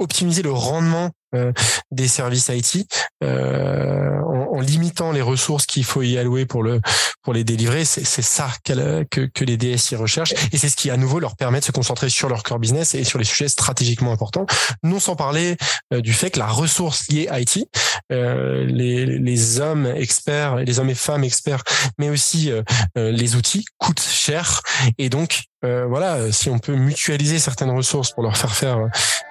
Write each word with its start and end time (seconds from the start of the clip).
optimiser 0.00 0.42
le 0.42 0.52
rendement 0.52 1.10
euh, 1.34 1.52
des 1.90 2.08
services 2.08 2.48
IT 2.48 2.86
euh, 3.22 4.18
en, 4.50 4.60
limitant 4.60 5.12
les 5.12 5.22
ressources 5.22 5.66
qu'il 5.66 5.84
faut 5.84 6.02
y 6.02 6.18
allouer 6.18 6.46
pour 6.46 6.62
le 6.62 6.80
pour 7.22 7.32
les 7.32 7.44
délivrer. 7.44 7.84
C'est 7.84 8.04
ça 8.04 8.50
que, 8.64 9.04
que 9.26 9.44
les 9.44 9.56
DSI 9.56 9.96
recherchent 9.96 10.34
et 10.52 10.58
c'est 10.58 10.68
ce 10.68 10.76
qui 10.76 10.90
à 10.90 10.96
nouveau 10.96 11.20
leur 11.20 11.36
permet 11.36 11.60
de 11.60 11.64
se 11.64 11.72
concentrer 11.72 12.08
sur 12.08 12.28
leur 12.28 12.42
core 12.42 12.58
business 12.58 12.94
et 12.94 13.04
sur 13.04 13.18
les 13.18 13.24
sujets 13.24 13.48
stratégiquement 13.48 14.12
importants. 14.12 14.46
Non 14.82 15.00
sans 15.00 15.16
parler 15.16 15.56
euh, 15.92 16.00
du 16.00 16.12
fait 16.12 16.30
que 16.30 16.38
la 16.38 16.46
ressource 16.46 17.08
liée 17.08 17.28
IT, 17.32 17.68
euh, 18.12 18.64
les, 18.64 19.06
les 19.06 19.60
hommes 19.60 19.86
experts, 19.86 20.56
les 20.56 20.78
hommes 20.78 20.90
et 20.90 20.94
femmes 20.94 21.24
experts, 21.24 21.62
mais 21.98 22.08
aussi 22.08 22.50
euh, 22.50 22.62
les 22.96 23.36
outils 23.36 23.64
coûtent 23.78 24.00
cher 24.00 24.62
et 24.96 25.08
donc 25.08 25.44
euh, 25.64 25.86
voilà, 25.86 26.30
si 26.30 26.50
on 26.50 26.58
peut 26.58 26.76
mutualiser 26.76 27.38
certaines 27.38 27.70
ressources 27.70 28.12
pour 28.12 28.22
leur 28.22 28.36
faire 28.36 28.54
faire 28.54 28.78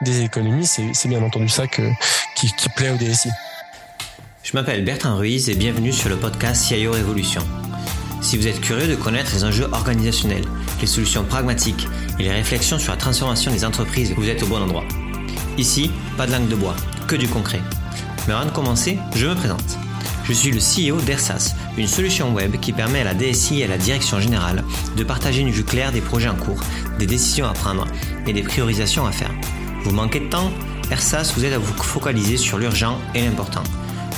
des 0.02 0.22
économies, 0.22 0.68
c'est 0.68 1.08
bien 1.08 1.24
entendu 1.24 1.48
ça 1.48 1.68
que, 1.68 1.90
qui, 2.36 2.52
qui 2.54 2.70
plaît 2.70 2.90
au 2.90 2.98
DSI. 2.98 3.30
Je 4.48 4.54
m'appelle 4.54 4.86
Bertrand 4.86 5.18
Ruiz 5.18 5.50
et 5.50 5.56
bienvenue 5.56 5.92
sur 5.92 6.08
le 6.08 6.16
podcast 6.16 6.64
CIO 6.64 6.94
Révolution. 6.94 7.42
Si 8.22 8.38
vous 8.38 8.48
êtes 8.48 8.62
curieux 8.62 8.88
de 8.88 8.96
connaître 8.96 9.34
les 9.34 9.44
enjeux 9.44 9.68
organisationnels, 9.74 10.46
les 10.80 10.88
solutions 10.88 11.26
pragmatiques 11.26 11.86
et 12.18 12.24
les 12.24 12.32
réflexions 12.32 12.80
sur 12.80 12.94
la 12.94 12.98
transformation 12.98 13.52
des 13.52 13.66
entreprises, 13.66 14.14
vous 14.16 14.30
êtes 14.30 14.42
au 14.44 14.48
bon 14.48 14.62
endroit. 14.62 14.86
Ici, 15.58 15.92
pas 16.16 16.26
de 16.28 16.32
langue 16.32 16.48
de 16.48 16.56
bois, 16.56 16.78
que 17.10 17.18
du 17.18 17.28
concret. 17.28 17.60
Mais 18.26 18.36
avant 18.36 18.46
de 18.46 18.52
commencer, 18.52 18.98
je 19.18 19.28
me 19.28 19.36
présente. 19.36 19.78
Je 20.24 20.32
suis 20.32 20.52
le 20.52 20.60
CEO 20.60 21.02
d'Ersas, 21.02 21.54
une 21.78 21.90
solution 21.90 22.34
web 22.34 22.58
qui 22.62 22.72
permet 22.72 23.02
à 23.02 23.04
la 23.04 23.16
DSI 23.16 23.60
et 23.60 23.66
à 23.66 23.68
la 23.68 23.78
direction 23.78 24.22
générale 24.22 24.64
de 24.96 25.04
partager 25.04 25.42
une 25.42 25.52
vue 25.52 25.66
claire 25.66 25.92
des 25.92 26.00
projets 26.00 26.30
en 26.30 26.36
cours, 26.36 26.64
des 27.00 27.06
décisions 27.06 27.50
à 27.50 27.54
prendre 27.54 27.86
et 28.26 28.32
des 28.32 28.44
priorisations 28.44 29.06
à 29.06 29.12
faire. 29.12 29.34
Vous 29.84 29.92
manquez 29.92 30.22
de 30.22 30.30
temps 30.30 30.54
Ersas 30.90 31.34
vous 31.36 31.44
aide 31.44 31.52
à 31.52 31.58
vous 31.58 31.84
focaliser 31.84 32.38
sur 32.38 32.58
l'urgent 32.58 32.98
et 33.14 33.26
l'important. 33.26 33.64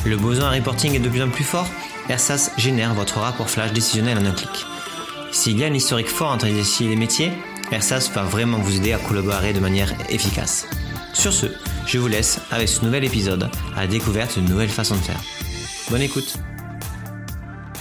Le 0.05 0.15
besoin 0.15 0.49
à 0.49 0.51
reporting 0.51 0.95
est 0.95 0.99
de 0.99 1.09
plus 1.09 1.21
en 1.21 1.29
plus 1.29 1.43
fort 1.43 1.67
Ersas 2.09 2.51
génère 2.57 2.93
votre 2.93 3.19
rapport 3.19 3.49
flash 3.49 3.71
décisionnel 3.71 4.17
en 4.17 4.25
un 4.25 4.31
clic. 4.31 4.65
S'il 5.31 5.59
y 5.59 5.63
a 5.63 5.67
un 5.67 5.73
historique 5.73 6.07
fort 6.07 6.31
entre 6.31 6.45
les 6.45 6.53
DSI 6.53 6.85
et 6.85 6.89
les 6.89 6.95
métiers, 6.95 7.31
Ersas 7.71 8.09
va 8.15 8.23
vraiment 8.23 8.57
vous 8.57 8.77
aider 8.77 8.93
à 8.93 8.97
collaborer 8.97 9.53
de 9.53 9.59
manière 9.59 9.93
efficace. 10.09 10.67
Sur 11.13 11.33
ce, 11.33 11.47
je 11.85 11.99
vous 11.99 12.07
laisse 12.07 12.39
avec 12.49 12.67
ce 12.67 12.83
nouvel 12.83 13.03
épisode 13.03 13.49
à 13.75 13.81
la 13.81 13.87
découverte 13.87 14.39
de 14.39 14.47
nouvelles 14.47 14.69
façons 14.69 14.95
de 14.95 15.01
faire. 15.01 15.21
Bonne 15.91 16.01
écoute. 16.01 16.33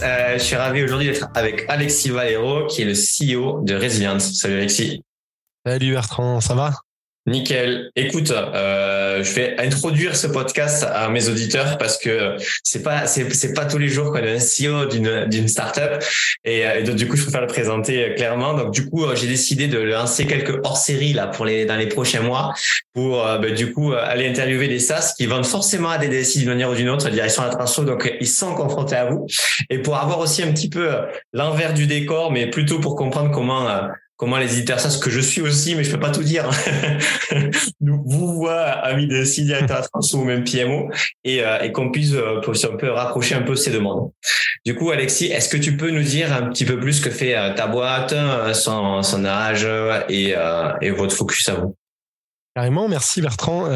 Euh, 0.02 0.34
je 0.34 0.42
suis 0.42 0.56
ravi 0.56 0.83
aujourd'hui 0.83 1.06
d'être 1.06 1.28
avec 1.34 1.64
Alexis 1.69 2.11
Valero, 2.11 2.66
qui 2.66 2.83
est 2.83 2.84
le 2.84 2.94
CEO 2.94 3.62
de 3.62 3.74
Resilience. 3.74 4.34
Salut 4.34 4.58
Alexis. 4.58 5.02
Salut 5.64 5.92
Bertrand, 5.92 6.41
ça 6.41 6.55
va? 6.55 6.72
Nickel. 7.27 7.91
Écoute, 7.94 8.30
euh, 8.30 9.22
je 9.22 9.33
vais 9.33 9.56
introduire 9.58 10.16
ce 10.16 10.27
podcast 10.27 10.86
à 10.91 11.08
mes 11.08 11.28
auditeurs 11.28 11.78
parce 11.78 11.98
que 11.98 12.36
c'est 12.62 12.83
pas 12.83 13.06
c'est 13.06 13.52
pas 13.55 13.66
tous 13.66 13.78
les 13.78 13.88
jours 13.88 14.12
qu'on 14.12 14.19
a 14.19 14.30
un 14.30 14.38
CEO 14.38 14.86
d'une 14.86 15.27
d'une 15.27 15.48
startup 15.48 16.02
et, 16.44 16.61
et 16.61 16.83
donc 16.83 16.96
du 16.96 17.06
coup 17.06 17.16
je 17.16 17.22
préfère 17.22 17.42
le 17.42 17.46
présenter 17.46 18.14
clairement. 18.16 18.55
Donc 18.55 18.72
du 18.72 18.89
coup 18.89 19.05
j'ai 19.14 19.27
décidé 19.27 19.69
de 19.69 19.78
lancer 19.78 20.27
quelques 20.27 20.58
hors-séries 20.64 21.12
là 21.12 21.27
pour 21.27 21.44
les 21.44 21.66
dans 21.66 21.77
les 21.77 21.89
prochains 21.89 22.22
mois 22.22 22.55
pour 22.94 23.24
euh, 23.24 23.39
ben, 23.39 23.55
du 23.55 23.72
coup 23.72 23.92
aller 23.92 24.28
interviewer 24.28 24.69
des 24.69 24.80
SaaS 24.80 25.14
qui 25.16 25.27
vendent 25.27 25.46
forcément 25.46 25.91
à 25.91 25.98
des 25.98 26.08
DSI 26.08 26.41
d'une 26.41 26.48
manière 26.48 26.70
ou 26.70 26.74
d'une 26.74 26.89
autre 26.89 27.11
direction 27.11 27.42
la 27.42 27.50
transfo 27.50 27.84
donc 27.84 28.12
ils 28.20 28.28
sont 28.28 28.55
confrontés 28.55 28.96
à 28.96 29.06
vous 29.06 29.27
et 29.70 29.78
pour 29.78 29.96
avoir 29.96 30.19
aussi 30.20 30.42
un 30.42 30.52
petit 30.52 30.69
peu 30.69 30.89
l'envers 31.33 31.74
du 31.74 31.86
décor 31.86 32.33
mais 32.33 32.48
plutôt 32.48 32.80
pour 32.80 32.96
comprendre 32.96 33.30
comment 33.30 33.69
euh, 33.69 33.83
comment 34.19 34.36
les 34.36 34.52
éditeurs 34.52 34.80
ce 34.80 34.98
que 34.98 35.11
je 35.11 35.20
suis 35.20 35.41
aussi 35.41 35.74
mais 35.74 35.84
je 35.84 35.92
peux 35.92 36.00
pas 36.00 36.11
tout 36.11 36.24
dire 36.24 36.50
vous 37.80 38.34
voit 38.34 38.62
amis 38.62 39.06
de 39.06 39.24
six 39.24 39.44
directeurs 39.44 39.86
ou 40.12 40.24
même 40.24 40.44
PMO 40.44 40.91
et, 41.24 41.42
euh, 41.42 41.62
et 41.62 41.72
qu'on 41.72 41.91
puisse 41.91 42.12
euh, 42.12 42.41
un 42.41 42.77
peu 42.77 42.91
rapprocher 42.91 43.36
un 43.36 43.42
peu 43.42 43.55
ces 43.55 43.70
demandes 43.70 44.11
du 44.66 44.74
coup 44.74 44.91
Alexis 44.91 45.27
est-ce 45.27 45.48
que 45.48 45.56
tu 45.56 45.77
peux 45.77 45.91
nous 45.91 46.02
dire 46.02 46.33
un 46.33 46.48
petit 46.50 46.64
peu 46.64 46.80
plus 46.80 46.95
ce 46.95 47.01
que 47.01 47.11
fait 47.11 47.36
euh, 47.36 47.55
ta 47.55 47.68
boîte 47.68 48.14
son, 48.55 49.02
son 49.02 49.24
âge 49.24 49.67
et, 50.08 50.35
et 50.80 50.90
votre 50.90 51.14
focus 51.14 51.48
à 51.48 51.55
vous? 51.55 51.77
Carrément, 52.55 52.89
merci 52.89 53.23
Bertrand. 53.23 53.68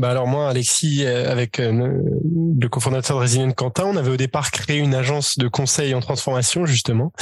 bah 0.00 0.10
alors 0.10 0.26
moi, 0.26 0.48
Alexis, 0.48 1.06
avec 1.06 1.58
le 1.58 2.66
cofondateur 2.68 3.18
de 3.18 3.22
Resilient 3.22 3.52
Quentin, 3.52 3.84
on 3.86 3.96
avait 3.96 4.10
au 4.10 4.16
départ 4.16 4.50
créé 4.50 4.78
une 4.78 4.94
agence 4.94 5.38
de 5.38 5.46
conseil 5.46 5.94
en 5.94 6.00
transformation 6.00 6.66
justement. 6.66 7.12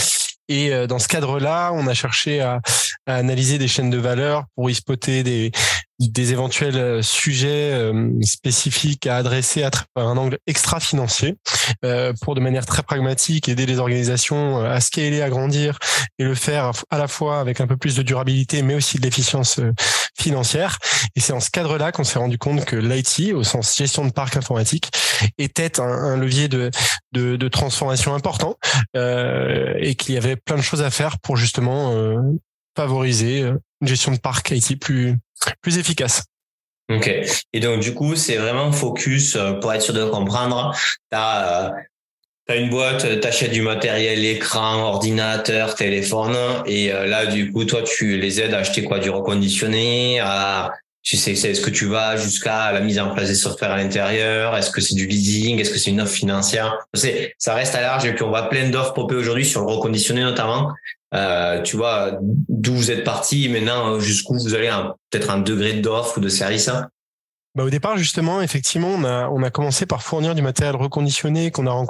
Et 0.48 0.72
euh, 0.72 0.86
dans 0.86 0.98
ce 0.98 1.08
cadre-là, 1.08 1.70
on 1.72 1.86
a 1.86 1.94
cherché 1.94 2.40
à, 2.40 2.60
à, 3.06 3.16
analyser 3.16 3.58
des 3.58 3.68
chaînes 3.68 3.90
de 3.90 3.98
valeur 3.98 4.44
pour 4.54 4.70
y 4.70 4.74
spotter 4.74 5.22
des, 5.22 5.52
des 5.98 6.32
éventuels 6.32 6.76
euh, 6.76 7.02
sujets 7.02 7.72
euh, 7.72 8.10
spécifiques 8.22 9.06
à 9.06 9.16
adresser 9.16 9.62
à 9.62 9.70
un 9.96 10.16
angle 10.16 10.38
extra-financier 10.46 11.36
pour 12.20 12.34
de 12.34 12.40
manière 12.40 12.66
très 12.66 12.82
pragmatique 12.82 13.48
aider 13.48 13.66
les 13.66 13.78
organisations 13.78 14.58
à 14.58 14.80
scaler, 14.80 15.22
à 15.22 15.30
grandir 15.30 15.78
et 16.18 16.24
le 16.24 16.34
faire 16.34 16.72
à 16.90 16.98
la 16.98 17.08
fois 17.08 17.40
avec 17.40 17.60
un 17.60 17.66
peu 17.66 17.76
plus 17.76 17.96
de 17.96 18.02
durabilité 18.02 18.62
mais 18.62 18.74
aussi 18.74 18.98
de 18.98 19.02
l'efficience 19.02 19.60
financière. 20.18 20.78
Et 21.16 21.20
c'est 21.20 21.32
en 21.32 21.40
ce 21.40 21.50
cadre-là 21.50 21.92
qu'on 21.92 22.04
s'est 22.04 22.18
rendu 22.18 22.38
compte 22.38 22.64
que 22.64 22.76
l'IT, 22.76 23.34
au 23.34 23.44
sens 23.44 23.76
gestion 23.76 24.04
de 24.04 24.12
parc 24.12 24.36
informatique, 24.36 24.90
était 25.38 25.80
un, 25.80 26.16
levier 26.16 26.48
de, 26.48 26.70
de, 27.12 27.48
transformation 27.48 28.14
important 28.14 28.56
euh, 28.96 29.74
et 29.78 29.94
qu'il 29.94 30.14
y 30.14 30.18
avait 30.18 30.36
plein 30.36 30.56
de 30.56 30.62
choses 30.62 30.82
à 30.82 30.90
faire 30.90 31.18
pour 31.18 31.36
justement 31.36 31.92
euh, 31.94 32.16
favoriser 32.76 33.40
une 33.40 33.88
gestion 33.88 34.12
de 34.12 34.18
parc 34.18 34.50
IT 34.50 34.80
plus 34.80 35.16
plus 35.60 35.78
efficace. 35.78 36.24
Ok. 36.90 37.10
Et 37.52 37.60
donc 37.60 37.80
du 37.80 37.94
coup, 37.94 38.16
c'est 38.16 38.36
vraiment 38.36 38.72
focus 38.72 39.36
euh, 39.36 39.52
pour 39.54 39.72
être 39.72 39.82
sûr 39.82 39.94
de 39.94 40.04
comprendre. 40.04 40.74
Euh, 41.14 41.70
T'as 42.46 42.56
une 42.56 42.70
boîte, 42.70 43.20
t'achètes 43.20 43.52
du 43.52 43.62
matériel, 43.62 44.24
écran, 44.24 44.82
ordinateur, 44.82 45.76
téléphone, 45.76 46.36
et 46.66 46.92
euh, 46.92 47.06
là 47.06 47.26
du 47.26 47.52
coup 47.52 47.64
toi 47.64 47.82
tu 47.82 48.18
les 48.18 48.40
aides 48.40 48.52
à 48.52 48.58
acheter 48.58 48.82
quoi, 48.82 48.98
du 48.98 49.10
reconditionné, 49.10 50.18
à 50.20 50.72
tu 51.02 51.16
sais, 51.16 51.32
est-ce 51.32 51.60
que 51.60 51.70
tu 51.70 51.86
vas 51.86 52.16
jusqu'à 52.16 52.70
la 52.70 52.80
mise 52.80 53.00
en 53.00 53.12
place 53.12 53.28
des 53.28 53.34
softwares 53.34 53.72
à 53.72 53.76
l'intérieur? 53.76 54.56
Est-ce 54.56 54.70
que 54.70 54.80
c'est 54.80 54.94
du 54.94 55.06
leasing? 55.06 55.58
Est-ce 55.58 55.70
que 55.70 55.78
c'est 55.78 55.90
une 55.90 56.00
offre 56.00 56.12
financière? 56.12 56.78
Ça 57.38 57.54
reste 57.54 57.74
à 57.74 57.80
large 57.80 58.04
et 58.04 58.14
puis 58.14 58.22
on 58.22 58.28
voit 58.28 58.48
plein 58.48 58.70
d'offres 58.70 58.92
popées 58.92 59.16
aujourd'hui 59.16 59.44
sur 59.44 59.62
le 59.62 59.66
reconditionné 59.66 60.22
notamment. 60.22 60.70
Euh, 61.12 61.60
tu 61.62 61.76
vois 61.76 62.18
d'où 62.48 62.72
vous 62.74 62.90
êtes 62.92 63.02
parti 63.02 63.48
maintenant 63.48 63.98
jusqu'où 63.98 64.34
vous 64.34 64.54
allez 64.54 64.70
peut-être 65.10 65.30
un 65.30 65.40
degré 65.40 65.74
d'offre 65.74 66.18
ou 66.18 66.20
de 66.20 66.28
service 66.28 66.68
hein 66.68 66.88
bah, 67.54 67.64
au 67.64 67.70
départ, 67.70 67.98
justement, 67.98 68.40
effectivement, 68.40 68.88
on 68.88 69.04
a, 69.04 69.28
on 69.28 69.42
a 69.42 69.50
commencé 69.50 69.84
par 69.84 70.02
fournir 70.02 70.34
du 70.34 70.40
matériel 70.40 70.74
reconditionné 70.74 71.50
qu'on 71.50 71.66
a, 71.66 71.86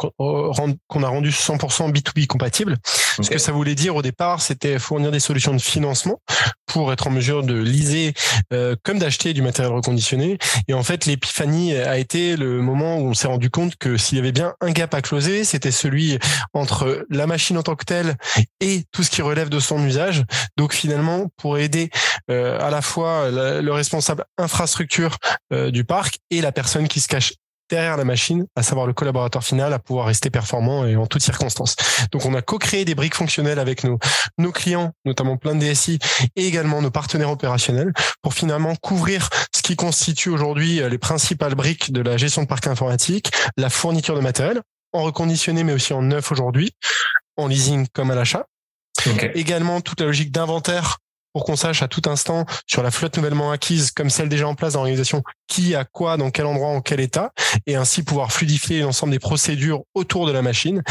qu'on 0.89 1.03
a 1.03 1.09
rendu 1.09 1.31
100% 1.31 1.93
B2B 1.93 2.27
compatible. 2.27 2.79
Ce 2.85 3.31
que 3.31 3.39
ça 3.39 3.53
voulait 3.53 3.75
dire 3.75 3.95
au 3.95 4.03
départ, 4.03 4.41
c'était 4.41 4.79
fournir 4.79 5.13
des 5.13 5.21
solutions 5.21 5.55
de 5.55 5.61
financement 5.61 6.21
pour 6.67 6.93
être 6.93 7.07
en 7.07 7.11
mesure 7.11 7.43
de 7.43 7.55
liser 7.55 8.15
euh, 8.53 8.75
comme 8.83 8.99
d'acheter 8.99 9.35
du 9.35 9.43
matériel 9.43 9.73
reconditionné. 9.73 10.39
Et 10.67 10.75
en 10.75 10.83
fait, 10.83 11.07
l'épiphanie 11.07 11.77
a 11.77 11.99
été 11.99 12.37
le 12.37 12.63
moment 12.63 12.97
où 12.97 13.09
on 13.09 13.15
s'est 13.15 13.29
rendu 13.29 13.51
compte 13.51 13.77
que 13.77 13.97
s'il 13.97 14.17
y 14.17 14.21
avait 14.21 14.33
bien 14.33 14.55
un 14.61 14.71
gap 14.71 14.95
à 14.95 15.03
closer, 15.03 15.45
c'était 15.45 15.71
celui 15.71 16.19
entre 16.55 17.07
la 17.11 17.27
machine 17.27 17.59
en 17.59 17.63
tant 17.63 17.77
que 17.77 17.85
telle 17.85 18.17
et 18.61 18.85
tout 18.91 19.03
ce 19.03 19.11
qui 19.11 19.23
relève 19.23 19.49
de 19.49 19.61
son 19.61 19.85
usage. 19.85 20.25
Donc 20.57 20.73
finalement, 20.73 21.29
pour 21.37 21.59
aider 21.59 21.91
euh, 22.31 22.59
à 22.61 22.71
la 22.71 22.83
fois 22.83 23.31
le 23.31 23.71
responsable 23.71 24.25
infrastructure 24.39 25.19
euh, 25.53 25.71
du 25.71 25.85
parc 25.85 26.19
et 26.31 26.41
la 26.41 26.53
personne 26.53 26.89
qui 26.89 27.01
se 27.01 27.09
cache 27.09 27.35
derrière 27.73 27.97
la 27.97 28.05
machine, 28.05 28.47
à 28.55 28.63
savoir 28.63 28.87
le 28.87 28.93
collaborateur 28.93 29.43
final, 29.43 29.73
à 29.73 29.79
pouvoir 29.79 30.07
rester 30.07 30.29
performant 30.29 30.85
et 30.85 30.97
en 30.97 31.07
toutes 31.07 31.23
circonstances. 31.23 31.75
Donc 32.11 32.27
on 32.27 32.35
a 32.35 32.43
co-créé 32.43 32.85
des 32.85 32.95
briques 32.95 33.15
fonctionnelles 33.15 33.59
avec 33.59 33.83
nos, 33.85 33.99
nos 34.37 34.53
clients, 34.53 34.93
notamment 35.07 35.39
plein 35.39 35.55
de 35.55 35.61
DSI, 35.61 35.99
et 36.37 36.47
également 36.47 36.83
nos 36.83 36.91
partenaires 36.91 37.31
opérationnels, 37.31 37.93
pour 38.21 38.35
finalement 38.35 38.75
couvrir 38.77 39.31
ce 39.57 39.63
qui 39.63 39.75
constitue 39.75 40.29
aujourd'hui 40.29 40.83
euh, 40.83 40.91
les 40.91 40.99
principales 40.99 41.55
briques 41.55 41.93
de 41.93 42.03
la 42.03 42.19
gestion 42.19 42.43
de 42.43 42.47
parc 42.47 42.67
informatique, 42.67 43.31
la 43.57 43.71
fourniture 43.71 44.15
de 44.15 44.21
matériel, 44.21 44.61
en 44.93 45.03
reconditionné 45.03 45.65
mais 45.65 45.73
aussi 45.73 45.95
en 45.95 46.03
neuf 46.03 46.31
aujourd'hui, 46.31 46.73
en 47.39 47.47
leasing 47.47 47.87
comme 47.95 48.11
à 48.11 48.15
l'achat. 48.15 48.45
Également 49.35 49.81
toute 49.81 50.01
la 50.01 50.07
logique 50.07 50.31
d'inventaire 50.31 50.99
pour 51.33 51.45
qu'on 51.45 51.57
sache 51.57 51.83
à 51.83 51.89
tout 51.89 52.03
instant 52.07 52.45
sur 52.67 52.83
la 52.83 52.91
flotte 52.91 53.17
nouvellement 53.17 53.51
acquise, 53.51 53.91
comme 53.91 54.11
celle 54.11 54.29
déjà 54.29 54.47
en 54.49 54.55
place 54.55 54.75
dans 54.75 54.81
l'organisation, 54.81 55.23
qui 55.49 55.75
a 55.75 55.85
quoi, 55.85 56.17
dans 56.17 56.31
quel 56.31 56.47
endroit, 56.47 56.69
en 56.69 56.81
quel 56.81 57.01
état, 57.01 57.33
et 57.67 57.77
ainsi 57.77 58.03
pouvoir 58.03 58.33
fluidifier 58.33 58.81
l'ensemble 58.81 59.13
des 59.13 59.19
procédures 59.19 59.83
autour 59.95 60.27
de 60.27 60.33
la 60.33 60.43
machine, 60.43 60.83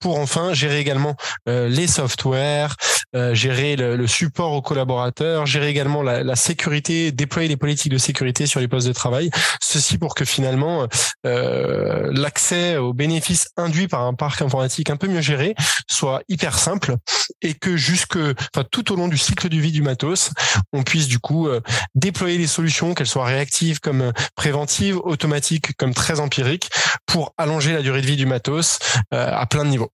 pour 0.00 0.18
enfin 0.18 0.52
gérer 0.52 0.78
également 0.78 1.16
euh, 1.48 1.68
les 1.68 1.86
softwares, 1.86 2.76
euh, 3.16 3.34
gérer 3.34 3.76
le, 3.76 4.06
support 4.06 4.52
aux 4.52 4.62
collaborateurs, 4.62 5.46
gérer 5.46 5.68
également 5.68 6.02
la, 6.02 6.22
la, 6.22 6.36
sécurité, 6.36 7.12
déployer 7.12 7.48
les 7.48 7.56
politiques 7.56 7.92
de 7.92 7.98
sécurité 7.98 8.46
sur 8.46 8.60
les 8.60 8.68
postes 8.68 8.86
de 8.86 8.92
travail. 8.92 9.30
Ceci 9.60 9.98
pour 9.98 10.14
que 10.14 10.24
finalement 10.24 10.88
euh, 11.26 12.10
l'accès 12.12 12.76
aux 12.76 12.92
bénéfices 12.92 13.48
induits 13.56 13.88
par 13.88 14.02
un 14.02 14.14
parc 14.14 14.42
informatique 14.42 14.90
un 14.90 14.96
peu 14.96 15.06
mieux 15.06 15.20
géré 15.20 15.54
soit 15.88 16.22
hyper 16.28 16.58
simple 16.58 16.96
et 17.40 17.54
que 17.54 17.76
jusque, 17.76 18.18
enfin 18.54 18.66
tout 18.70 18.92
au 18.92 18.96
long 18.96 19.08
du 19.08 19.18
cycle 19.18 19.48
de 19.48 19.56
vie 19.56 19.72
du 19.72 19.82
matos, 19.84 20.30
on 20.72 20.82
puisse 20.82 21.06
du 21.06 21.18
coup 21.18 21.48
déployer 21.94 22.38
les 22.38 22.46
solutions, 22.46 22.94
qu'elles 22.94 23.06
soient 23.06 23.24
réactives 23.24 23.80
comme 23.80 24.12
préventives, 24.34 24.98
automatiques 24.98 25.76
comme 25.76 25.94
très 25.94 26.20
empiriques, 26.20 26.70
pour 27.06 27.34
allonger 27.38 27.72
la 27.72 27.82
durée 27.82 28.00
de 28.00 28.06
vie 28.06 28.16
du 28.16 28.26
matos 28.26 28.78
à 29.10 29.46
plein 29.46 29.64
de 29.64 29.70
niveaux. 29.70 29.90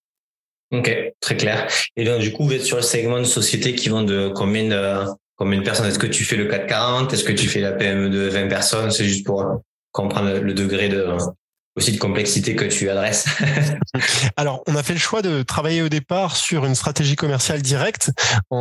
Ok, 0.72 0.90
très 1.20 1.36
clair. 1.36 1.66
Et 1.96 2.04
donc, 2.04 2.20
du 2.20 2.32
coup, 2.32 2.44
vous 2.44 2.52
êtes 2.52 2.64
sur 2.64 2.76
le 2.76 2.82
segment 2.82 3.18
de 3.18 3.24
société 3.24 3.74
qui 3.74 3.88
vont 3.88 4.02
de 4.02 4.28
combien 4.34 4.68
de, 4.68 5.04
combien 5.36 5.58
de 5.58 5.64
personnes? 5.64 5.86
Est-ce 5.86 5.98
que 5.98 6.06
tu 6.06 6.24
fais 6.24 6.36
le 6.36 6.46
440 6.46 7.12
Est-ce 7.12 7.24
que 7.24 7.32
tu 7.32 7.48
fais 7.48 7.60
la 7.60 7.72
PME 7.72 8.08
de 8.08 8.28
20 8.28 8.48
personnes? 8.48 8.90
C'est 8.92 9.04
juste 9.04 9.26
pour 9.26 9.62
comprendre 9.90 10.38
le 10.38 10.54
degré 10.54 10.88
de, 10.88 11.16
de 11.88 11.98
complexité 11.98 12.54
que 12.54 12.64
tu 12.64 12.90
adresses. 12.90 13.26
Alors, 14.36 14.62
on 14.66 14.76
a 14.76 14.82
fait 14.82 14.92
le 14.92 14.98
choix 14.98 15.22
de 15.22 15.42
travailler 15.42 15.82
au 15.82 15.88
départ 15.88 16.36
sur 16.36 16.64
une 16.64 16.74
stratégie 16.74 17.16
commerciale 17.16 17.62
directe 17.62 18.10
en, 18.50 18.56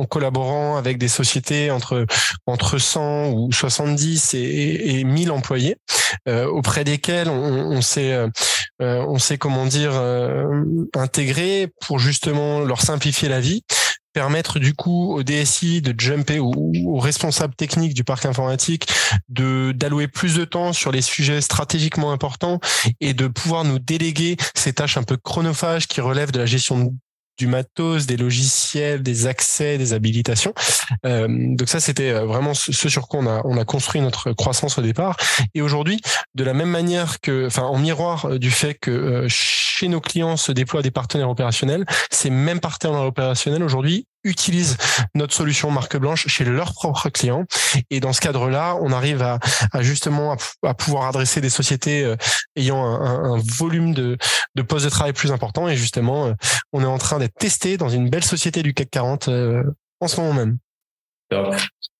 en, 0.00 0.04
collaborant 0.06 0.76
avec 0.76 0.98
des 0.98 1.08
sociétés 1.08 1.70
entre 1.70 2.06
entre 2.46 2.78
100 2.78 3.30
ou 3.30 3.52
70 3.52 4.34
et, 4.34 4.98
et 4.98 5.04
1000 5.04 5.30
employés 5.30 5.76
euh, 6.28 6.46
auprès 6.46 6.84
desquels 6.84 7.28
on, 7.28 7.32
on 7.32 7.80
s'est 7.82 8.12
euh, 8.82 9.02
on 9.08 9.18
sait 9.18 9.38
comment 9.38 9.64
dire 9.64 9.92
euh, 9.94 10.44
intégré 10.94 11.68
pour 11.80 11.98
justement 11.98 12.60
leur 12.60 12.82
simplifier 12.82 13.28
la 13.28 13.40
vie 13.40 13.62
permettre 14.16 14.58
du 14.58 14.72
coup 14.72 15.12
au 15.12 15.22
DSI 15.22 15.82
de 15.82 15.94
jumper 16.00 16.38
ou 16.38 16.72
aux 16.86 16.98
responsables 16.98 17.54
techniques 17.54 17.92
du 17.92 18.02
parc 18.02 18.24
informatique 18.24 18.88
de 19.28 19.72
d'allouer 19.72 20.08
plus 20.08 20.36
de 20.36 20.46
temps 20.46 20.72
sur 20.72 20.90
les 20.90 21.02
sujets 21.02 21.42
stratégiquement 21.42 22.12
importants 22.12 22.58
et 23.02 23.12
de 23.12 23.26
pouvoir 23.26 23.64
nous 23.64 23.78
déléguer 23.78 24.38
ces 24.54 24.72
tâches 24.72 24.96
un 24.96 25.02
peu 25.02 25.18
chronophages 25.18 25.86
qui 25.86 26.00
relèvent 26.00 26.32
de 26.32 26.38
la 26.38 26.46
gestion 26.46 26.94
du 27.38 27.46
matos, 27.46 28.06
des 28.06 28.16
logiciels, 28.16 29.02
des 29.02 29.26
accès, 29.26 29.78
des 29.78 29.92
habilitations. 29.92 30.54
Euh, 31.04 31.26
donc 31.28 31.68
ça, 31.68 31.80
c'était 31.80 32.10
euh, 32.10 32.24
vraiment 32.24 32.54
ce 32.54 32.72
sur 32.88 33.08
quoi 33.08 33.20
on 33.20 33.26
a, 33.26 33.42
on 33.44 33.58
a 33.58 33.64
construit 33.64 34.00
notre 34.00 34.32
croissance 34.32 34.78
au 34.78 34.82
départ. 34.82 35.16
Et 35.54 35.62
aujourd'hui, 35.62 36.00
de 36.34 36.44
la 36.44 36.54
même 36.54 36.70
manière 36.70 37.20
que, 37.20 37.46
enfin, 37.46 37.64
en 37.64 37.78
miroir 37.78 38.26
euh, 38.26 38.38
du 38.38 38.50
fait 38.50 38.74
que 38.74 39.26
chez 39.28 39.88
nos 39.88 40.00
clients 40.00 40.36
se 40.36 40.52
déploient 40.52 40.82
des 40.82 40.90
partenaires 40.90 41.30
opérationnels, 41.30 41.84
ces 42.10 42.30
mêmes 42.30 42.60
partenaires 42.60 43.02
opérationnels 43.02 43.62
aujourd'hui 43.62 44.06
utilisent 44.26 44.76
notre 45.14 45.34
solution 45.34 45.70
marque 45.70 45.96
blanche 45.96 46.26
chez 46.26 46.44
leurs 46.44 46.72
propres 46.72 47.08
clients. 47.08 47.44
Et 47.90 48.00
dans 48.00 48.12
ce 48.12 48.20
cadre-là, 48.20 48.76
on 48.80 48.92
arrive 48.92 49.22
à, 49.22 49.38
justement 49.80 50.36
à, 50.62 50.74
pouvoir 50.74 51.04
adresser 51.04 51.40
des 51.40 51.50
sociétés 51.50 52.04
euh, 52.04 52.16
ayant 52.56 52.84
un, 52.84 53.38
volume 53.38 53.94
de, 53.94 54.18
de 54.54 54.62
postes 54.62 54.84
de 54.84 54.90
travail 54.90 55.12
plus 55.12 55.32
important. 55.32 55.68
Et 55.68 55.76
justement, 55.76 56.26
euh, 56.26 56.32
on 56.72 56.82
est 56.82 56.86
en 56.86 56.98
train 56.98 57.18
d'être 57.18 57.34
testé 57.38 57.76
dans 57.76 57.88
une 57.88 58.10
belle 58.10 58.24
société 58.24 58.62
du 58.62 58.74
CAC 58.74 58.90
40 58.90 59.28
euh, 59.28 59.62
en 60.00 60.08
ce 60.08 60.20
moment 60.20 60.34
même. 60.34 60.58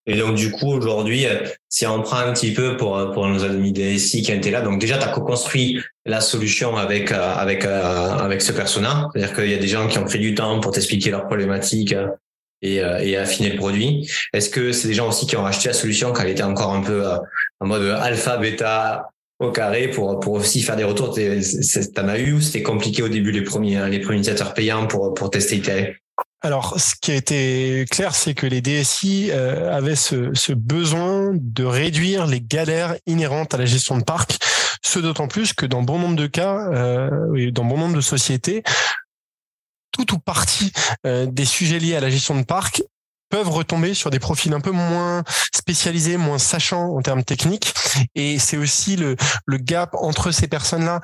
Et 0.07 0.17
donc 0.17 0.37
du 0.37 0.53
coup 0.53 0.69
aujourd'hui, 0.69 1.27
si 1.69 1.87
on 1.87 2.01
prend 2.01 2.19
un 2.19 2.33
petit 2.33 2.53
peu 2.53 2.77
pour 2.77 3.11
pour 3.13 3.27
nos 3.27 3.45
amis 3.45 3.73
DSI 3.73 4.23
qui 4.23 4.31
étaient 4.31 4.53
là, 4.53 4.61
donc 4.61 4.81
déjà 4.81 4.99
tu 4.99 5.05
as 5.05 5.09
co-construit 5.09 5.81
la 6.05 6.21
solution 6.21 6.77
avec 6.77 7.11
avec 7.11 7.65
avec 7.65 8.41
ce 8.41 8.53
persona, 8.53 9.09
c'est-à-dire 9.13 9.35
qu'il 9.35 9.51
y 9.51 9.55
a 9.55 9.59
des 9.59 9.67
gens 9.67 9.89
qui 9.89 9.99
ont 9.99 10.05
pris 10.05 10.21
du 10.21 10.35
temps 10.35 10.61
pour 10.61 10.71
t'expliquer 10.71 11.11
leurs 11.11 11.27
problématiques 11.27 11.95
et, 12.63 12.77
et 12.77 13.17
affiner 13.17 13.51
le 13.51 13.57
produit. 13.57 14.09
Est-ce 14.33 14.49
que 14.49 14.71
c'est 14.71 14.89
des 14.89 14.95
gens 14.95 15.09
aussi 15.09 15.27
qui 15.27 15.37
ont 15.37 15.45
acheté 15.45 15.69
la 15.69 15.75
solution 15.75 16.13
quand 16.13 16.23
elle 16.23 16.31
était 16.31 16.45
encore 16.45 16.73
un 16.73 16.83
peu 16.83 17.05
en 17.61 17.67
mode 17.67 17.83
alpha, 17.83 18.37
bêta 18.37 19.09
au 19.41 19.51
carré 19.51 19.89
pour 19.89 20.21
pour 20.21 20.35
aussi 20.35 20.63
faire 20.63 20.77
des 20.77 20.85
retours? 20.85 21.19
T'en 21.95 22.09
as 22.09 22.19
eu 22.21 22.35
ou 22.35 22.41
c'était 22.41 22.63
compliqué 22.63 23.03
au 23.03 23.09
début 23.09 23.33
les 23.33 23.43
premiers 23.43 23.89
les 23.91 23.99
premiers 23.99 24.21
utilisateurs 24.21 24.55
payants 24.55 24.87
pour 24.87 25.15
pour 25.15 25.31
tester 25.31 25.61
alors, 26.47 26.79
ce 26.79 26.95
qui 26.95 27.11
a 27.11 27.17
été 27.17 27.85
clair, 27.91 28.15
c'est 28.15 28.35
que 28.35 28.47
les 28.47 28.61
DSI 28.61 29.31
euh, 29.33 29.77
avaient 29.77 29.97
ce, 29.97 30.53
besoin 30.53 31.33
de 31.35 31.65
réduire 31.65 32.25
les 32.27 32.41
galères 32.41 32.95
inhérentes 33.05 33.53
à 33.53 33.57
la 33.57 33.67
gestion 33.67 33.99
de 33.99 34.05
parc, 34.05 34.39
ce 34.81 35.01
d'autant 35.01 35.27
plus 35.27 35.55
que 35.55 35.67
dans 35.67 35.83
bon 35.83 35.99
nombre 35.99 36.15
de 36.15 36.29
cas, 36.29 36.57
euh, 36.73 37.51
dans 37.51 37.65
bon 37.65 37.79
nombre 37.79 37.97
de 37.97 38.01
sociétés, 38.01 38.63
tout 39.91 40.15
ou 40.15 40.21
partie 40.21 40.73
euh, 41.05 41.27
des 41.27 41.45
sujets 41.45 41.81
liés 41.81 41.97
à 41.97 42.01
la 42.01 42.11
gestion 42.11 42.37
de 42.37 42.45
parc 42.45 42.81
peuvent 43.29 43.51
retomber 43.51 43.93
sur 43.93 44.11
des 44.11 44.21
profils 44.21 44.53
un 44.53 44.61
peu 44.61 44.71
moins 44.71 45.25
spécialisés, 45.53 46.17
moins 46.17 46.39
sachants 46.39 46.97
en 46.97 47.03
termes 47.03 47.25
techniques. 47.25 47.75
Et 48.15 48.39
c'est 48.39 48.57
aussi 48.57 48.95
le, 48.95 49.17
le 49.47 49.57
gap 49.59 49.97
entre 49.97 50.31
ces 50.31 50.47
personnes-là 50.47 51.01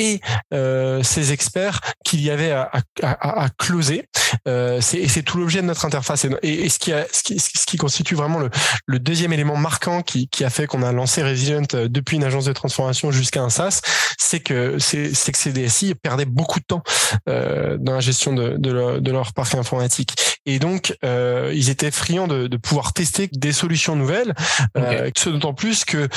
et 0.00 0.20
euh, 0.54 1.02
ces 1.02 1.32
experts 1.32 1.80
qu'il 2.04 2.22
y 2.22 2.30
avait 2.30 2.50
à, 2.50 2.70
à, 3.02 3.44
à, 3.44 3.48
closer. 3.50 4.08
Euh, 4.48 4.80
c'est, 4.80 5.06
c'est 5.08 5.22
tout 5.22 5.38
l'objet 5.38 5.60
de 5.60 5.66
notre 5.66 5.84
interface. 5.84 6.26
Et, 6.42 6.64
et 6.64 6.68
ce, 6.68 6.78
qui 6.78 6.92
a, 6.92 7.06
ce, 7.12 7.22
qui, 7.22 7.38
ce 7.38 7.66
qui 7.66 7.76
constitue 7.76 8.14
vraiment 8.14 8.38
le, 8.38 8.48
le 8.86 8.98
deuxième 8.98 9.32
élément 9.32 9.56
marquant 9.56 10.02
qui, 10.02 10.28
qui 10.28 10.44
a 10.44 10.50
fait 10.50 10.66
qu'on 10.66 10.82
a 10.82 10.92
lancé 10.92 11.22
Resilient 11.22 11.62
euh, 11.74 11.88
depuis 11.88 12.16
une 12.16 12.24
agence 12.24 12.46
de 12.46 12.52
transformation 12.52 13.10
jusqu'à 13.10 13.42
un 13.42 13.50
SaaS, 13.50 13.82
c'est 14.18 14.40
que, 14.40 14.78
c'est, 14.78 15.14
c'est 15.14 15.32
que 15.32 15.38
ces 15.38 15.52
DSI 15.52 15.94
perdaient 15.94 16.24
beaucoup 16.24 16.60
de 16.60 16.64
temps 16.64 16.82
euh, 17.28 17.76
dans 17.78 17.92
la 17.92 18.00
gestion 18.00 18.32
de, 18.32 18.56
de, 18.56 18.72
leur, 18.72 19.00
de 19.00 19.10
leur 19.10 19.34
parc 19.34 19.54
informatique. 19.54 20.14
Et 20.46 20.58
donc, 20.58 20.96
euh, 21.04 21.52
ils 21.54 21.68
étaient 21.68 21.90
friands 21.90 22.26
de, 22.28 22.46
de 22.46 22.56
pouvoir 22.56 22.94
tester 22.94 23.28
des 23.32 23.52
solutions 23.52 23.96
nouvelles, 23.96 24.34
euh, 24.78 25.10
ce 25.16 25.28
d'autant 25.28 25.52
plus 25.52 25.84
que 25.84 26.08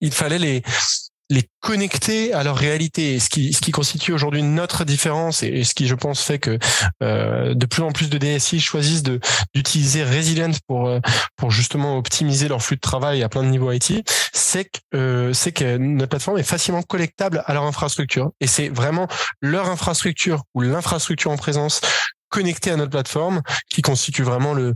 il 0.00 0.12
fallait 0.12 0.38
les 0.38 0.62
les 1.30 1.48
connecter 1.60 2.34
à 2.34 2.44
leur 2.44 2.56
réalité. 2.56 3.18
ce 3.18 3.30
qui, 3.30 3.52
ce 3.52 3.60
qui 3.60 3.70
constitue 3.70 4.12
aujourd'hui 4.12 4.42
notre 4.42 4.84
différence 4.84 5.42
et, 5.42 5.64
ce 5.64 5.74
qui, 5.74 5.86
je 5.86 5.94
pense, 5.94 6.22
fait 6.22 6.38
que 6.38 6.58
euh, 7.02 7.54
de 7.54 7.66
plus 7.66 7.82
en 7.82 7.90
plus 7.90 8.10
de 8.10 8.18
DSI 8.18 8.60
choisissent 8.60 9.02
d'utiliser 9.02 10.04
Resilient 10.04 10.50
pour 10.66 10.88
euh, 10.88 11.00
pour 11.36 11.50
justement 11.50 11.96
optimiser 11.96 12.48
leur 12.48 12.62
flux 12.62 12.76
de 12.76 12.80
travail 12.80 13.22
à 13.22 13.28
plein 13.28 13.42
de 13.42 13.48
niveaux 13.48 13.72
IT, 13.72 14.02
c'est 14.32 14.64
que 14.64 14.78
euh, 14.94 15.32
c'est 15.32 15.52
que 15.52 15.76
notre 15.78 16.10
plateforme 16.10 16.38
est 16.38 16.42
facilement 16.42 16.82
collectable 16.82 17.42
à 17.46 17.54
leur 17.54 17.64
infrastructure. 17.64 18.30
Et 18.40 18.46
c'est 18.46 18.68
vraiment 18.68 19.08
leur 19.40 19.68
infrastructure 19.70 20.42
ou 20.54 20.60
l'infrastructure 20.60 21.30
en 21.30 21.36
présence 21.36 21.80
connecté 22.34 22.72
à 22.72 22.76
notre 22.76 22.90
plateforme 22.90 23.42
qui 23.70 23.80
constitue 23.80 24.24
vraiment 24.24 24.54
le, 24.54 24.74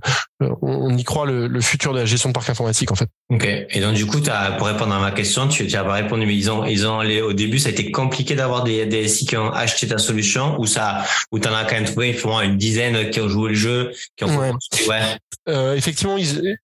on 0.62 0.96
y 0.96 1.02
croit 1.02 1.26
le, 1.26 1.60
futur 1.60 1.93
de 1.93 1.99
la 1.99 2.05
gestion 2.05 2.28
de 2.28 2.34
parc 2.34 2.49
informatique 2.49 2.93
en 2.93 2.94
fait. 2.94 3.08
Ok. 3.31 3.44
Et 3.44 3.81
donc 3.81 3.94
du 3.94 4.06
coup, 4.06 4.20
as, 4.28 4.52
pour 4.52 4.69
répondre 4.69 4.94
à 4.94 5.00
ma 5.00 5.10
question, 5.10 5.49
tu, 5.49 5.66
n'as 5.66 5.82
pas 5.82 5.94
répondu, 5.94 6.25
mais 6.25 6.37
ils 6.37 6.52
ont, 6.52 6.64
ils 6.64 6.87
ont 6.87 7.00
au 7.00 7.32
début, 7.32 7.58
ça 7.58 7.70
a 7.70 7.72
été 7.72 7.90
compliqué 7.90 8.37
d'avoir 8.37 8.62
des 8.62 8.87
DSI 8.87 9.26
qui 9.26 9.37
ont 9.37 9.50
acheté 9.50 9.88
ta 9.88 9.99
solution 9.99 10.56
ou 10.60 10.66
ça, 10.66 11.05
ou 11.32 11.40
t'en 11.40 11.52
as 11.52 11.64
quand 11.64 11.75
même 11.75 11.84
trouvé 11.84 12.16
une 12.44 12.56
dizaine 12.56 13.10
qui 13.10 13.20
ont 13.20 13.28
joué 13.28 13.49
le 13.49 13.56
jeu, 13.56 13.93
qui 14.16 14.22
ont. 14.22 14.38
Ouais. 14.38 14.52
ouais. 14.88 15.00
Euh, 15.49 15.75
effectivement, 15.75 16.16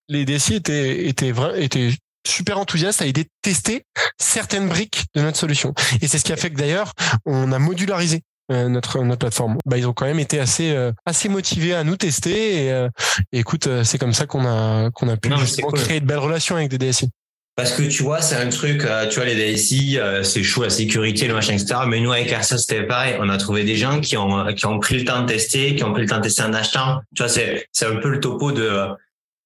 les 0.09 0.25
DSI 0.25 0.55
étaient 0.55 1.09
étaient 1.09 1.33
étaient 1.57 1.91
super 2.25 2.59
enthousiastes 2.59 3.03
à 3.03 3.07
aider 3.07 3.27
tester 3.43 3.85
certaines 4.19 4.69
briques 4.69 5.07
de 5.17 5.23
notre 5.23 5.39
solution. 5.39 5.75
Et 6.01 6.07
c'est 6.07 6.19
ce 6.19 6.25
qui 6.25 6.33
a 6.33 6.37
fait 6.37 6.51
que 6.51 6.57
d'ailleurs, 6.57 6.93
on 7.27 7.51
a 7.51 7.59
modularisé 7.59 8.23
euh, 8.53 8.69
notre 8.69 9.03
notre 9.03 9.21
plateforme. 9.21 9.57
Bah, 9.65 9.79
ils 9.79 9.87
ont 9.87 9.95
quand 9.95 10.05
même 10.05 10.19
été 10.19 10.39
assez 10.39 10.73
euh, 10.73 10.93
assez 11.07 11.31
motivés 11.31 11.75
à 11.75 11.83
nous 11.83 11.97
tester 11.97 12.67
et, 12.67 12.73
euh, 12.73 12.91
écoute, 13.33 13.69
c'est 13.85 13.97
comme 13.97 14.13
ça 14.13 14.27
qu'on 14.27 14.45
a 14.45 14.91
qu'on 14.91 15.09
a 15.09 15.17
pu 15.17 15.31
justement 15.39 15.71
créer 15.71 16.01
de 16.01 16.07
belles 16.07 16.19
relations 16.19 16.57
avec 16.57 16.69
des 16.69 16.79
DSI. 16.79 17.09
Parce 17.57 17.73
que 17.73 17.83
tu 17.85 18.03
vois, 18.03 18.21
c'est 18.21 18.35
un 18.35 18.49
truc, 18.49 18.85
tu 19.11 19.15
vois, 19.17 19.25
les 19.25 19.55
DSI, 19.55 19.99
c'est 20.25 20.43
chaud 20.43 20.65
la 20.65 20.71
sécurité, 20.71 21.29
le 21.29 21.35
machin, 21.35 21.53
etc. 21.53 21.83
Mais 21.87 22.01
nous, 22.01 22.11
avec 22.11 22.33
Arsa, 22.33 22.59
c'était 22.59 22.83
pareil. 22.83 23.15
On 23.21 23.29
a 23.29 23.37
trouvé 23.37 23.63
des 23.63 23.77
gens 23.77 24.01
qui 24.01 24.17
ont, 24.17 24.53
qui 24.55 24.67
ont 24.67 24.81
pris 24.81 24.99
le 24.99 25.05
temps 25.05 25.23
de 25.23 25.29
tester, 25.29 25.77
qui 25.77 25.85
ont 25.85 25.93
pris 25.93 26.03
le 26.03 26.09
temps 26.09 26.17
de 26.17 26.23
tester 26.23 26.43
en 26.43 26.53
achetant. 26.53 27.01
Tu 27.15 27.23
vois, 27.23 27.29
c'est, 27.29 27.69
c'est 27.71 27.87
un 27.87 27.97
peu 27.97 28.09
le 28.09 28.19
topo 28.19 28.51
de, 28.51 28.89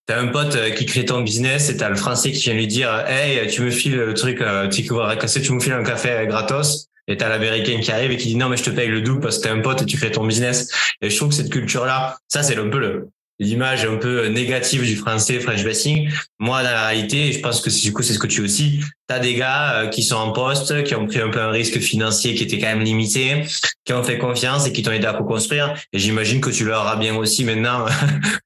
t'as 0.07 0.23
un 0.23 0.28
pote 0.28 0.57
qui 0.76 0.87
crée 0.87 1.05
ton 1.05 1.21
business 1.21 1.69
et 1.69 1.76
t'as 1.76 1.90
le 1.90 1.97
français 1.97 2.33
qui 2.33 2.45
vient 2.45 2.55
lui 2.55 2.67
dire, 2.67 3.05
hey, 3.07 3.47
tu 3.49 3.61
me 3.61 3.71
files 3.71 3.97
le 3.97 4.14
truc, 4.14 4.43
tu 4.73 4.83
tu 4.85 5.52
me 5.52 5.61
files 5.61 5.75
un 5.75 5.85
café 5.85 6.25
gratos 6.26 6.88
et 7.08 7.16
t'as 7.16 7.28
l'américain 7.28 7.80
qui 7.80 7.90
arrive 7.90 8.12
et 8.12 8.16
qui 8.16 8.28
dit 8.28 8.36
non 8.36 8.48
mais 8.48 8.56
je 8.56 8.64
te 8.64 8.70
paye 8.70 8.88
le 8.88 9.00
double 9.00 9.20
parce 9.20 9.38
que 9.38 9.44
t'es 9.44 9.48
un 9.48 9.60
pote 9.60 9.82
et 9.82 9.86
tu 9.86 9.96
fais 9.96 10.10
ton 10.10 10.24
business 10.24 10.70
et 11.02 11.10
je 11.10 11.16
trouve 11.16 11.30
que 11.30 11.34
cette 11.34 11.50
culture 11.50 11.84
là 11.84 12.16
ça 12.28 12.42
c'est 12.42 12.56
un 12.56 12.68
peu 12.68 12.78
le 12.78 13.08
l'image 13.38 13.84
un 13.84 13.96
peu 13.96 14.26
négative 14.28 14.82
du 14.82 14.96
français 14.96 15.40
French 15.40 15.64
Bassing. 15.64 16.10
Moi, 16.38 16.62
dans 16.62 16.70
la 16.70 16.88
réalité, 16.88 17.32
je 17.32 17.40
pense 17.40 17.60
que 17.60 17.70
du 17.70 17.92
coup, 17.92 18.02
c'est 18.02 18.14
ce 18.14 18.18
que 18.18 18.26
tu 18.26 18.42
aussi. 18.42 18.80
Tu 19.08 19.14
as 19.14 19.18
des 19.20 19.34
gars 19.34 19.74
euh, 19.74 19.86
qui 19.88 20.02
sont 20.02 20.16
en 20.16 20.32
poste, 20.32 20.82
qui 20.84 20.94
ont 20.94 21.06
pris 21.06 21.20
un 21.20 21.30
peu 21.30 21.40
un 21.40 21.50
risque 21.50 21.78
financier 21.78 22.34
qui 22.34 22.42
était 22.42 22.58
quand 22.58 22.66
même 22.66 22.82
limité, 22.82 23.44
qui 23.84 23.92
ont 23.92 24.02
fait 24.02 24.18
confiance 24.18 24.66
et 24.66 24.72
qui 24.72 24.82
t'ont 24.82 24.92
aidé 24.92 25.06
à 25.06 25.14
co-construire. 25.14 25.74
Et 25.92 25.98
j'imagine 25.98 26.40
que 26.40 26.50
tu 26.50 26.64
leur 26.64 26.86
as 26.86 26.96
bien 26.96 27.14
aussi 27.16 27.44
maintenant. 27.44 27.86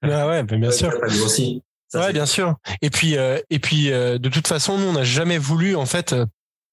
Ah 0.05 0.27
ouais, 0.27 0.43
bien 0.43 0.73
sûr. 0.73 0.93
Aussi. 1.25 1.63
ouais, 1.95 2.13
bien 2.13 2.27
sûr. 2.27 2.57
Et 2.83 2.91
puis, 2.91 3.17
euh, 3.17 3.39
et 3.51 3.61
puis, 3.61 3.93
euh, 3.93 4.19
de 4.19 4.29
toute 4.29 4.49
façon, 4.49 4.77
nous, 4.77 4.89
on 4.89 4.93
n'a 4.93 5.05
jamais 5.05 5.39
voulu, 5.39 5.77
en 5.77 5.87
fait, 5.87 6.15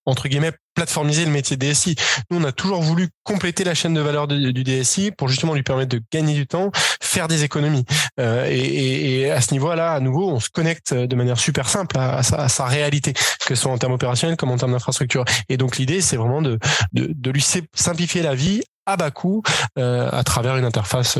entre 0.10 0.28
guillemets 0.28 0.51
plateformiser 0.75 1.25
le 1.25 1.32
métier 1.32 1.58
DSI. 1.58 1.96
Nous, 2.32 2.39
on 2.39 2.44
a 2.44 2.51
toujours 2.51 2.82
voulu 2.82 3.10
compléter 3.24 3.63
la 3.63 3.74
chaîne 3.74 3.94
de 3.94 4.01
valeur 4.01 4.28
du 4.28 4.63
DSI 4.63 5.12
pour 5.12 5.28
justement 5.28 5.54
lui 5.54 5.63
permettre 5.63 5.89
de 5.89 6.01
gagner 6.12 6.34
du 6.34 6.48
temps, 6.48 6.72
faire 7.01 7.28
des 7.28 7.44
économies. 7.44 7.84
Euh, 8.20 8.48
et, 8.50 9.30
à 9.30 9.42
ce 9.42 9.51
niveau-là, 9.54 9.92
à 9.92 10.00
nouveau, 10.00 10.30
on 10.30 10.39
se 10.39 10.50
connecte 10.50 10.94
de 10.94 11.16
manière 11.16 11.38
super 11.38 11.68
simple 11.68 11.98
à, 11.98 12.24
sa, 12.24 12.66
réalité, 12.66 13.13
que 13.13 13.56
ce 13.56 13.56
soit 13.56 13.72
en 13.72 13.78
termes 13.78 13.94
opérationnels 13.94 14.38
comme 14.38 14.51
en 14.51 14.58
termes 14.58 14.72
d'infrastructure. 14.72 15.25
Et 15.50 15.58
donc 15.58 15.78
l'idée, 15.78 16.01
c'est 16.01 16.18
vraiment 16.18 16.42
de, 16.42 16.60
lui 16.94 17.46
simplifier 17.74 18.22
la 18.22 18.36
vie 18.36 18.62
à 18.86 18.96
bas 18.96 19.12
coût 19.12 19.44
à 19.75 20.24
travers 20.24 20.56
une 20.56 20.66
interface 20.66 21.20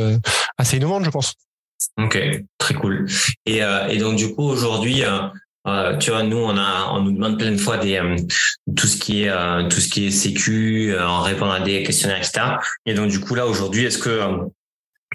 assez 0.58 0.78
innovante, 0.78 1.04
je 1.04 1.10
pense. 1.10 1.36
Ok, 1.98 2.18
très 2.58 2.74
cool. 2.74 3.08
Et, 3.46 3.62
donc 3.98 4.16
du 4.16 4.34
coup 4.34 4.44
aujourd'hui, 4.44 5.04
euh, 5.04 5.28
tu 6.00 6.12
vois, 6.12 6.24
nous, 6.24 6.38
on 6.38 6.58
a, 6.58 6.92
on 6.94 7.02
nous 7.02 7.12
demande 7.12 7.38
plein 7.38 7.52
de 7.52 7.58
fois 7.58 7.78
des, 7.78 7.98
euh, 7.98 8.16
tout 8.76 8.88
ce 8.88 8.98
qui 8.98 9.24
est, 9.24 9.30
euh, 9.30 9.68
tout 9.68 9.80
ce 9.80 9.90
qui 9.90 10.08
est 10.08 10.12
sécu, 10.12 10.96
en 11.00 11.22
répondant 11.22 11.52
à 11.52 11.60
des 11.60 11.84
questionnaires, 11.84 12.18
etc. 12.18 12.42
Et 12.86 12.94
donc, 12.94 13.10
du 13.10 13.20
coup, 13.20 13.36
là, 13.36 13.48
aujourd'hui, 13.48 13.86
est-ce 13.86 13.98
que 13.98 14.22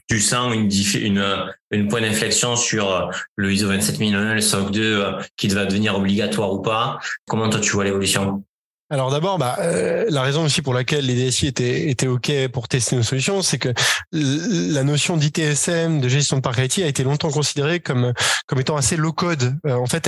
tu 0.09 0.21
sens 0.21 0.55
une, 0.55 0.71
une, 1.01 1.25
une 1.71 1.89
point 1.89 2.01
d'inflexion 2.01 2.57
sur 2.57 3.11
le 3.37 3.53
ISO 3.53 3.69
27001, 3.69 4.35
le 4.35 4.41
SOC 4.41 4.71
2, 4.71 5.05
qui 5.37 5.49
va 5.49 5.65
devenir 5.65 5.97
obligatoire 5.97 6.53
ou 6.53 6.61
pas? 6.61 6.99
Comment 7.27 7.49
toi, 7.49 7.61
tu 7.61 7.71
vois 7.73 7.85
l'évolution? 7.85 8.45
Alors 8.91 9.11
d'abord, 9.11 9.39
bah, 9.39 9.57
euh, 9.61 10.05
la 10.11 10.21
raison 10.21 10.45
aussi 10.45 10.61
pour 10.61 10.75
laquelle 10.75 11.07
les 11.07 11.15
DSI 11.15 11.47
étaient, 11.47 11.89
étaient 11.89 12.07
OK 12.07 12.31
pour 12.53 12.69
tester 12.69 12.97
nos 12.97 13.03
solutions, 13.03 13.41
c'est 13.41 13.57
que 13.57 13.73
la 14.13 14.85
notion 14.85 15.17
d'ITSM, 15.17 16.01
de 16.01 16.09
gestion 16.09 16.37
de 16.37 16.43
parc 16.43 16.59
IT, 16.59 16.81
a 16.81 16.87
été 16.87 17.03
longtemps 17.03 17.31
considérée 17.31 17.81
comme, 17.81 18.13
comme 18.47 18.61
étant 18.61 18.77
assez 18.77 18.97
low 18.97 19.13
code. 19.13 19.57
Euh, 19.67 19.75
en 19.75 19.87
fait, 19.87 20.07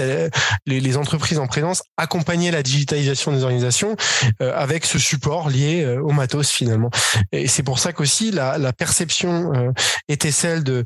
les, 0.66 0.80
les, 0.80 0.96
entreprises 0.98 1.38
en 1.38 1.46
présence 1.46 1.82
accompagnaient 1.96 2.50
la 2.50 2.62
digitalisation 2.62 3.32
des 3.32 3.44
organisations 3.44 3.96
euh, 4.42 4.52
avec 4.54 4.84
ce 4.84 4.98
support 4.98 5.48
lié 5.48 5.86
au 6.02 6.10
matos 6.10 6.50
finalement. 6.50 6.90
Et 7.32 7.48
c'est 7.48 7.62
pour 7.62 7.78
ça 7.78 7.94
qu'aussi 7.94 8.30
la, 8.30 8.58
la 8.58 8.74
perception 8.74 9.72
était 10.08 10.30
celle 10.30 10.64
de, 10.64 10.84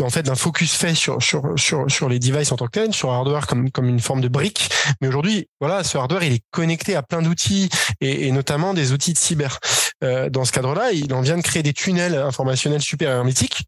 en 0.00 0.10
fait, 0.10 0.22
d'un 0.22 0.36
focus 0.36 0.74
fait 0.74 0.94
sur, 0.94 1.20
sur, 1.22 1.42
sur, 1.56 1.90
sur 1.90 2.08
les 2.08 2.20
devices 2.20 2.52
en 2.52 2.56
tant 2.56 2.66
que 2.66 2.72
tel, 2.72 2.94
sur 2.94 3.10
hardware 3.10 3.48
comme, 3.48 3.70
comme 3.70 3.88
une 3.88 4.00
forme 4.00 4.20
de 4.20 4.28
brique. 4.28 4.70
Mais 5.00 5.08
aujourd'hui, 5.08 5.48
voilà, 5.60 5.82
ce 5.82 5.98
hardware, 5.98 6.22
il 6.22 6.34
est 6.34 6.44
connecté 6.50 6.96
plein 7.02 7.22
d'outils 7.22 7.68
et, 8.00 8.30
notamment 8.32 8.74
des 8.74 8.92
outils 8.92 9.12
de 9.12 9.18
cyber. 9.18 9.58
Euh, 10.02 10.30
dans 10.30 10.44
ce 10.44 10.52
cadre-là, 10.52 10.92
il 10.92 11.12
en 11.12 11.20
vient 11.20 11.36
de 11.36 11.42
créer 11.42 11.62
des 11.62 11.72
tunnels 11.72 12.14
informationnels 12.14 12.82
super 12.82 13.10
hermétiques 13.10 13.64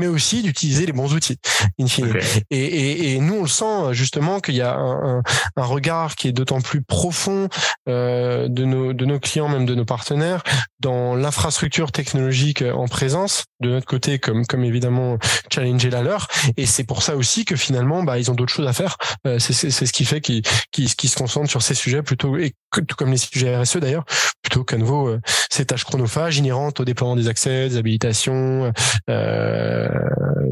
mais 0.00 0.06
aussi 0.06 0.42
d'utiliser 0.42 0.86
les 0.86 0.92
bons 0.92 1.12
outils, 1.14 1.38
in 1.78 1.86
fine. 1.86 2.12
Et, 2.50 2.58
et, 2.58 3.12
et, 3.12 3.20
nous, 3.20 3.34
on 3.34 3.42
le 3.42 3.48
sent 3.48 3.92
justement 3.92 4.40
qu'il 4.40 4.54
y 4.54 4.62
a 4.62 4.74
un, 4.74 5.22
un, 5.56 5.64
regard 5.64 6.16
qui 6.16 6.28
est 6.28 6.32
d'autant 6.32 6.60
plus 6.60 6.82
profond 6.82 7.48
euh, 7.88 8.48
de, 8.48 8.64
nos, 8.64 8.92
de 8.94 9.04
nos 9.04 9.20
clients, 9.20 9.48
même 9.48 9.66
de 9.66 9.74
nos 9.74 9.84
partenaires, 9.84 10.42
dans 10.80 11.14
l'infrastructure 11.14 11.92
technologique 11.92 12.62
en 12.62 12.88
présence, 12.88 13.44
de 13.60 13.68
notre 13.68 13.86
côté, 13.86 14.18
comme, 14.18 14.46
comme 14.46 14.64
évidemment 14.64 15.18
challenger 15.52 15.90
la 15.90 16.02
leur. 16.02 16.28
Et 16.56 16.64
c'est 16.64 16.84
pour 16.84 17.02
ça 17.02 17.14
aussi 17.16 17.44
que 17.44 17.56
finalement, 17.56 18.02
bah, 18.02 18.18
ils 18.18 18.30
ont 18.30 18.34
d'autres 18.34 18.52
choses 18.52 18.66
à 18.66 18.72
faire. 18.72 18.96
Euh, 19.26 19.38
c'est 19.38 19.52
ce 19.70 19.92
qui 19.92 20.06
fait 20.06 20.20
qu'ils 20.20 20.42
qui 20.70 21.08
se 21.08 21.16
concentrent 21.16 21.50
sur 21.50 21.62
ces 21.62 21.74
sujets 21.74 22.02
plutôt, 22.02 22.38
et 22.38 22.54
tout 22.70 22.96
comme 22.96 23.10
les 23.10 23.16
sujets 23.18 23.56
RSE 23.56 23.76
d'ailleurs, 23.76 24.04
plutôt 24.42 24.64
qu'à 24.64 24.76
nouveau 24.76 25.08
euh, 25.08 25.20
ces 25.50 25.66
tâches 25.66 25.84
chronophages 25.84 26.38
inhérentes 26.38 26.80
au 26.80 26.84
déploiement 26.84 27.16
des 27.16 27.28
accès, 27.28 27.68
des 27.68 27.76
habilitations, 27.76 28.72
euh, 29.08 29.88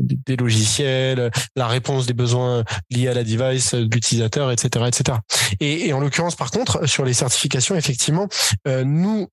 des 0.01 0.37
logiciels, 0.37 1.31
la 1.57 1.67
réponse 1.67 2.07
des 2.07 2.15
besoins 2.15 2.65
liés 2.91 3.09
à 3.09 3.15
la 3.15 3.25
device 3.25 3.75
de 3.75 3.89
l'utilisateur, 3.93 4.51
etc., 4.51 4.87
etc. 4.87 5.19
Et, 5.61 5.89
et 5.89 5.93
en 5.93 6.01
l'occurrence, 6.01 6.37
par 6.37 6.51
contre, 6.51 6.87
sur 6.87 7.05
les 7.05 7.15
certifications, 7.15 7.77
effectivement, 7.77 8.29
euh, 8.67 8.85
nous 8.85 9.29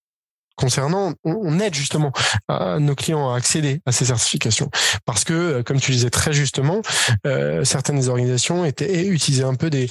concernant, 0.56 1.14
on 1.24 1.60
aide 1.60 1.74
justement 1.74 2.12
nos 2.50 2.96
clients 2.96 3.32
à 3.32 3.38
accéder 3.38 3.82
à 3.86 3.92
ces 3.92 4.06
certifications. 4.06 4.70
Parce 5.06 5.24
que, 5.24 5.34
euh, 5.34 5.64
comme 5.64 5.80
tu 5.80 5.92
disais 5.92 6.10
très 6.10 6.34
justement, 6.34 6.82
euh, 7.26 7.64
certaines 7.64 7.98
des 8.00 8.10
organisations 8.10 8.66
étaient 8.66 9.06
utilisaient 9.08 9.44
un 9.44 9.56
peu 9.56 9.70
des, 9.70 9.90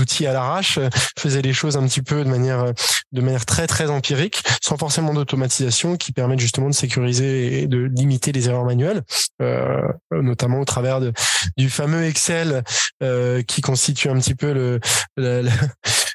outils 0.00 0.26
à 0.26 0.32
l'arrache, 0.32 0.78
faisaient 1.18 1.42
les 1.42 1.52
choses 1.52 1.76
un 1.76 1.86
petit 1.86 2.02
peu 2.02 2.24
de 2.24 2.28
manière 2.28 2.72
de 3.12 3.20
manière 3.20 3.46
très 3.46 3.66
très 3.66 3.90
empirique, 3.90 4.42
sans 4.62 4.76
forcément 4.76 5.14
d'automatisation, 5.14 5.96
qui 5.96 6.12
permettent 6.12 6.40
justement 6.40 6.68
de 6.68 6.74
sécuriser 6.74 7.62
et 7.62 7.66
de 7.66 7.90
limiter 7.94 8.32
les 8.32 8.48
erreurs 8.48 8.64
manuelles, 8.64 9.02
euh, 9.40 9.82
notamment 10.10 10.60
au 10.60 10.64
travers 10.64 11.00
de, 11.00 11.12
du 11.56 11.68
fameux 11.68 12.04
Excel 12.04 12.64
euh, 13.02 13.42
qui 13.42 13.60
constitue 13.60 14.08
un 14.08 14.18
petit 14.18 14.34
peu 14.34 14.52
le, 14.52 14.80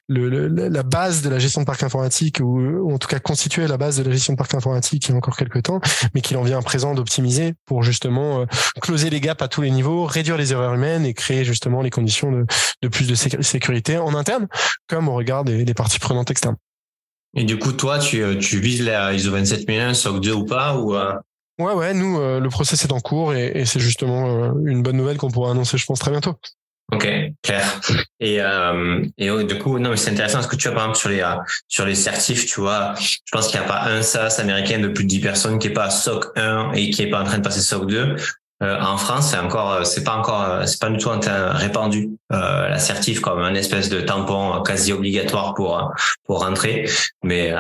la 0.09 0.83
base 0.83 1.21
de 1.21 1.29
la 1.29 1.39
gestion 1.39 1.61
de 1.61 1.65
parc 1.65 1.83
informatique 1.83 2.39
ou, 2.41 2.59
ou 2.59 2.93
en 2.93 2.97
tout 2.97 3.07
cas 3.07 3.19
constituer 3.19 3.67
la 3.67 3.77
base 3.77 3.97
de 3.97 4.03
la 4.03 4.11
gestion 4.11 4.33
de 4.33 4.37
parc 4.37 4.53
informatique 4.53 5.05
il 5.07 5.11
y 5.11 5.13
a 5.13 5.17
encore 5.17 5.35
quelques 5.35 5.63
temps, 5.63 5.81
mais 6.13 6.21
qu'il 6.21 6.37
en 6.37 6.43
vient 6.43 6.59
à 6.59 6.61
présent 6.61 6.93
d'optimiser 6.93 7.55
pour 7.65 7.83
justement 7.83 8.41
euh, 8.41 8.45
closer 8.81 9.09
les 9.09 9.19
gaps 9.19 9.41
à 9.41 9.47
tous 9.47 9.61
les 9.61 9.71
niveaux, 9.71 10.05
réduire 10.05 10.37
les 10.37 10.53
erreurs 10.53 10.73
humaines 10.73 11.05
et 11.05 11.13
créer 11.13 11.43
justement 11.43 11.81
les 11.81 11.89
conditions 11.89 12.31
de, 12.31 12.45
de 12.81 12.87
plus 12.87 13.07
de 13.07 13.15
sécurité 13.15 13.97
en 13.97 14.13
interne, 14.13 14.47
comme 14.87 15.09
au 15.09 15.13
regard 15.13 15.43
des, 15.43 15.65
des 15.65 15.73
parties 15.73 15.99
prenantes 15.99 16.31
externes. 16.31 16.57
Et 17.35 17.43
du 17.43 17.59
coup, 17.59 17.73
toi, 17.73 17.99
tu, 17.99 18.21
euh, 18.21 18.37
tu 18.37 18.59
vises 18.59 18.83
la 18.83 19.13
ISO 19.13 19.31
27001, 19.31 19.93
SOC 19.93 20.21
2 20.21 20.33
ou 20.33 20.45
pas 20.45 20.77
ou 20.77 20.95
euh? 20.95 21.13
Ouais, 21.59 21.73
ouais, 21.73 21.93
nous, 21.95 22.19
le 22.19 22.49
process 22.49 22.85
est 22.85 22.91
en 22.91 22.99
cours 22.99 23.33
et, 23.33 23.47
et 23.55 23.65
c'est 23.65 23.79
justement 23.79 24.53
une 24.67 24.83
bonne 24.83 24.95
nouvelle 24.95 25.17
qu'on 25.17 25.31
pourra 25.31 25.49
annoncer, 25.49 25.79
je 25.79 25.87
pense, 25.87 25.97
très 25.97 26.11
bientôt. 26.11 26.35
Ok, 26.93 27.05
clair. 27.43 27.81
Et, 28.21 28.41
euh, 28.41 29.03
et 29.17 29.29
du 29.43 29.57
coup, 29.59 29.77
non, 29.77 29.89
mais 29.89 29.97
c'est 29.97 30.11
intéressant 30.11 30.41
ce 30.41 30.47
que 30.47 30.55
tu 30.55 30.69
as 30.69 30.71
par 30.71 30.83
exemple 30.83 30.97
sur 30.97 31.09
les 31.09 31.21
euh, 31.21 31.35
sur 31.67 31.85
les 31.85 31.95
certifs, 31.95 32.45
tu 32.45 32.61
vois. 32.61 32.93
Je 32.97 33.17
pense 33.31 33.47
qu'il 33.47 33.59
n'y 33.59 33.65
a 33.65 33.67
pas 33.67 33.83
un 33.83 34.01
SaaS 34.01 34.37
américain 34.39 34.79
de 34.79 34.87
plus 34.87 35.03
de 35.03 35.09
10 35.09 35.19
personnes 35.19 35.59
qui 35.59 35.67
est 35.67 35.73
pas 35.73 35.89
SOC 35.89 36.27
1 36.37 36.71
et 36.73 36.89
qui 36.89 37.01
est 37.01 37.09
pas 37.09 37.21
en 37.21 37.25
train 37.25 37.39
de 37.39 37.43
passer 37.43 37.59
SOC 37.59 37.87
2. 37.87 38.15
Euh, 38.63 38.79
en 38.81 38.97
France, 38.97 39.31
c'est 39.31 39.37
encore, 39.37 39.71
euh, 39.71 39.83
c'est 39.83 40.03
pas 40.03 40.15
encore, 40.15 40.41
euh, 40.43 40.65
c'est 40.65 40.79
pas 40.79 40.89
du 40.89 40.97
tout 40.97 41.09
répandu 41.09 42.09
euh, 42.31 42.69
la 42.69 42.79
certif 42.79 43.19
comme 43.19 43.39
un 43.39 43.53
espèce 43.53 43.89
de 43.89 44.01
tampon 44.01 44.63
quasi 44.63 44.93
obligatoire 44.93 45.53
pour 45.53 45.91
pour 46.23 46.39
rentrer. 46.39 46.89
Mais 47.23 47.53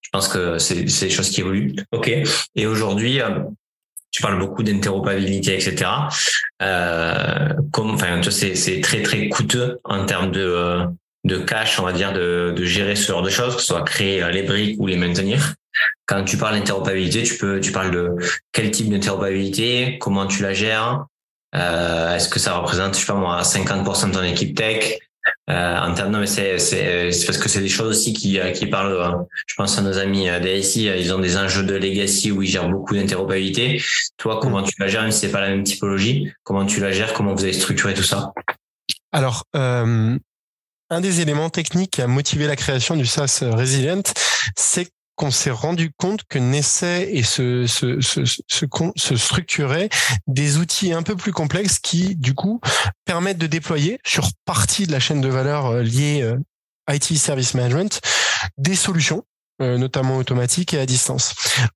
je 0.00 0.08
pense 0.10 0.28
que 0.28 0.58
c'est 0.58 0.88
c'est 0.88 1.06
des 1.06 1.12
choses 1.12 1.30
qui 1.30 1.40
évoluent. 1.40 1.74
Ok. 1.92 2.10
Et 2.56 2.66
aujourd'hui, 2.66 3.20
tu 4.12 4.22
parles 4.22 4.38
beaucoup 4.38 4.62
d'interopérabilité, 4.62 5.54
etc. 5.54 5.90
Euh, 6.62 7.54
comme, 7.72 7.92
enfin, 7.92 8.20
c'est, 8.22 8.80
très 8.80 9.02
très 9.02 9.28
coûteux 9.28 9.80
en 9.84 10.04
termes 10.04 10.30
de 10.30 10.42
euh, 10.42 10.84
de 11.24 11.38
cash, 11.38 11.78
on 11.78 11.84
va 11.84 11.92
dire, 11.92 12.12
de, 12.12 12.52
de 12.56 12.64
gérer 12.64 12.96
ce 12.96 13.12
genre 13.12 13.22
de 13.22 13.30
choses, 13.30 13.54
que 13.54 13.60
ce 13.60 13.68
soit 13.68 13.82
créer 13.82 14.22
euh, 14.22 14.30
les 14.30 14.42
briques 14.42 14.80
ou 14.80 14.86
les 14.86 14.96
maintenir. 14.96 15.54
Quand 16.06 16.24
tu 16.24 16.36
parles 16.36 16.58
d'interopérabilité, 16.58 17.22
tu 17.22 17.36
peux, 17.36 17.60
tu 17.60 17.72
parles 17.72 17.92
de 17.92 18.10
quel 18.50 18.70
type 18.70 18.90
d'interopérabilité, 18.90 19.98
comment 19.98 20.26
tu 20.26 20.42
la 20.42 20.52
gères, 20.52 21.06
euh, 21.54 22.16
est-ce 22.16 22.28
que 22.28 22.38
ça 22.38 22.56
représente, 22.56 22.94
je 22.94 23.00
sais 23.00 23.06
pas 23.06 23.14
moi, 23.14 23.42
50% 23.42 24.08
de 24.08 24.14
ton 24.14 24.22
équipe 24.22 24.56
tech 24.56 24.98
euh, 25.52 25.78
en 25.80 25.92
termes, 25.94 26.10
non, 26.12 26.20
mais 26.20 26.26
c'est, 26.26 26.58
c'est, 26.58 27.10
parce 27.26 27.38
que 27.38 27.48
c'est 27.48 27.60
des 27.60 27.68
choses 27.68 27.88
aussi 27.88 28.12
qui, 28.12 28.40
euh, 28.40 28.52
parlent, 28.70 28.92
euh, 28.92 29.24
je 29.46 29.54
pense 29.54 29.78
à 29.78 29.82
nos 29.82 29.98
amis 29.98 30.28
DSI, 30.40 30.86
ils 30.86 31.12
ont 31.12 31.18
des 31.18 31.36
enjeux 31.36 31.62
de 31.62 31.74
legacy 31.74 32.32
où 32.32 32.42
ils 32.42 32.48
gèrent 32.48 32.70
beaucoup 32.70 32.94
d'interopérabilité. 32.94 33.82
Toi, 34.16 34.38
comment 34.40 34.62
mm. 34.62 34.64
tu 34.64 34.74
la 34.78 34.88
gères, 34.88 35.02
même 35.02 35.12
si 35.12 35.20
c'est 35.20 35.32
pas 35.32 35.40
la 35.40 35.50
même 35.50 35.64
typologie, 35.64 36.32
comment 36.42 36.64
tu 36.64 36.80
la 36.80 36.90
gères, 36.90 37.12
comment 37.12 37.34
vous 37.34 37.44
avez 37.44 37.52
structuré 37.52 37.92
tout 37.92 38.02
ça? 38.02 38.32
Alors, 39.12 39.44
euh, 39.54 40.18
un 40.90 41.00
des 41.00 41.20
éléments 41.20 41.50
techniques 41.50 41.92
qui 41.92 42.02
a 42.02 42.06
motivé 42.06 42.46
la 42.46 42.56
création 42.56 42.96
du 42.96 43.04
SaaS 43.04 43.42
Resilient, 43.42 44.02
c'est 44.56 44.88
qu'on 45.16 45.30
s'est 45.30 45.50
rendu 45.50 45.92
compte 45.96 46.22
que 46.28 46.38
naissait 46.38 47.10
et 47.12 47.22
se, 47.22 47.66
se, 47.66 48.00
se, 48.00 48.24
se, 48.24 48.66
se 48.96 49.16
structurait 49.16 49.88
des 50.26 50.58
outils 50.58 50.92
un 50.92 51.02
peu 51.02 51.16
plus 51.16 51.32
complexes 51.32 51.78
qui, 51.78 52.16
du 52.16 52.34
coup, 52.34 52.60
permettent 53.04 53.38
de 53.38 53.46
déployer 53.46 53.98
sur 54.04 54.28
partie 54.44 54.86
de 54.86 54.92
la 54.92 55.00
chaîne 55.00 55.20
de 55.20 55.28
valeur 55.28 55.66
euh, 55.66 55.82
liée 55.82 56.22
euh, 56.22 56.38
IT 56.90 57.16
Service 57.16 57.54
Management 57.54 58.00
des 58.58 58.74
solutions 58.74 59.24
euh, 59.62 59.78
notamment 59.78 60.16
automatique 60.16 60.74
et 60.74 60.78
à 60.78 60.86
distance. 60.86 61.34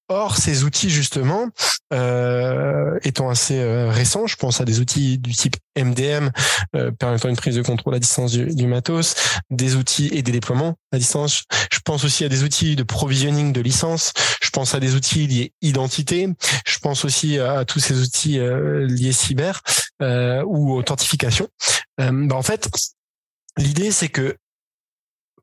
Or, 0.08 0.36
ces 0.36 0.64
outils, 0.64 0.90
justement, 0.90 1.48
euh, 1.92 2.98
étant 3.02 3.28
assez 3.28 3.58
euh, 3.58 3.90
récents, 3.90 4.26
je 4.26 4.36
pense 4.36 4.60
à 4.60 4.64
des 4.64 4.80
outils 4.80 5.18
du 5.18 5.32
type 5.32 5.56
MDM, 5.78 6.30
permettant 6.98 7.28
une 7.28 7.36
prise 7.36 7.56
de 7.56 7.62
contrôle 7.62 7.94
à 7.94 7.98
distance 7.98 8.32
du, 8.32 8.66
matos, 8.66 9.14
des 9.50 9.76
outils 9.76 10.08
et 10.12 10.22
des 10.22 10.32
déploiements 10.32 10.74
à 10.90 10.98
distance. 10.98 11.44
Je 11.70 11.80
pense 11.84 12.04
aussi 12.04 12.24
à 12.24 12.30
des 12.30 12.44
outils 12.44 12.76
de 12.76 12.82
provisioning 12.82 13.52
de 13.52 13.60
licences. 13.60 14.12
Je 14.42 14.48
pense 14.48 14.74
à 14.74 14.80
des 14.80 14.94
outils 14.94 15.26
liés 15.26 15.52
identité. 15.60 16.28
Je 16.66 16.78
pense 16.78 17.04
aussi 17.04 17.38
à, 17.38 17.66
tous 17.66 17.78
ces 17.78 18.00
outils 18.00 18.38
liés 18.38 19.12
cyber 19.12 19.60
ou 20.00 20.72
authentification. 20.72 21.48
Bah, 21.98 22.36
en 22.36 22.42
fait, 22.42 22.70
l'idée, 23.58 23.90
c'est 23.90 24.08
que 24.08 24.36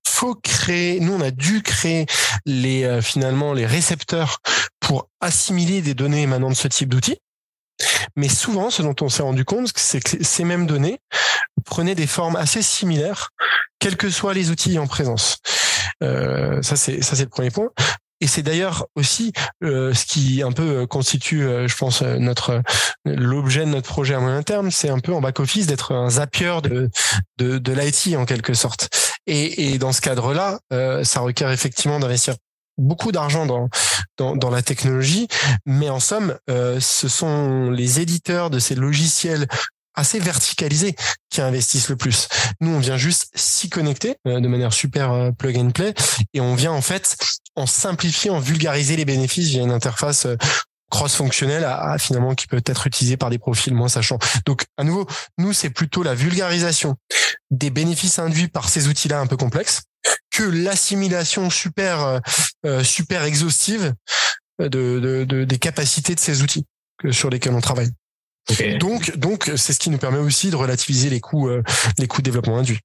faut 0.07 0.36
créer, 0.36 1.00
nous 1.00 1.13
on 1.13 1.22
a 1.22 1.31
dû 1.31 1.62
créer 1.62 2.05
les 2.45 2.83
euh, 2.83 3.01
finalement 3.01 3.53
les 3.53 3.65
récepteurs 3.65 4.39
pour 4.79 5.10
assimiler 5.22 5.81
des 5.81 5.93
données 5.93 6.24
émanant 6.24 6.50
de 6.50 6.55
ce 6.55 6.67
type 6.67 6.89
d'outils. 6.89 7.19
Mais 8.15 8.29
souvent, 8.29 8.69
ce 8.69 8.81
dont 8.81 8.95
on 9.01 9.10
s'est 9.10 9.24
rendu 9.24 9.43
compte, 9.43 9.72
c'est 9.75 10.00
que 10.00 10.24
ces 10.24 10.43
mêmes 10.43 10.67
données 10.67 11.00
prenaient 11.65 11.95
des 11.95 12.07
formes 12.07 12.36
assez 12.36 12.62
similaires, 12.62 13.31
quels 13.79 13.98
que 13.98 14.10
soient 14.10 14.33
les 14.33 14.51
outils 14.51 14.77
en 14.77 14.88
présence. 14.88 15.39
Euh, 16.03 16.62
ça 16.62 16.75
c'est 16.75 17.01
ça 17.01 17.15
c'est 17.15 17.24
le 17.24 17.29
premier 17.29 17.51
point. 17.51 17.69
Et 18.24 18.27
c'est 18.27 18.42
d'ailleurs 18.42 18.88
aussi 18.96 19.34
euh, 19.65 19.94
ce 19.94 20.06
qui 20.06 20.44
un 20.44 20.53
peu 20.53 20.63
euh, 20.63 20.88
constitue, 20.88 21.44
euh, 21.44 21.68
je 21.68 21.75
pense, 21.75 22.01
notre 22.01 22.62
l'objet 23.03 23.65
de 23.65 23.70
notre 23.70 23.89
projet 23.89 24.13
à 24.13 24.22
moyen 24.22 24.44
terme, 24.44 24.72
c'est 24.72 24.88
un 24.88 25.00
peu 25.00 25.13
en 25.13 25.20
back 25.20 25.42
office 25.42 25.68
d'être 25.68 25.94
un 25.94 26.10
zapier 26.10 26.62
de 26.63 26.89
de, 27.38 27.58
de 27.58 27.74
l'IT 27.74 28.15
en 28.15 28.24
quelque 28.24 28.53
sorte. 28.53 28.88
Et, 29.27 29.74
et 29.74 29.77
dans 29.77 29.92
ce 29.92 30.00
cadre-là, 30.00 30.60
ça 31.03 31.20
requiert 31.20 31.51
effectivement 31.51 32.00
d'investir 32.00 32.36
beaucoup 32.77 33.12
d'argent 33.12 33.46
dans, 33.46 33.70
dans, 34.18 34.36
dans 34.36 34.50
la 34.50 34.62
technologie, 34.62 35.27
mais 35.65 35.89
en 35.89 36.00
somme, 36.00 36.38
euh, 36.50 36.80
ce 36.80 37.08
sont 37.08 37.70
les 37.72 38.00
éditeurs 38.00 38.50
de 38.50 38.60
ces 38.60 38.75
logiciels 38.75 39.48
assez 39.95 40.19
verticalisés 40.19 40.95
qui 41.29 41.41
investissent 41.41 41.89
le 41.89 41.95
plus. 41.95 42.27
Nous, 42.62 42.71
on 42.71 42.79
vient 42.79 42.97
juste 42.97 43.29
s'y 43.35 43.69
connecter 43.69 44.15
euh, 44.27 44.39
de 44.39 44.47
manière 44.47 44.73
super 44.73 45.12
euh, 45.12 45.31
plug 45.31 45.57
and 45.57 45.71
play 45.71 45.93
et 46.33 46.41
on 46.41 46.55
vient 46.55 46.71
en 46.71 46.81
fait 46.81 47.15
en 47.55 47.65
simplifier, 47.65 48.29
en 48.29 48.39
vulgariser 48.39 48.95
les 48.95 49.05
bénéfices 49.05 49.50
via 49.50 49.62
une 49.62 49.71
interface 49.71 50.25
euh, 50.25 50.35
cross-fonctionnelle 50.89 51.65
à, 51.65 51.97
finalement 51.97 52.35
qui 52.35 52.45
peut 52.45 52.62
être 52.65 52.85
utilisée 52.85 53.17
par 53.17 53.31
des 53.31 53.39
profils 53.39 53.73
moins 53.73 53.88
sachants. 53.88 54.19
Donc 54.45 54.65
à 54.77 54.83
nouveau, 54.83 55.07
nous 55.39 55.51
c'est 55.51 55.71
plutôt 55.71 56.03
la 56.03 56.13
vulgarisation 56.13 56.95
des 57.50 57.71
bénéfices 57.71 58.19
induits 58.19 58.47
par 58.47 58.69
ces 58.69 58.88
outils-là 58.88 59.19
un 59.19 59.25
peu 59.25 59.38
complexes 59.38 59.83
que 60.29 60.43
l'assimilation 60.43 61.50
super 61.50 62.19
super 62.83 63.23
exhaustive 63.23 63.95
de, 64.59 64.67
de, 64.67 65.25
de, 65.27 65.43
des 65.45 65.57
capacités 65.57 66.13
de 66.13 66.19
ces 66.19 66.43
outils 66.43 66.65
sur 67.12 67.31
lesquels 67.31 67.53
on 67.53 67.62
travaille. 67.62 67.89
Donc, 68.79 69.17
donc, 69.17 69.51
c'est 69.55 69.73
ce 69.73 69.79
qui 69.79 69.89
nous 69.89 69.97
permet 69.97 70.19
aussi 70.19 70.50
de 70.50 70.55
relativiser 70.55 71.09
les 71.09 71.19
coûts, 71.19 71.47
euh, 71.50 71.63
les 71.97 72.07
coûts 72.07 72.21
de 72.21 72.25
développement 72.25 72.57
induits. 72.57 72.81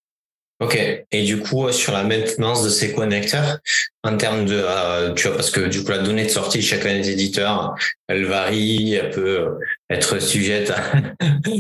Ok. 0.61 0.77
Et 1.13 1.23
du 1.23 1.39
coup, 1.39 1.69
euh, 1.69 1.73
sur 1.73 1.93
la 1.93 2.03
maintenance 2.03 2.65
de 2.65 2.69
ces 2.69 2.93
connecteurs, 2.93 3.59
en 4.03 4.17
termes 4.17 4.45
de, 4.45 4.61
euh, 4.61 5.15
tu 5.15 5.29
vois, 5.29 5.37
parce 5.37 5.51
que 5.53 5.61
du 5.61 5.85
coup, 5.85 5.93
la 5.93 5.99
donnée 5.99 6.25
de 6.25 6.31
sortie 6.31 6.59
de 6.59 6.65
chacun 6.65 6.95
des 6.95 7.11
éditeurs, 7.11 7.77
elle 8.09 8.25
varie, 8.25 8.95
elle 8.95 9.11
peut 9.11 9.51
être 9.89 10.21
sujette 10.21 10.71
à, 10.71 10.83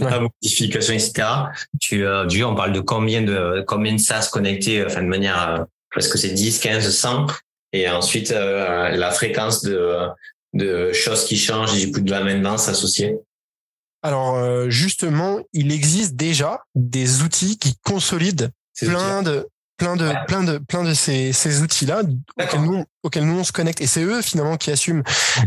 à 0.08 0.20
modification, 0.20 0.94
etc. 0.94 1.28
Tu, 1.80 2.04
euh, 2.04 2.26
du 2.26 2.42
on 2.42 2.56
parle 2.56 2.72
de 2.72 2.80
combien 2.80 3.22
de 3.22 3.62
combien 3.68 3.92
de 3.92 4.00
SAS 4.00 4.30
connectés, 4.30 4.84
enfin 4.84 5.02
de 5.02 5.06
manière, 5.06 5.66
parce 5.94 6.08
que 6.08 6.18
c'est 6.18 6.30
10, 6.30 6.58
15, 6.58 6.90
100, 6.90 7.26
et 7.72 7.88
ensuite 7.88 8.30
la 8.30 9.10
fréquence 9.12 9.62
de 9.62 10.08
de 10.54 10.92
choses 10.92 11.24
qui 11.24 11.36
changent 11.36 11.78
du 11.78 11.92
coup 11.92 12.00
de 12.00 12.10
la 12.10 12.24
maintenance 12.24 12.68
associée. 12.68 13.16
Alors 14.02 14.36
euh, 14.36 14.70
justement, 14.70 15.40
il 15.52 15.72
existe 15.72 16.14
déjà 16.14 16.60
des 16.74 17.22
outils 17.22 17.58
qui 17.58 17.76
consolident 17.82 18.48
plein 18.80 19.22
de 19.22 19.48
plein 19.76 19.96
de 19.96 20.12
plein 20.26 20.44
de 20.44 20.58
plein 20.58 20.84
de 20.84 20.94
ces, 20.94 21.32
ces 21.32 21.62
outils 21.62 21.86
là 21.86 22.02
auxquels 22.40 22.62
nous 22.62 22.84
auxquels 23.02 23.24
nous 23.24 23.38
on 23.38 23.44
se 23.44 23.52
connecte. 23.52 23.80
Et 23.80 23.86
c'est 23.86 24.02
eux 24.02 24.22
finalement 24.22 24.56
qui 24.56 24.70
assument 24.70 25.02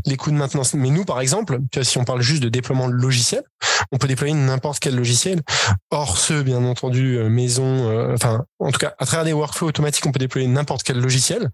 les 0.06 0.18
coûts 0.18 0.32
de 0.32 0.36
maintenance. 0.36 0.74
Mais 0.74 0.90
nous 0.90 1.06
par 1.06 1.20
exemple 1.22 1.60
si 1.82 1.98
on 1.98 2.04
parle 2.04 2.22
juste 2.22 2.44
de 2.44 2.50
déploiement 2.50 2.88
logiciel 2.88 3.44
on 3.92 3.98
peut 3.98 4.08
déployer 4.08 4.34
n'importe 4.34 4.80
quel 4.80 4.96
logiciel. 4.96 5.42
Or 5.90 6.18
ceux 6.18 6.44
bien 6.44 6.64
entendu 6.64 7.18
euh, 7.18 7.30
maison 7.30 7.90
euh, 7.90 8.14
enfin 8.14 8.46
en 8.60 8.72
tout 8.72 8.80
cas 8.80 8.94
à 9.00 9.06
travers 9.06 9.26
des 9.26 9.34
workflows 9.34 9.68
automatiques 9.68 10.06
on 10.06 10.12
peut 10.12 10.20
déployer 10.20 10.48
n'importe 10.48 10.84
quel 10.84 11.00
logiciel 11.00 11.50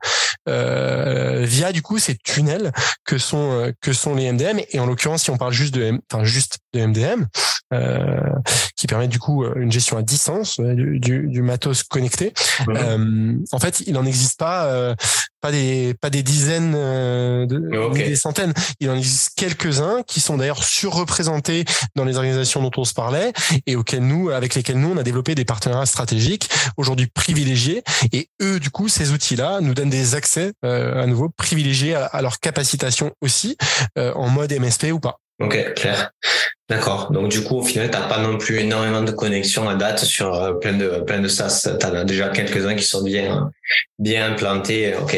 euh, 0.47 1.43
via 1.45 1.71
du 1.71 1.81
coup 1.81 1.99
ces 1.99 2.15
tunnels 2.15 2.71
que 3.05 3.17
sont 3.17 3.51
euh, 3.51 3.71
que 3.81 3.93
sont 3.93 4.15
les 4.15 4.31
MDM 4.31 4.59
et 4.69 4.79
en 4.79 4.85
l'occurrence 4.85 5.23
si 5.23 5.29
on 5.29 5.37
parle 5.37 5.53
juste 5.53 5.73
de 5.73 5.99
enfin 6.11 6.23
juste 6.23 6.59
de 6.73 6.85
MDM 6.85 7.25
euh, 7.73 8.19
qui 8.75 8.87
permet 8.87 9.07
du 9.07 9.19
coup 9.19 9.45
une 9.55 9.71
gestion 9.71 9.97
à 9.97 10.01
distance 10.01 10.59
du, 10.59 10.99
du, 10.99 11.27
du 11.27 11.41
matos 11.41 11.83
connecté 11.83 12.33
euh, 12.69 13.33
en 13.51 13.59
fait, 13.59 13.81
il 13.81 13.93
n'en 13.93 14.05
existe 14.05 14.39
pas 14.39 14.65
euh, 14.65 14.95
pas 15.41 15.51
des 15.51 15.93
pas 15.99 16.09
des 16.09 16.23
dizaines 16.23 16.73
euh, 16.75 17.45
de, 17.45 17.93
des 17.93 18.15
centaines. 18.15 18.53
Il 18.79 18.89
en 18.89 18.95
existe 18.95 19.31
quelques-uns 19.35 20.03
qui 20.03 20.19
sont 20.19 20.37
d'ailleurs 20.37 20.63
surreprésentés 20.63 21.65
dans 21.95 22.05
les 22.05 22.17
organisations 22.17 22.61
dont 22.61 22.71
on 22.77 22.83
se 22.83 22.93
parlait 22.93 23.33
et 23.65 23.75
auxquels 23.75 24.05
nous 24.05 24.29
avec 24.29 24.55
lesquels 24.55 24.79
nous 24.79 24.91
on 24.91 24.97
a 24.97 25.03
développé 25.03 25.35
des 25.35 25.45
partenariats 25.45 25.85
stratégiques 25.85 26.49
aujourd'hui 26.77 27.07
privilégiés 27.07 27.83
et 28.11 28.29
eux 28.41 28.59
du 28.59 28.69
coup 28.69 28.87
ces 28.89 29.11
outils-là 29.11 29.59
nous 29.61 29.73
donnent 29.73 29.89
des 29.89 30.15
accès 30.15 30.53
à 30.63 31.05
nouveau 31.05 31.29
privilégiés 31.29 31.95
à, 31.95 32.05
à 32.05 32.21
leur 32.21 32.39
capacitation 32.39 33.11
aussi 33.21 33.57
en 33.95 34.29
mode 34.29 34.51
MSP 34.53 34.91
ou 34.91 34.99
pas. 34.99 35.19
Ok, 35.39 35.73
clair. 35.75 36.11
D'accord. 36.69 37.11
Donc 37.11 37.29
du 37.29 37.43
coup, 37.43 37.57
au 37.59 37.63
final, 37.63 37.89
t'as 37.91 38.07
pas 38.07 38.19
non 38.19 38.37
plus 38.37 38.57
énormément 38.59 39.01
de 39.01 39.11
connexions 39.11 39.69
à 39.69 39.75
date 39.75 39.99
sur 39.99 40.33
euh, 40.33 40.53
plein 40.53 40.73
de 40.73 41.01
plein 41.05 41.19
de 41.19 41.27
SaaS. 41.27 41.69
T'en 41.79 41.93
as 41.93 42.03
déjà 42.03 42.29
quelques-uns 42.29 42.75
qui 42.75 42.83
sont 42.83 43.03
bien 43.03 43.51
bien 43.99 44.31
implantés. 44.31 44.95
Ok. 44.95 45.15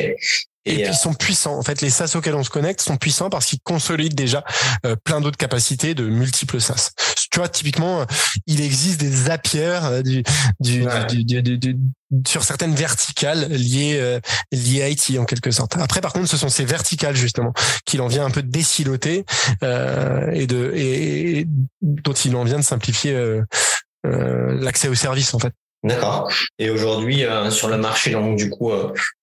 Et, 0.65 0.75
puis 0.75 0.91
ils 0.91 0.93
sont 0.93 1.13
puissants. 1.13 1.57
En 1.57 1.63
fait, 1.63 1.81
les 1.81 1.89
SaaS 1.89 2.13
auxquels 2.15 2.35
on 2.35 2.43
se 2.43 2.49
connecte 2.49 2.81
sont 2.81 2.97
puissants 2.97 3.29
parce 3.29 3.45
qu'ils 3.45 3.61
consolident 3.61 4.15
déjà 4.15 4.43
euh, 4.85 4.95
plein 5.03 5.21
d'autres 5.21 5.37
capacités 5.37 5.95
de 5.95 6.07
multiples 6.07 6.59
SaaS. 6.59 6.91
Tu 7.31 7.39
vois, 7.39 7.49
typiquement, 7.49 8.05
il 8.45 8.61
existe 8.61 8.99
des 8.99 9.09
Zapier 9.09 9.79
euh, 9.83 10.01
du, 10.01 10.23
du, 10.59 10.85
du, 11.25 11.57
du, 11.57 11.77
sur 12.27 12.43
certaines 12.43 12.73
verticales 12.73 13.47
liées 13.51 13.97
euh, 13.99 14.19
liées 14.51 14.81
à 14.81 14.89
IT 14.89 15.17
en 15.19 15.25
quelque 15.25 15.51
sorte. 15.51 15.77
Après, 15.77 16.01
par 16.01 16.13
contre, 16.13 16.27
ce 16.27 16.37
sont 16.37 16.49
ces 16.49 16.65
verticales 16.65 17.15
justement 17.15 17.53
qu'il 17.85 18.01
en 18.01 18.07
vient 18.07 18.25
un 18.25 18.31
peu 18.31 18.41
déciloter 18.41 19.25
euh, 19.63 20.29
et 20.33 20.47
de 20.47 20.71
et, 20.75 21.45
dont 21.81 22.13
il 22.13 22.35
en 22.35 22.43
vient 22.43 22.57
de 22.57 22.63
simplifier 22.63 23.13
euh, 23.13 23.43
l'accès 24.05 24.87
aux 24.87 24.95
services 24.95 25.33
en 25.33 25.39
fait. 25.39 25.53
D'accord. 25.83 26.29
Et 26.57 26.69
aujourd'hui, 26.69 27.23
sur 27.51 27.69
le 27.69 27.77
marché, 27.77 28.11
donc 28.11 28.37
du 28.37 28.49
coup, 28.49 28.71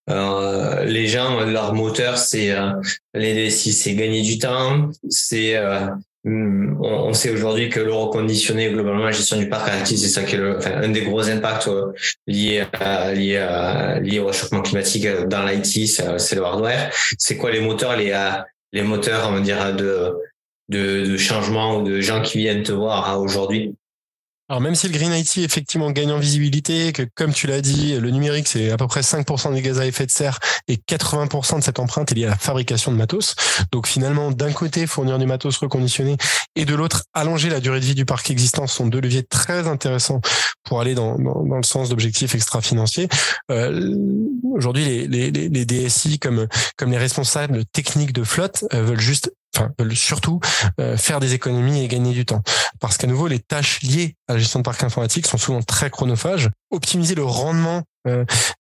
euh, 0.09 0.85
les 0.85 1.09
gens, 1.09 1.41
leur 1.41 1.75
moteur, 1.75 2.17
c'est 2.17 2.53
euh, 2.53 2.71
les 3.13 3.49
DSI, 3.49 3.73
c'est 3.73 3.95
gagner 3.95 4.23
du 4.23 4.39
temps, 4.39 4.91
c'est 5.11 5.61
hmm, 6.25 6.79
on, 6.81 7.13
sait 7.13 7.31
aujourd'hui 7.31 7.69
que 7.69 7.81
le 7.81 7.93
reconditionné, 7.93 8.71
globalement, 8.71 9.05
la 9.05 9.11
gestion 9.11 9.37
du 9.37 9.49
parc 9.49 9.69
actif, 9.69 9.99
c'est 9.99 10.09
ça 10.09 10.23
qui 10.23 10.37
est 10.37 10.39
le, 10.39 10.59
enfin, 10.59 10.73
un 10.77 10.89
des 10.91 11.03
gros 11.03 11.29
impacts 11.29 11.69
euh, 11.69 11.93
liés, 12.29 12.65
à, 12.81 13.13
liés, 13.13 13.39
à, 13.39 13.99
liés 13.99 14.21
au 14.21 14.27
réchauffement 14.27 14.63
climatique 14.63 15.07
dans 15.27 15.45
l'IT, 15.45 15.89
c'est 15.89 16.35
le 16.35 16.45
hardware. 16.45 16.93
C'est 17.19 17.37
quoi 17.37 17.51
les 17.51 17.61
moteurs, 17.61 17.97
les, 17.97 18.17
les 18.73 18.83
moteurs, 18.83 19.29
on 19.29 19.33
va 19.33 19.41
dire, 19.41 19.75
de, 19.75 20.15
de, 20.69 21.05
de 21.05 21.17
changement 21.17 21.79
ou 21.79 21.83
de 21.83 22.01
gens 22.01 22.23
qui 22.23 22.39
viennent 22.39 22.63
te 22.63 22.73
voir 22.73 23.21
aujourd'hui? 23.21 23.75
Alors 24.49 24.61
même 24.61 24.75
si 24.75 24.87
le 24.87 24.93
Green 24.93 25.13
IT 25.13 25.39
effectivement 25.39 25.91
gagne 25.91 26.13
en 26.13 26.19
visibilité, 26.19 26.93
que 26.93 27.03
comme 27.15 27.33
tu 27.33 27.47
l'as 27.47 27.61
dit, 27.61 27.99
le 27.99 28.11
numérique 28.11 28.47
c'est 28.47 28.71
à 28.71 28.77
peu 28.77 28.87
près 28.87 29.01
5% 29.01 29.53
des 29.53 29.63
gaz 29.63 29.81
à 29.81 29.87
effet 29.87 30.07
de 30.07 30.11
serre 30.11 30.39
et 30.69 30.77
80% 30.77 31.59
de 31.59 31.65
cette 31.65 31.81
empreinte 31.81 32.13
est 32.13 32.15
liée 32.15 32.27
à 32.27 32.31
la 32.31 32.37
fabrication 32.37 32.93
de 32.93 32.97
matos. 32.97 33.35
Donc 33.73 33.87
finalement, 33.87 34.31
d'un 34.31 34.53
côté 34.53 34.87
fournir 34.87 35.19
du 35.19 35.27
matos 35.27 35.57
reconditionné 35.57 36.17
et 36.55 36.65
de 36.65 36.75
l'autre 36.75 37.05
allonger 37.13 37.49
la 37.49 37.61
durée 37.61 37.81
de 37.81 37.85
vie 37.85 37.95
du 37.95 38.05
parc 38.05 38.31
existant 38.31 38.67
sont 38.67 38.87
deux 38.87 39.01
leviers 39.01 39.25
très 39.25 39.67
intéressants 39.67 40.21
pour 40.63 40.81
aller 40.81 40.95
dans, 40.95 41.19
dans, 41.19 41.57
le 41.57 41.63
sens 41.63 41.89
d'objectifs 41.89 42.35
extra-financiers. 42.35 43.09
Euh, 43.51 43.97
Aujourd'hui, 44.53 44.85
les, 44.85 45.07
les, 45.07 45.31
les, 45.31 45.65
DSI 45.67 46.19
comme 46.19 46.47
comme 46.79 46.91
les 46.91 46.97
responsables 46.99 47.65
techniques 47.67 48.15
de 48.15 48.25
flotte 48.25 48.65
euh, 48.73 48.83
veulent 48.83 49.01
juste 49.01 49.31
enfin 49.57 49.73
surtout 49.95 50.41
euh, 50.81 50.97
faire 50.97 51.21
des 51.21 51.35
économies 51.35 51.83
et 51.83 51.89
gagner 51.89 52.13
du 52.13 52.25
temps. 52.25 52.43
Parce 52.81 52.97
qu'à 52.97 53.07
nouveau, 53.07 53.27
les 53.27 53.39
tâches 53.39 53.81
liées 53.83 54.17
à 54.29 54.35
la 54.35 54.39
gestion 54.39 54.61
de 54.61 54.65
parc 54.65 54.83
informatique 54.83 55.27
sont 55.27 55.39
souvent 55.39 55.63
très 55.63 55.91
chronophages. 55.91 56.51
Optimiser 56.71 57.15
le 57.15 57.25
rendement 57.25 57.79
euh, 57.79 57.83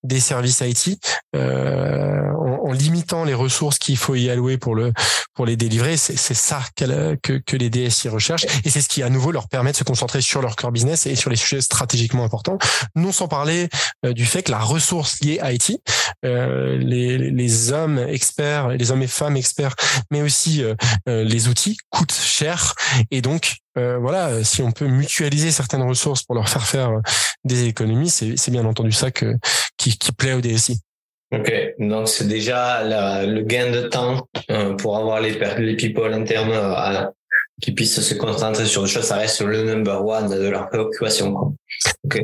des 0.03 0.21
services 0.21 0.61
IT 0.61 0.99
euh, 1.35 2.33
en, 2.33 2.73
limitant 2.73 3.25
les 3.25 3.35
ressources 3.35 3.79
qu'il 3.79 3.97
faut 3.97 4.15
y 4.15 4.29
allouer 4.29 4.59
pour 4.59 4.75
le 4.75 4.93
pour 5.35 5.47
les 5.47 5.57
délivrer. 5.57 5.97
C'est 5.97 6.17
ça 6.17 6.61
que, 6.77 7.17
que 7.39 7.57
les 7.57 7.69
DSI 7.71 8.09
recherchent 8.09 8.47
et 8.65 8.71
c'est 8.71 8.81
ce 8.81 8.89
qui 8.89 9.03
à 9.03 9.11
nouveau 9.11 9.33
leur 9.33 9.49
permet 9.49 9.73
de 9.73 9.77
se 9.77 9.85
concentrer 9.85 10.21
sur 10.21 10.41
leur 10.41 10.57
core 10.57 10.73
business 10.73 11.07
et 11.07 11.15
sur 11.15 11.31
les 11.31 11.37
sujets 11.37 11.61
stratégiquement 11.61 12.25
importants. 12.25 12.59
Non 12.95 13.13
sans 13.13 13.29
parler 13.29 13.69
euh, 14.05 14.13
du 14.13 14.25
fait 14.25 14.43
que 14.43 14.51
la 14.51 14.59
ressource 14.59 15.21
liée 15.21 15.39
à 15.41 15.53
IT, 15.53 15.79
les, 16.23 17.19
les 17.19 17.73
hommes 17.73 17.99
experts, 17.99 18.69
les 18.69 18.91
hommes 18.91 19.03
et 19.03 19.07
femmes 19.07 19.37
experts, 19.37 19.75
mais 20.11 20.23
aussi 20.23 20.63
les 21.07 21.49
outils 21.49 21.77
coûtent 21.91 22.13
cher 22.13 22.75
et 23.11 23.21
donc 23.21 23.57
voilà, 23.77 24.43
si 24.43 24.63
on 24.63 24.73
peut 24.73 24.87
mutualiser 24.87 25.53
certaines 25.53 25.83
ressources 25.83 26.23
pour 26.23 26.35
leur 26.35 26.49
faire 26.49 26.67
faire 26.67 26.91
des 27.47 27.65
économies, 27.65 28.11
c'est 28.11 28.51
bien 28.51 28.65
entendu 28.65 28.93
ça 28.93 29.11
que 29.11 29.35
qui, 29.77 29.97
plaît 30.17 30.33
au 30.33 30.41
DSI. 30.41 30.81
Ok, 31.33 31.53
donc 31.79 32.09
c'est 32.09 32.29
déjà 32.29 32.83
le 33.25 33.43
gain 33.43 33.71
de 33.71 33.89
temps 33.89 34.29
euh, 34.51 34.75
pour 34.75 34.97
avoir 34.97 35.21
les, 35.21 35.39
les 35.59 35.77
people 35.77 36.13
internes 36.13 36.53
euh, 36.53 37.07
qui 37.61 37.73
puissent 37.73 38.01
se 38.01 38.15
concentrer 38.15 38.67
sur 38.67 38.83
des 38.83 38.89
choses, 38.89 39.05
ça 39.05 39.17
reste 39.17 39.41
le 39.41 39.65
number 39.65 40.05
one 40.05 40.29
de 40.29 40.49
leur 40.49 40.69
préoccupation. 40.69 41.57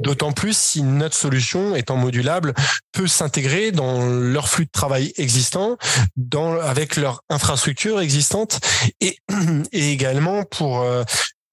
D'autant 0.00 0.32
plus 0.32 0.56
si 0.56 0.82
notre 0.82 1.16
solution, 1.16 1.74
étant 1.74 1.96
modulable, 1.96 2.52
peut 2.92 3.06
s'intégrer 3.06 3.72
dans 3.72 4.06
leur 4.06 4.48
flux 4.48 4.66
de 4.66 4.70
travail 4.70 5.12
existant, 5.16 5.78
dans, 6.16 6.58
avec 6.60 6.96
leur 6.96 7.22
infrastructure 7.30 8.00
existante 8.00 8.60
et, 9.00 9.16
et 9.72 9.90
également 9.92 10.44
pour 10.44 10.82
euh, 10.82 11.02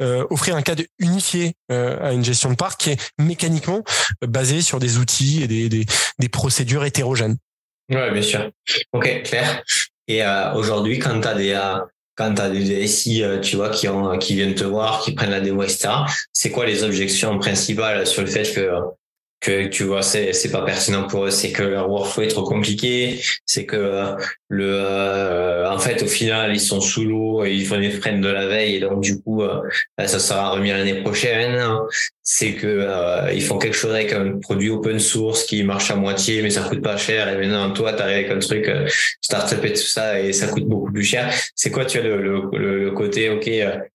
euh, 0.01 0.25
offrir 0.29 0.55
un 0.55 0.61
cadre 0.61 0.83
unifié 0.97 1.53
euh, 1.71 1.97
à 2.01 2.13
une 2.13 2.23
gestion 2.23 2.49
de 2.49 2.55
parc 2.55 2.79
qui 2.79 2.91
est 2.91 3.11
mécaniquement 3.17 3.83
euh, 4.23 4.27
basé 4.27 4.61
sur 4.61 4.79
des 4.79 4.97
outils 4.97 5.43
et 5.43 5.47
des, 5.47 5.67
des, 5.67 5.85
des 6.19 6.29
procédures 6.29 6.85
hétérogènes. 6.85 7.37
Ouais, 7.91 8.11
bien 8.11 8.21
sûr. 8.21 8.49
Ok, 8.93 9.23
clair. 9.23 9.63
Et 10.07 10.23
aujourd'hui, 10.55 10.97
quand 10.97 11.21
tu 11.21 11.27
as 11.27 11.33
des 11.35 11.77
quand 12.15 12.33
tu 12.33 12.51
des 12.51 12.85
DSI, 12.85 13.23
tu 13.41 13.57
vois, 13.57 13.69
qui 13.69 13.87
ont 13.87 14.17
qui 14.17 14.35
viennent 14.35 14.55
te 14.55 14.63
voir, 14.63 15.01
qui 15.01 15.13
prennent 15.13 15.29
la 15.29 15.39
démo, 15.39 15.63
etc. 15.63 15.89
C'est 16.33 16.49
quoi 16.49 16.65
les 16.65 16.83
objections 16.83 17.37
principales 17.37 18.07
sur 18.07 18.21
le 18.21 18.27
fait 18.27 18.51
que 18.53 18.71
que 19.39 19.67
tu 19.67 19.83
vois 19.83 20.01
c'est 20.01 20.33
c'est 20.33 20.51
pas 20.51 20.63
pertinent 20.63 21.07
pour 21.07 21.25
eux 21.25 21.31
c'est 21.31 21.51
que 21.51 21.63
leur 21.63 21.89
workflow 21.89 22.23
est 22.23 22.27
trop 22.27 22.43
compliqué 22.43 23.21
c'est 23.45 23.65
que 23.65 23.77
euh, 23.77 24.15
le 24.49 24.69
euh, 24.69 25.71
en 25.71 25.79
fait 25.79 26.03
au 26.03 26.07
final 26.07 26.53
ils 26.53 26.59
sont 26.59 26.81
sous 26.81 27.05
l'eau 27.05 27.45
ils 27.45 27.65
font 27.65 27.79
des 27.79 27.89
freins 27.91 28.17
de 28.19 28.27
la 28.27 28.47
veille 28.47 28.75
et 28.75 28.79
donc 28.81 29.01
du 29.01 29.21
coup 29.21 29.43
euh, 29.43 29.61
ça 29.97 30.19
sera 30.19 30.49
remis 30.51 30.69
l'année 30.69 31.01
prochaine. 31.01 31.57
C'est 32.31 32.53
que 32.53 32.87
ils 33.33 33.41
font 33.41 33.57
quelque 33.57 33.75
chose 33.75 33.91
avec 33.91 34.13
un 34.13 34.37
produit 34.37 34.69
open 34.69 34.99
source 34.99 35.45
qui 35.45 35.63
marche 35.63 35.89
à 35.89 35.95
moitié 35.95 36.43
mais 36.43 36.51
ça 36.51 36.61
coûte 36.61 36.81
pas 36.81 36.95
cher. 36.95 37.27
Et 37.27 37.37
maintenant 37.37 37.71
toi 37.71 37.93
t'arrives 37.93 38.17
avec 38.17 38.31
un 38.31 38.37
truc 38.37 38.69
startup 39.21 39.63
et 39.65 39.73
tout 39.73 39.79
ça 39.79 40.19
et 40.19 40.31
ça 40.31 40.47
coûte 40.47 40.65
beaucoup 40.65 40.91
plus 40.91 41.03
cher. 41.03 41.33
C'est 41.55 41.71
quoi 41.71 41.85
tu 41.85 41.97
as 41.97 42.03
le, 42.03 42.21
le, 42.21 42.49
le 42.53 42.91
côté 42.91 43.29
ok 43.31 43.49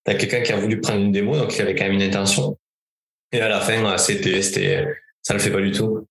t'as 0.05 0.15
quelqu'un 0.15 0.41
qui 0.41 0.53
a 0.53 0.57
voulu 0.57 0.81
prendre 0.81 1.01
une 1.01 1.13
démo 1.13 1.37
donc 1.37 1.55
il 1.55 1.63
avait 1.63 1.77
quand 1.77 1.85
même 1.85 1.93
une 1.93 2.03
intention. 2.03 2.59
Et 3.31 3.41
à 3.41 3.49
la 3.49 3.61
fin 3.61 3.97
c'était 3.99 4.43
c'était 4.43 4.85
ça 5.25 5.35
le 5.35 5.41
fait 5.41 5.51
pas 5.51 5.61
du 5.61 5.73
tout. 5.73 6.07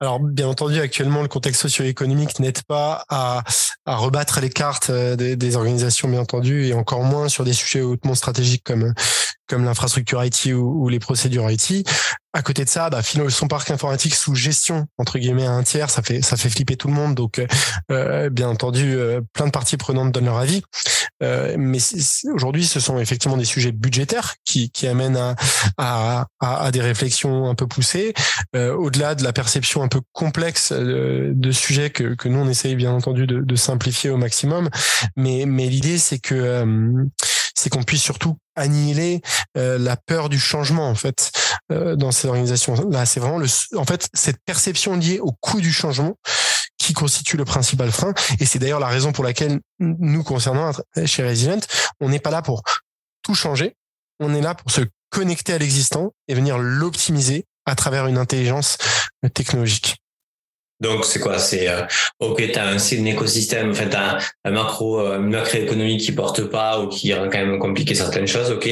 Alors, 0.00 0.20
bien 0.20 0.46
entendu, 0.46 0.78
actuellement, 0.78 1.22
le 1.22 1.28
contexte 1.28 1.62
socio-économique 1.62 2.38
n'aide 2.38 2.62
pas 2.62 3.04
à, 3.08 3.42
à, 3.84 3.96
rebattre 3.96 4.40
les 4.40 4.50
cartes 4.50 4.90
euh, 4.90 5.16
des, 5.16 5.34
des, 5.34 5.56
organisations, 5.56 6.08
bien 6.08 6.20
entendu, 6.20 6.66
et 6.66 6.72
encore 6.72 7.02
moins 7.02 7.28
sur 7.28 7.42
des 7.42 7.52
sujets 7.52 7.80
hautement 7.80 8.14
stratégiques 8.14 8.62
comme 8.62 8.94
comme 9.48 9.64
l'infrastructure 9.64 10.22
IT 10.24 10.52
ou, 10.54 10.84
ou, 10.84 10.88
les 10.88 10.98
procédures 10.98 11.50
IT. 11.50 11.88
À 12.34 12.42
côté 12.42 12.64
de 12.64 12.68
ça, 12.68 12.90
bah, 12.90 13.00
son 13.02 13.48
parc 13.48 13.70
informatique 13.70 14.14
sous 14.14 14.34
gestion 14.34 14.86
entre 14.98 15.18
guillemets 15.18 15.46
à 15.46 15.52
un 15.52 15.62
tiers, 15.62 15.90
ça 15.90 16.02
fait 16.02 16.22
ça 16.22 16.36
fait 16.36 16.50
flipper 16.50 16.76
tout 16.76 16.88
le 16.88 16.94
monde. 16.94 17.14
Donc, 17.14 17.42
euh, 17.90 18.30
bien 18.30 18.48
entendu, 18.48 18.94
euh, 18.96 19.20
plein 19.32 19.46
de 19.46 19.50
parties 19.50 19.76
prenantes 19.76 20.12
donnent 20.12 20.26
leur 20.26 20.38
avis. 20.38 20.62
Euh, 21.22 21.56
mais 21.58 21.78
aujourd'hui, 22.32 22.64
ce 22.64 22.80
sont 22.80 22.98
effectivement 22.98 23.36
des 23.36 23.44
sujets 23.44 23.72
budgétaires 23.72 24.36
qui, 24.44 24.70
qui 24.70 24.86
amènent 24.86 25.16
à, 25.16 25.34
à, 25.76 26.26
à, 26.40 26.70
des 26.70 26.80
réflexions 26.80 27.48
un 27.48 27.54
peu 27.54 27.66
poussées, 27.66 28.14
euh, 28.54 28.74
au-delà 28.74 29.14
de 29.14 29.24
la 29.24 29.32
perception 29.32 29.82
un 29.82 29.88
peu 29.88 30.00
complexe 30.12 30.72
euh, 30.72 31.32
de 31.34 31.50
sujets 31.50 31.90
que, 31.90 32.14
que 32.14 32.28
nous 32.28 32.38
on 32.38 32.48
essaye 32.48 32.76
bien 32.76 32.92
entendu 32.92 33.26
de, 33.26 33.40
de 33.40 33.56
simplifier 33.56 34.10
au 34.10 34.16
maximum. 34.16 34.68
Mais 35.16 35.44
mais 35.46 35.66
l'idée 35.66 35.98
c'est 35.98 36.18
que 36.18 36.34
euh, 36.34 37.04
c'est 37.58 37.70
qu'on 37.70 37.82
puisse 37.82 38.02
surtout 38.02 38.36
annihiler 38.54 39.20
euh, 39.56 39.78
la 39.78 39.96
peur 39.96 40.28
du 40.28 40.38
changement 40.38 40.88
en 40.88 40.94
fait 40.94 41.32
euh, 41.72 41.96
dans 41.96 42.12
ces 42.12 42.28
organisations. 42.28 42.74
Là, 42.88 43.04
c'est 43.04 43.20
vraiment 43.20 43.38
le, 43.38 43.48
en 43.76 43.84
fait 43.84 44.08
cette 44.14 44.38
perception 44.44 44.96
liée 44.96 45.18
au 45.18 45.32
coût 45.32 45.60
du 45.60 45.72
changement 45.72 46.14
qui 46.78 46.92
constitue 46.92 47.36
le 47.36 47.44
principal 47.44 47.90
frein. 47.90 48.14
Et 48.38 48.46
c'est 48.46 48.60
d'ailleurs 48.60 48.80
la 48.80 48.86
raison 48.86 49.12
pour 49.12 49.24
laquelle 49.24 49.58
nous 49.80 50.22
concernant 50.22 50.70
chez 51.04 51.26
Resilient, 51.26 51.60
on 52.00 52.08
n'est 52.08 52.20
pas 52.20 52.30
là 52.30 52.42
pour 52.42 52.62
tout 53.22 53.34
changer. 53.34 53.74
On 54.20 54.34
est 54.34 54.40
là 54.40 54.54
pour 54.54 54.70
se 54.70 54.82
connecter 55.10 55.52
à 55.52 55.58
l'existant 55.58 56.12
et 56.28 56.34
venir 56.34 56.58
l'optimiser 56.58 57.46
à 57.66 57.74
travers 57.74 58.06
une 58.06 58.18
intelligence 58.18 58.78
technologique. 59.34 59.96
Donc 60.80 61.04
c'est 61.04 61.18
quoi? 61.18 61.38
C'est 61.38 61.68
euh, 61.68 61.82
ok, 62.20 62.42
t'as 62.52 62.66
un, 62.66 62.76
un 62.76 63.04
écosystème, 63.04 63.70
enfin 63.70 63.86
t'as 63.90 64.18
un, 64.44 64.50
macro, 64.50 65.00
euh, 65.00 65.18
une 65.18 65.30
macroéconomie 65.30 65.96
qui 65.96 66.12
porte 66.12 66.42
pas 66.44 66.80
ou 66.80 66.88
qui 66.88 67.12
rend 67.12 67.24
quand 67.24 67.38
même 67.38 67.58
compliqué 67.58 67.94
certaines 67.94 68.28
choses. 68.28 68.50
Ok. 68.50 68.68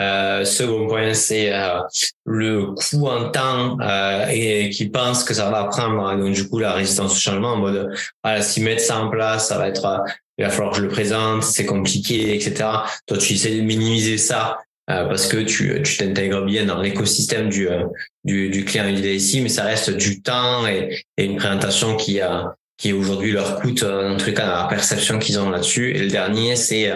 Euh, 0.00 0.44
second 0.44 0.88
point, 0.88 1.14
c'est 1.14 1.52
euh, 1.52 1.80
le 2.24 2.66
coût 2.72 3.06
en 3.06 3.30
temps 3.30 3.78
euh, 3.80 4.26
et 4.28 4.70
qui 4.70 4.88
pense 4.88 5.22
que 5.22 5.34
ça 5.34 5.50
va 5.50 5.64
prendre 5.64 6.16
donc 6.16 6.34
du 6.34 6.48
coup 6.48 6.58
la 6.58 6.72
résistance 6.72 7.12
au 7.12 7.18
changement 7.18 7.52
en 7.52 7.58
mode 7.58 7.94
voilà 8.24 8.42
si 8.42 8.60
mettre 8.60 8.82
ça 8.82 8.98
en 8.98 9.08
place, 9.08 9.48
ça 9.48 9.58
va 9.58 9.68
être 9.68 10.02
il 10.36 10.44
va 10.44 10.50
falloir 10.50 10.72
que 10.72 10.78
je 10.78 10.82
le 10.82 10.88
présente, 10.88 11.44
c'est 11.44 11.64
compliqué, 11.64 12.34
etc. 12.34 12.68
Toi, 13.06 13.18
tu 13.18 13.34
essaies 13.34 13.56
de 13.56 13.60
minimiser 13.60 14.18
ça 14.18 14.58
euh, 14.90 15.06
parce 15.06 15.26
que 15.26 15.38
tu 15.38 15.82
t'intègres 15.98 16.44
bien 16.44 16.66
dans 16.66 16.80
l'écosystème 16.80 17.48
du, 17.48 17.68
euh, 17.68 17.84
du 18.24 18.50
du 18.50 18.64
client 18.64 18.88
ici, 18.88 19.40
mais 19.40 19.48
ça 19.48 19.64
reste 19.64 19.90
du 19.90 20.20
temps 20.20 20.66
et, 20.66 21.04
et 21.16 21.24
une 21.24 21.36
présentation 21.36 21.96
qui 21.96 22.20
a 22.20 22.54
qui 22.76 22.92
aujourd'hui 22.92 23.30
leur 23.32 23.60
coûte 23.60 23.82
euh, 23.84 24.14
en 24.14 24.16
tout 24.16 24.32
cas 24.32 24.46
la 24.46 24.66
perception 24.68 25.18
qu'ils 25.18 25.38
ont 25.38 25.48
là-dessus. 25.48 25.92
Et 25.92 26.00
le 26.00 26.08
dernier, 26.08 26.56
c'est 26.56 26.92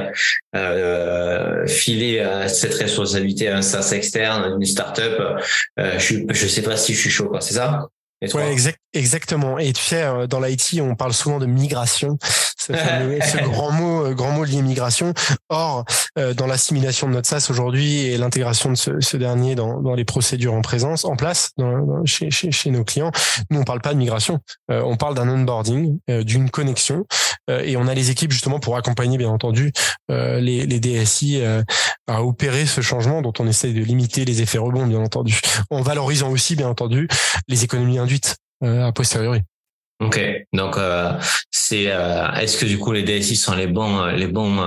euh, 0.54 1.66
filer 1.66 2.46
cette 2.48 2.74
responsabilité 2.74 3.48
à 3.48 3.58
un 3.58 3.62
SaaS 3.62 3.92
externe, 3.92 4.56
une 4.60 4.66
startup. 4.66 5.20
Euh, 5.78 5.98
je 5.98 6.16
je 6.30 6.46
sais 6.46 6.62
pas 6.62 6.76
si 6.76 6.94
je 6.94 7.00
suis 7.00 7.10
chaud, 7.10 7.28
quoi. 7.28 7.40
C'est 7.40 7.54
ça? 7.54 7.88
Ouais, 8.34 8.50
exact, 8.52 8.78
exactement. 8.94 9.58
Et 9.58 9.72
tu 9.72 9.82
sais, 9.82 10.02
euh, 10.02 10.26
dans 10.26 10.40
l'IT, 10.40 10.80
on 10.80 10.96
parle 10.96 11.12
souvent 11.12 11.38
de 11.38 11.46
migration, 11.46 12.18
ce, 12.74 13.20
ce 13.20 13.44
grand 13.50 13.70
mot, 13.72 14.06
euh, 14.06 14.14
grand 14.14 14.32
mot 14.32 14.44
lié 14.44 14.62
migration. 14.62 15.14
Or, 15.48 15.84
euh, 16.18 16.34
dans 16.34 16.46
l'assimilation 16.46 17.08
de 17.08 17.14
notre 17.14 17.28
SaaS 17.28 17.48
aujourd'hui 17.50 18.06
et 18.06 18.18
l'intégration 18.18 18.70
de 18.70 18.76
ce, 18.76 19.00
ce, 19.00 19.16
dernier 19.16 19.54
dans, 19.54 19.80
dans 19.80 19.94
les 19.94 20.04
procédures 20.04 20.54
en 20.54 20.62
présence, 20.62 21.04
en 21.04 21.16
place, 21.16 21.50
dans, 21.56 22.04
chez, 22.04 22.30
chez, 22.30 22.50
chez, 22.50 22.70
nos 22.70 22.84
clients, 22.84 23.10
nous 23.50 23.60
on 23.60 23.64
parle 23.64 23.80
pas 23.80 23.92
de 23.92 23.98
migration, 23.98 24.40
on 24.68 24.96
parle 24.96 25.14
d'un 25.14 25.28
onboarding, 25.28 25.98
d'une 26.08 26.50
connexion, 26.50 27.06
et 27.48 27.76
on 27.76 27.88
a 27.88 27.94
les 27.94 28.10
équipes 28.10 28.30
justement 28.30 28.60
pour 28.60 28.76
accompagner, 28.76 29.16
bien 29.16 29.30
entendu, 29.30 29.72
les, 30.08 30.66
les 30.66 30.80
DSI 30.80 31.42
à 32.08 32.22
opérer 32.24 32.66
ce 32.66 32.80
changement 32.80 33.22
dont 33.22 33.32
on 33.38 33.46
essaie 33.46 33.72
de 33.72 33.82
limiter 33.82 34.24
les 34.24 34.42
effets 34.42 34.58
rebonds, 34.58 34.86
bien 34.86 35.00
entendu, 35.00 35.40
en 35.70 35.82
valorisant 35.82 36.30
aussi, 36.30 36.56
bien 36.56 36.68
entendu, 36.68 37.08
les 37.46 37.64
économies 37.64 37.98
induites 37.98 38.36
euh, 38.64 38.86
a 38.86 38.92
posteriori. 38.92 39.42
Ok, 40.00 40.20
donc 40.52 40.76
euh, 40.76 41.12
c'est 41.50 41.86
euh, 41.88 42.30
est-ce 42.34 42.56
que 42.56 42.64
du 42.64 42.78
coup 42.78 42.92
les 42.92 43.02
DSI 43.02 43.34
sont 43.34 43.56
les 43.56 43.66
bons 43.66 44.06
les 44.06 44.28
bons 44.28 44.64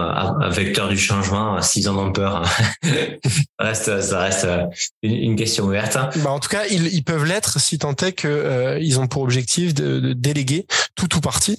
vecteurs 0.49 0.89
du 0.89 0.97
changement 0.97 1.61
s'ils 1.61 1.87
en 1.87 1.97
ont 1.97 2.11
peur 2.11 2.43
ça 2.83 2.89
reste 3.59 4.01
ça 4.01 4.19
reste 4.19 4.45
une, 5.01 5.37
question 5.37 5.63
ouverte. 5.63 5.97
Bah 6.17 6.31
en 6.31 6.39
tout 6.41 6.49
cas 6.49 6.65
ils, 6.65 7.03
peuvent 7.05 7.23
l'être 7.23 7.61
si 7.61 7.79
tant 7.79 7.95
est 7.95 8.11
que 8.11 8.77
ils 8.81 8.99
ont 8.99 9.07
pour 9.07 9.21
objectif 9.21 9.73
de, 9.73 10.01
de, 10.01 10.11
déléguer 10.11 10.65
tout 10.95 11.15
ou 11.15 11.21
partie 11.21 11.57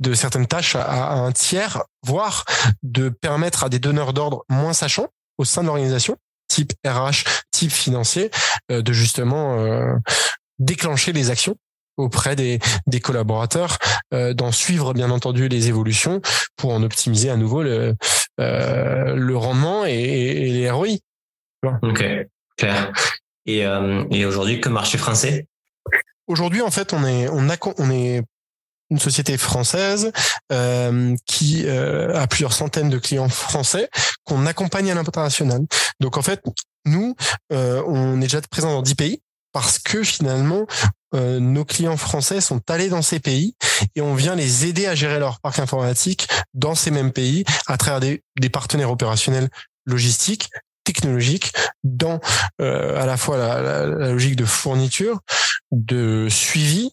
de 0.00 0.12
certaines 0.12 0.46
tâches 0.46 0.76
à, 0.76 0.82
à, 0.82 1.14
un 1.14 1.32
tiers, 1.32 1.82
voire 2.02 2.44
de 2.82 3.08
permettre 3.08 3.64
à 3.64 3.70
des 3.70 3.78
donneurs 3.78 4.12
d'ordre 4.12 4.44
moins 4.50 4.74
sachants 4.74 5.08
au 5.38 5.46
sein 5.46 5.62
de 5.62 5.68
l'organisation 5.68 6.18
type 6.48 6.74
RH, 6.86 7.24
type 7.52 7.72
financier, 7.72 8.30
de 8.68 8.92
justement 8.92 9.56
déclencher 10.58 11.12
les 11.12 11.30
actions 11.30 11.56
auprès 11.96 12.36
des, 12.36 12.58
des 12.86 13.00
collaborateurs, 13.00 13.78
euh, 14.12 14.34
d'en 14.34 14.52
suivre 14.52 14.94
bien 14.94 15.10
entendu 15.10 15.48
les 15.48 15.68
évolutions 15.68 16.20
pour 16.56 16.72
en 16.72 16.82
optimiser 16.82 17.30
à 17.30 17.36
nouveau 17.36 17.62
le, 17.62 17.94
euh, 18.40 19.14
le 19.14 19.36
rendement 19.36 19.84
et, 19.86 19.92
et, 19.92 20.50
les 20.50 20.70
ROI. 20.70 20.98
Ok, 21.82 22.04
clair. 22.56 22.92
Et, 23.46 23.66
euh, 23.66 24.04
et 24.10 24.24
aujourd'hui, 24.24 24.60
que 24.60 24.68
marché 24.68 24.98
français? 24.98 25.46
Aujourd'hui, 26.26 26.62
en 26.62 26.70
fait, 26.70 26.92
on 26.92 27.04
est 27.04 27.28
on 27.28 27.50
a 27.50 27.56
on 27.78 27.90
est 27.90 28.22
une 28.90 28.98
société 28.98 29.36
française 29.38 30.12
euh, 30.52 31.16
qui 31.26 31.64
euh, 31.66 32.14
a 32.14 32.26
plusieurs 32.26 32.52
centaines 32.52 32.90
de 32.90 32.98
clients 32.98 33.28
français 33.28 33.88
qu'on 34.24 34.46
accompagne 34.46 34.90
à 34.90 34.94
l'international. 34.94 35.62
Donc 36.00 36.16
en 36.16 36.22
fait, 36.22 36.42
nous, 36.84 37.14
euh, 37.52 37.82
on 37.86 38.18
est 38.18 38.24
déjà 38.24 38.40
présent 38.42 38.72
dans 38.72 38.82
10 38.82 38.94
pays 38.94 39.22
parce 39.52 39.78
que 39.78 40.02
finalement, 40.02 40.66
euh, 41.14 41.38
nos 41.40 41.64
clients 41.64 41.96
français 41.96 42.40
sont 42.40 42.60
allés 42.68 42.88
dans 42.88 43.02
ces 43.02 43.20
pays 43.20 43.54
et 43.94 44.00
on 44.00 44.14
vient 44.14 44.34
les 44.34 44.66
aider 44.66 44.86
à 44.86 44.94
gérer 44.94 45.18
leur 45.18 45.40
parc 45.40 45.58
informatique 45.58 46.28
dans 46.54 46.74
ces 46.74 46.90
mêmes 46.90 47.12
pays 47.12 47.44
à 47.66 47.76
travers 47.76 48.00
des, 48.00 48.22
des 48.40 48.48
partenaires 48.48 48.90
opérationnels 48.90 49.48
logistiques, 49.86 50.50
technologiques, 50.84 51.52
dans 51.82 52.20
euh, 52.60 53.00
à 53.00 53.06
la 53.06 53.16
fois 53.16 53.36
la, 53.36 53.60
la, 53.60 53.86
la, 53.86 54.12
logique 54.12 54.36
de 54.36 54.44
fourniture, 54.44 55.20
de 55.72 56.28
suivi 56.28 56.90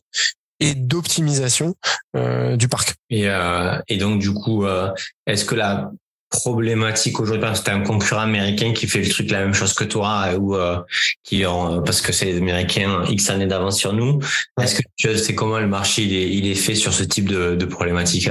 et 0.62 0.76
d'optimisation 0.76 1.76
euh, 2.16 2.56
du 2.56 2.68
parc. 2.68 2.96
Et, 3.10 3.28
euh, 3.28 3.78
et 3.88 3.98
donc 3.98 4.20
du 4.20 4.32
coup, 4.34 4.66
euh, 4.66 4.92
est-ce 5.26 5.44
que 5.44 5.56
la 5.56 5.92
problématique 6.32 7.20
aujourd'hui 7.20 7.42
parce 7.42 7.60
que 7.60 7.66
t'as 7.66 7.76
un 7.76 7.82
concurrent 7.82 8.22
américain 8.22 8.74
qui 8.74 8.88
fait 8.88 9.02
le 9.02 9.10
truc 9.10 9.30
la 9.30 9.42
même 9.42 9.54
chose 9.54 9.74
que 9.74 9.84
toi 9.84 10.34
ou 10.40 10.56
euh, 10.56 10.80
qui 11.24 11.44
parce 11.86 12.02
que 12.02 12.12
c'est 12.12 12.26
les 12.26 12.38
Américains 12.38 13.04
X 13.08 13.30
années 13.30 13.46
d'avance 13.46 13.78
sur 13.78 13.94
nous. 13.94 14.20
Est-ce 14.60 14.76
que 14.76 14.82
tu 14.96 15.18
sais 15.18 15.36
comment 15.36 15.60
le 15.60 15.68
marché 15.68 16.04
il 16.04 16.16
est, 16.16 16.30
il 16.30 16.48
est 16.48 16.56
fait 16.56 16.76
sur 16.76 16.94
ce 16.94 17.04
type 17.04 17.28
de, 17.28 17.56
de 17.56 17.66
problématique 17.66 18.30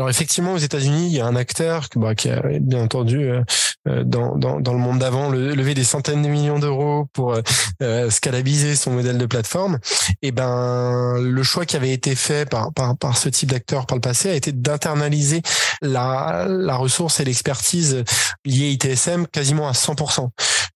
alors 0.00 0.08
effectivement, 0.08 0.54
aux 0.54 0.58
États-Unis, 0.58 1.08
il 1.08 1.12
y 1.12 1.20
a 1.20 1.26
un 1.26 1.36
acteur 1.36 1.86
bah, 1.94 2.14
qui 2.14 2.30
a 2.30 2.40
bien 2.58 2.80
entendu 2.80 3.18
euh, 3.18 3.42
euh, 3.86 4.02
dans, 4.02 4.34
dans, 4.34 4.58
dans, 4.58 4.72
le 4.72 4.78
monde 4.78 4.98
d'avant 4.98 5.28
levé 5.28 5.74
des 5.74 5.84
centaines 5.84 6.22
de 6.22 6.28
millions 6.28 6.58
d'euros 6.58 7.04
pour 7.12 7.38
euh, 7.82 8.08
scalabiser 8.08 8.76
son 8.76 8.92
modèle 8.92 9.18
de 9.18 9.26
plateforme. 9.26 9.78
Et 10.22 10.32
ben 10.32 11.18
le 11.20 11.42
choix 11.42 11.66
qui 11.66 11.76
avait 11.76 11.92
été 11.92 12.14
fait 12.14 12.48
par, 12.48 12.72
par, 12.72 12.96
par 12.96 13.18
ce 13.18 13.28
type 13.28 13.50
d'acteur 13.50 13.84
par 13.84 13.98
le 13.98 14.00
passé 14.00 14.30
a 14.30 14.34
été 14.34 14.52
d'internaliser 14.52 15.42
la, 15.82 16.46
la 16.48 16.76
ressource 16.76 17.20
et 17.20 17.26
l'expertise 17.26 18.02
liée 18.46 18.70
ITSM 18.70 19.26
quasiment 19.26 19.68
à 19.68 19.72
100%. 19.72 20.30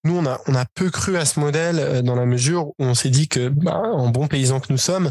Nous, 0.05 0.19
on 0.19 0.27
a, 0.27 0.39
on 0.49 0.55
a 0.55 0.67
peu 0.75 0.91
cru 0.91 1.17
à 1.17 1.25
ce 1.25 1.41
modèle 1.41 2.03
dans 2.03 2.15
la 2.15 2.27
mesure 2.27 2.67
où 2.67 2.75
on 2.81 2.93
s'est 2.93 3.09
dit 3.09 3.27
que, 3.27 3.49
bah, 3.49 3.79
en 3.79 4.11
bon 4.11 4.27
paysan 4.27 4.61
que 4.61 4.67
nous 4.69 4.77
sommes, 4.77 5.11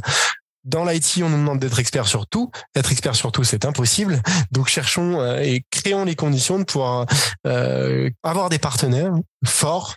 dans 0.64 0.86
l'IT, 0.86 1.22
on 1.24 1.30
nous 1.30 1.38
demande 1.38 1.60
d'être 1.60 1.80
expert 1.80 2.08
sur 2.08 2.28
tout. 2.28 2.50
Être 2.76 2.92
expert 2.92 3.16
sur 3.16 3.32
tout, 3.32 3.44
c'est 3.44 3.66
impossible. 3.66 4.22
Donc, 4.52 4.68
cherchons 4.68 5.20
euh, 5.20 5.40
et 5.40 5.66
créons 5.72 6.06
les 6.06 6.16
conditions 6.16 6.60
de 6.60 6.64
pouvoir 6.64 7.06
euh, 7.46 8.10
avoir 8.24 8.50
des 8.50 8.60
partenaires 8.60 9.14
forts, 9.46 9.96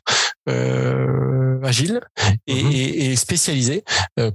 euh, 0.48 1.60
agile 1.62 2.00
et, 2.46 2.62
mhm. 2.62 2.72
et, 2.72 3.16
spécialisé 3.16 3.84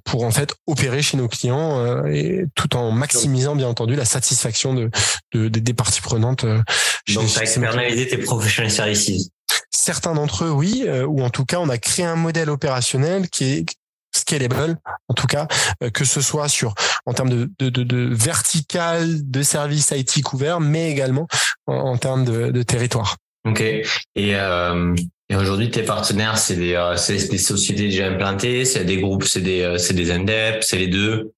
pour 0.04 0.24
en 0.24 0.32
fait 0.32 0.54
opérer 0.68 1.02
chez 1.02 1.18
nos 1.18 1.28
clients 1.28 2.06
et 2.06 2.46
tout 2.56 2.76
en 2.76 2.92
maximisant 2.92 3.56
bien 3.56 3.68
entendu 3.68 3.96
la 3.96 4.06
satisfaction 4.06 4.74
de, 4.74 4.90
de, 5.34 5.48
des 5.48 5.74
parties 5.74 6.02
prenantes. 6.02 6.46
Donc, 6.46 7.28
tu 7.28 7.40
as 7.40 7.42
externalisé 7.42 8.08
tes 8.08 8.18
professionnels 8.18 8.72
services 8.72 9.30
certains 9.74 10.14
d'entre 10.14 10.46
eux, 10.46 10.52
oui, 10.52 10.86
ou 11.08 11.24
en 11.24 11.30
tout 11.30 11.44
cas, 11.44 11.58
on 11.58 11.70
a 11.70 11.78
créé 11.78 12.06
un 12.06 12.16
modèle 12.16 12.50
opérationnel 12.50 13.30
qui 13.30 13.46
est 13.46 13.66
scalable, 14.12 14.78
en 15.08 15.14
tout 15.14 15.28
cas, 15.28 15.48
que 15.94 16.06
ce 16.06 16.22
soit 16.22 16.48
sur 16.48 16.74
en 17.06 17.14
termes 17.14 17.30
de, 17.30 17.50
de, 17.60 17.70
de, 17.70 17.84
de 17.84 18.10
vertical 18.14 19.30
de 19.30 19.42
services 19.42 19.92
IT 19.92 20.24
couverts, 20.24 20.60
mais 20.60 20.92
également 20.92 21.28
en, 21.68 21.98
termes 21.98 22.26
de, 22.26 22.52
de, 22.52 22.64
territoire. 22.64 23.18
Ok. 23.46 23.62
Et, 23.62 23.86
euh, 24.18 24.96
et 25.30 25.36
aujourd'hui, 25.36 25.72
tes 25.72 25.84
partenaires, 25.84 26.38
c'est 26.38 26.56
des, 26.56 26.74
euh, 26.74 26.96
des 27.08 27.38
sociétés 27.38 27.84
déjà 27.84 28.08
implantées, 28.08 28.66
c'est 28.66 28.86
des 28.86 28.98
groupes, 28.98 29.24
c'est 29.24 29.42
des, 29.42 29.62
euh, 29.62 29.78
c'est 29.78 29.94
des 29.94 30.12
indep, 30.12 30.64
c'est 30.64 30.78
les 30.78 30.88
deux? 30.88 31.32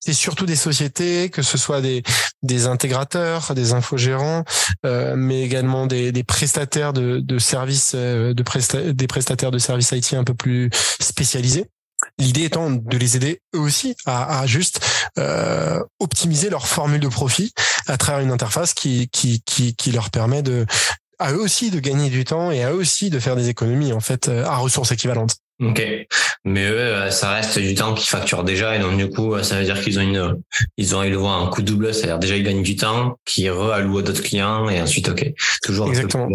C'est 0.00 0.12
surtout 0.12 0.46
des 0.46 0.56
sociétés, 0.56 1.30
que 1.30 1.42
ce 1.42 1.58
soit 1.58 1.80
des, 1.80 2.02
des 2.42 2.66
intégrateurs, 2.66 3.54
des 3.54 3.72
infogérants, 3.72 4.44
euh, 4.86 5.14
mais 5.16 5.42
également 5.42 5.86
des, 5.86 6.12
des 6.12 6.22
prestataires 6.22 6.92
de, 6.92 7.18
de 7.18 7.38
services, 7.38 7.92
euh, 7.94 8.34
de 8.34 8.92
des 8.92 9.06
prestataires 9.06 9.50
de 9.50 9.58
services 9.58 9.90
IT 9.92 10.14
un 10.14 10.24
peu 10.24 10.34
plus 10.34 10.70
spécialisés. 11.00 11.66
L'idée 12.18 12.44
étant 12.44 12.70
de 12.70 12.96
les 12.96 13.16
aider 13.16 13.40
eux 13.54 13.60
aussi 13.60 13.94
à, 14.06 14.40
à 14.40 14.46
juste 14.46 14.80
euh, 15.18 15.82
optimiser 16.00 16.50
leur 16.50 16.66
formule 16.66 17.00
de 17.00 17.08
profit 17.08 17.52
à 17.86 17.96
travers 17.96 18.20
une 18.20 18.32
interface 18.32 18.74
qui, 18.74 19.08
qui, 19.08 19.42
qui, 19.42 19.74
qui 19.74 19.92
leur 19.92 20.10
permet 20.10 20.42
de 20.42 20.66
à 21.18 21.32
eux 21.32 21.40
aussi 21.40 21.70
de 21.70 21.78
gagner 21.78 22.10
du 22.10 22.24
temps 22.24 22.50
et 22.50 22.64
à 22.64 22.72
eux 22.72 22.76
aussi 22.76 23.10
de 23.10 23.18
faire 23.18 23.36
des 23.36 23.48
économies 23.48 23.92
en 23.92 24.00
fait 24.00 24.28
euh, 24.28 24.44
à 24.44 24.56
ressources 24.56 24.92
équivalentes. 24.92 25.36
Ok, 25.60 25.82
mais 26.44 26.68
eux, 26.68 26.78
euh, 26.78 27.10
ça 27.10 27.30
reste 27.30 27.58
du 27.60 27.74
temps 27.74 27.94
qu'ils 27.94 28.08
facturent 28.08 28.42
déjà 28.42 28.74
et 28.74 28.80
donc 28.80 28.96
du 28.96 29.08
coup, 29.08 29.40
ça 29.42 29.58
veut 29.58 29.64
dire 29.64 29.80
qu'ils 29.80 29.98
ont 29.98 30.02
une, 30.02 30.42
ils 30.76 30.96
ont 30.96 31.02
élevé 31.02 31.26
un 31.26 31.46
coup 31.46 31.62
double, 31.62 31.94
c'est-à-dire 31.94 32.18
déjà 32.18 32.36
ils 32.36 32.42
gagnent 32.42 32.62
du 32.62 32.74
temps, 32.74 33.18
qu'ils 33.24 33.50
reallouent 33.50 33.98
à 33.98 34.02
d'autres 34.02 34.22
clients 34.22 34.68
et 34.68 34.80
ensuite, 34.82 35.08
ok, 35.08 35.32
toujours 35.62 35.88
exactement. 35.88 36.28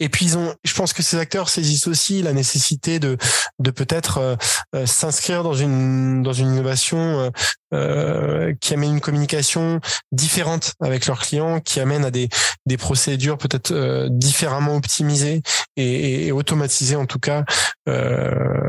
Et 0.00 0.08
puis 0.08 0.26
ils 0.26 0.38
ont, 0.38 0.54
je 0.64 0.74
pense 0.74 0.92
que 0.92 1.02
ces 1.02 1.18
acteurs 1.18 1.48
saisissent 1.48 1.86
aussi 1.86 2.22
la 2.22 2.32
nécessité 2.32 2.98
de, 2.98 3.16
de 3.58 3.70
peut-être 3.70 4.18
euh, 4.18 4.36
euh, 4.74 4.86
s'inscrire 4.86 5.42
dans 5.42 5.54
une 5.54 6.22
dans 6.22 6.32
une 6.32 6.52
innovation 6.52 7.30
euh, 7.72 8.52
qui 8.60 8.74
amène 8.74 8.94
une 8.94 9.00
communication 9.00 9.80
différente 10.10 10.74
avec 10.80 11.06
leurs 11.06 11.20
clients, 11.20 11.60
qui 11.60 11.80
amène 11.80 12.04
à 12.04 12.10
des 12.10 12.28
des 12.66 12.76
procédures 12.76 13.38
peut-être 13.38 14.08
différemment 14.10 14.76
optimisées 14.76 15.42
et, 15.76 16.26
et, 16.26 16.32
automatisées 16.32 16.96
en 16.96 17.06
tout 17.06 17.18
cas. 17.18 17.44
Euh, 17.88 18.63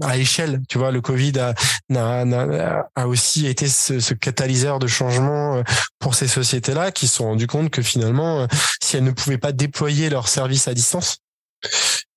à 0.00 0.16
échelle. 0.16 0.60
Tu 0.68 0.78
vois, 0.78 0.90
le 0.90 1.00
Covid 1.00 1.32
a, 1.38 1.54
a, 1.94 2.88
a 2.94 3.06
aussi 3.06 3.46
été 3.46 3.68
ce, 3.68 4.00
ce, 4.00 4.14
catalyseur 4.14 4.78
de 4.78 4.86
changement 4.86 5.56
euh, 5.56 5.62
pour 5.98 6.14
ces 6.14 6.28
sociétés-là 6.28 6.90
qui 6.92 7.06
se 7.06 7.16
sont 7.16 7.24
rendues 7.24 7.46
compte 7.46 7.70
que 7.70 7.82
finalement, 7.82 8.42
euh, 8.42 8.46
si 8.82 8.96
elles 8.96 9.04
ne 9.04 9.10
pouvaient 9.10 9.38
pas 9.38 9.52
déployer 9.52 10.10
leurs 10.10 10.28
services 10.28 10.68
à 10.68 10.74
distance, 10.74 11.18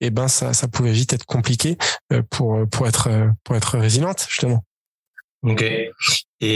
eh 0.02 0.10
ben 0.10 0.28
ça, 0.28 0.54
ça 0.54 0.68
pouvait 0.68 0.92
vite 0.92 1.14
être 1.14 1.26
compliqué 1.26 1.78
euh, 2.12 2.22
pour 2.30 2.68
pour 2.70 2.88
être 2.88 3.10
pour 3.44 3.56
être 3.56 3.78
résiliente 3.78 4.26
justement. 4.28 4.64
Ok. 5.44 5.64
Et 5.64 5.92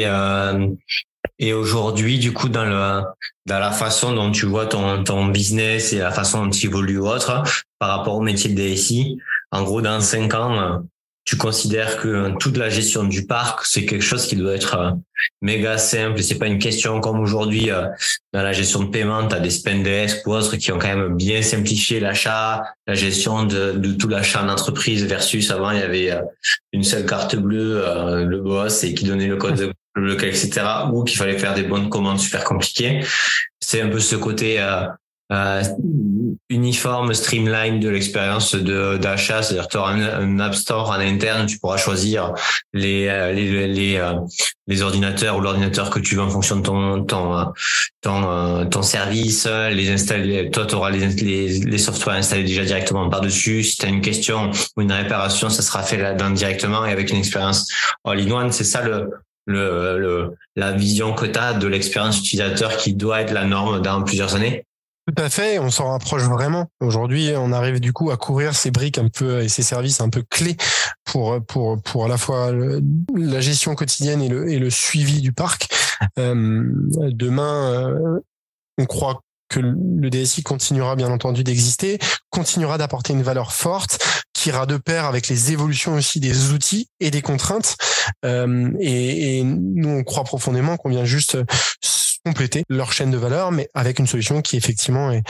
euh, 0.05 0.69
et 1.39 1.53
aujourd'hui, 1.53 2.19
du 2.19 2.33
coup, 2.33 2.49
dans 2.49 2.65
le 2.65 3.03
dans 3.45 3.59
la 3.59 3.71
façon 3.71 4.13
dont 4.13 4.31
tu 4.31 4.45
vois 4.45 4.67
ton 4.67 5.03
ton 5.03 5.27
business 5.27 5.93
et 5.93 5.99
la 5.99 6.11
façon 6.11 6.45
dont 6.45 6.49
tu 6.49 6.67
évolues 6.67 6.99
autre 6.99 7.43
par 7.85 7.99
rapport 7.99 8.15
au 8.15 8.21
métier 8.21 8.49
de 8.49 8.59
DSI, 8.59 9.19
en 9.51 9.61
gros, 9.61 9.79
dans 9.79 10.01
cinq 10.01 10.33
ans, 10.33 10.81
tu 11.23 11.37
considères 11.37 11.97
que 11.97 12.35
toute 12.39 12.57
la 12.57 12.67
gestion 12.69 13.03
du 13.03 13.27
parc, 13.27 13.63
c'est 13.63 13.85
quelque 13.85 14.01
chose 14.01 14.25
qui 14.25 14.35
doit 14.35 14.55
être 14.55 14.75
euh, 14.75 14.91
méga 15.43 15.77
simple. 15.77 16.23
C'est 16.23 16.39
pas 16.39 16.47
une 16.47 16.57
question 16.57 16.99
comme 16.99 17.19
aujourd'hui 17.19 17.69
euh, 17.69 17.85
dans 18.33 18.41
la 18.41 18.53
gestion 18.53 18.81
de 18.81 18.89
paiement, 18.89 19.27
tu 19.27 19.35
as 19.35 19.39
des 19.39 19.51
Spendesk 19.51 20.25
ou 20.25 20.33
autres 20.33 20.55
qui 20.55 20.71
ont 20.71 20.79
quand 20.79 20.95
même 20.95 21.15
bien 21.15 21.43
simplifié 21.43 21.99
l'achat, 21.99 22.63
la 22.87 22.95
gestion 22.95 23.43
de, 23.43 23.93
tout 23.93 24.07
l'achat 24.07 24.43
en 24.43 24.49
entreprise 24.49 25.05
versus 25.05 25.51
avant 25.51 25.69
il 25.69 25.79
y 25.79 25.83
avait 25.83 26.11
euh, 26.11 26.21
une 26.73 26.83
seule 26.83 27.05
carte 27.05 27.35
bleue, 27.35 27.85
le 28.25 28.41
boss 28.41 28.83
et 28.83 28.95
qui 28.95 29.05
donnait 29.05 29.27
le 29.27 29.37
code 29.37 29.73
etc. 29.95 30.49
Ou 30.91 31.03
qu'il 31.03 31.19
fallait 31.19 31.37
faire 31.37 31.53
des 31.53 31.63
bonnes 31.63 31.89
commandes 31.89 32.19
super 32.19 32.43
compliquées. 32.43 33.05
C'est 33.59 33.81
un 33.81 33.89
peu 33.89 33.99
ce 33.99 34.15
côté 34.15 34.59
euh, 35.31 35.63
uniforme, 36.49 37.11
streamline 37.15 37.79
de 37.79 37.89
l'expérience 37.89 38.53
de 38.53 38.97
d'achat, 38.97 39.41
c'est-à-dire 39.41 39.67
tu 39.67 39.77
auras 39.77 39.93
un, 39.93 40.39
App 40.39 40.53
Store 40.53 40.91
en 40.91 40.99
interne, 40.99 41.47
tu 41.47 41.57
pourras 41.57 41.77
choisir 41.77 42.33
les 42.73 43.07
euh, 43.07 43.31
les 43.31 43.67
les, 43.67 43.97
euh, 43.97 44.13
les 44.67 44.83
ordinateurs 44.83 45.37
ou 45.37 45.41
l'ordinateur 45.41 45.89
que 45.89 45.97
tu 45.97 46.13
veux 46.13 46.21
en 46.21 46.29
fonction 46.29 46.57
de 46.57 46.61
ton 46.61 47.03
ton 47.05 47.53
ton, 48.01 48.69
ton 48.69 48.81
service, 48.83 49.47
les 49.47 49.89
installer, 49.89 50.51
toi 50.51 50.67
tu 50.67 50.75
auras 50.75 50.91
les, 50.91 51.07
les 51.07 51.59
les 51.59 51.77
softwares 51.79 52.17
installés 52.17 52.43
déjà 52.43 52.63
directement 52.63 53.09
par-dessus, 53.09 53.63
si 53.63 53.77
tu 53.77 53.85
as 53.87 53.89
une 53.89 54.01
question 54.01 54.51
ou 54.77 54.81
une 54.81 54.91
réparation, 54.91 55.49
ça 55.49 55.63
sera 55.63 55.81
fait 55.81 55.97
là-dedans 55.97 56.29
directement 56.29 56.85
et 56.85 56.91
avec 56.91 57.09
une 57.09 57.17
expérience 57.17 57.67
all-in-one, 58.03 58.51
c'est 58.51 58.63
ça 58.63 58.83
le 58.83 59.09
le, 59.47 59.99
le, 59.99 60.35
la 60.55 60.71
vision 60.71 61.13
que 61.13 61.25
tu 61.25 61.37
as 61.37 61.53
de 61.53 61.67
l'expérience 61.67 62.19
utilisateur 62.19 62.77
qui 62.77 62.93
doit 62.93 63.21
être 63.21 63.31
la 63.31 63.45
norme 63.45 63.81
dans 63.81 64.03
plusieurs 64.03 64.35
années 64.35 64.65
tout 65.07 65.21
à 65.21 65.29
fait, 65.29 65.59
on 65.59 65.69
s'en 65.69 65.91
rapproche 65.91 66.23
vraiment. 66.23 66.67
Aujourd'hui, 66.79 67.31
on 67.35 67.51
arrive 67.51 67.79
du 67.79 67.93
coup 67.93 68.09
à 68.09 68.17
couvrir 68.17 68.55
ces 68.55 68.71
briques 68.71 68.97
un 68.97 69.07
peu 69.07 69.41
et 69.41 69.49
ces 69.49 69.61
services 69.61 70.01
un 70.01 70.09
peu 70.09 70.23
clés 70.29 70.57
pour 71.03 71.39
pour 71.45 71.81
pour 71.81 72.05
à 72.05 72.07
la 72.07 72.17
fois 72.17 72.51
la 73.15 73.39
gestion 73.39 73.75
quotidienne 73.75 74.21
et 74.21 74.29
le 74.29 74.49
et 74.49 74.57
le 74.57 74.69
suivi 74.69 75.21
du 75.21 75.31
parc. 75.31 75.67
Euh, 76.17 76.63
demain, 77.11 77.71
euh, 77.71 78.19
on 78.79 78.85
croit 78.85 79.21
que 79.47 79.59
le 79.59 80.09
DSI 80.09 80.41
continuera 80.41 80.95
bien 80.95 81.11
entendu 81.11 81.43
d'exister, 81.43 81.99
continuera 82.31 82.79
d'apporter 82.79 83.13
une 83.13 83.21
valeur 83.21 83.53
forte, 83.53 83.99
qui 84.33 84.49
ira 84.49 84.65
de 84.65 84.77
pair 84.77 85.05
avec 85.05 85.27
les 85.27 85.51
évolutions 85.51 85.93
aussi 85.93 86.19
des 86.19 86.51
outils 86.51 86.89
et 86.99 87.11
des 87.11 87.21
contraintes. 87.21 87.77
Euh, 88.25 88.71
et, 88.79 89.39
et, 89.39 89.43
nous, 89.43 89.89
on 89.89 90.03
croit 90.03 90.23
profondément 90.23 90.77
qu'on 90.77 90.89
vient 90.89 91.05
juste 91.05 91.37
compléter 92.25 92.63
leur 92.69 92.91
chaîne 92.91 93.11
de 93.11 93.17
valeur, 93.17 93.51
mais 93.51 93.69
avec 93.73 93.99
une 93.99 94.07
solution 94.07 94.41
qui 94.41 94.57
effectivement 94.57 95.11
est, 95.11 95.23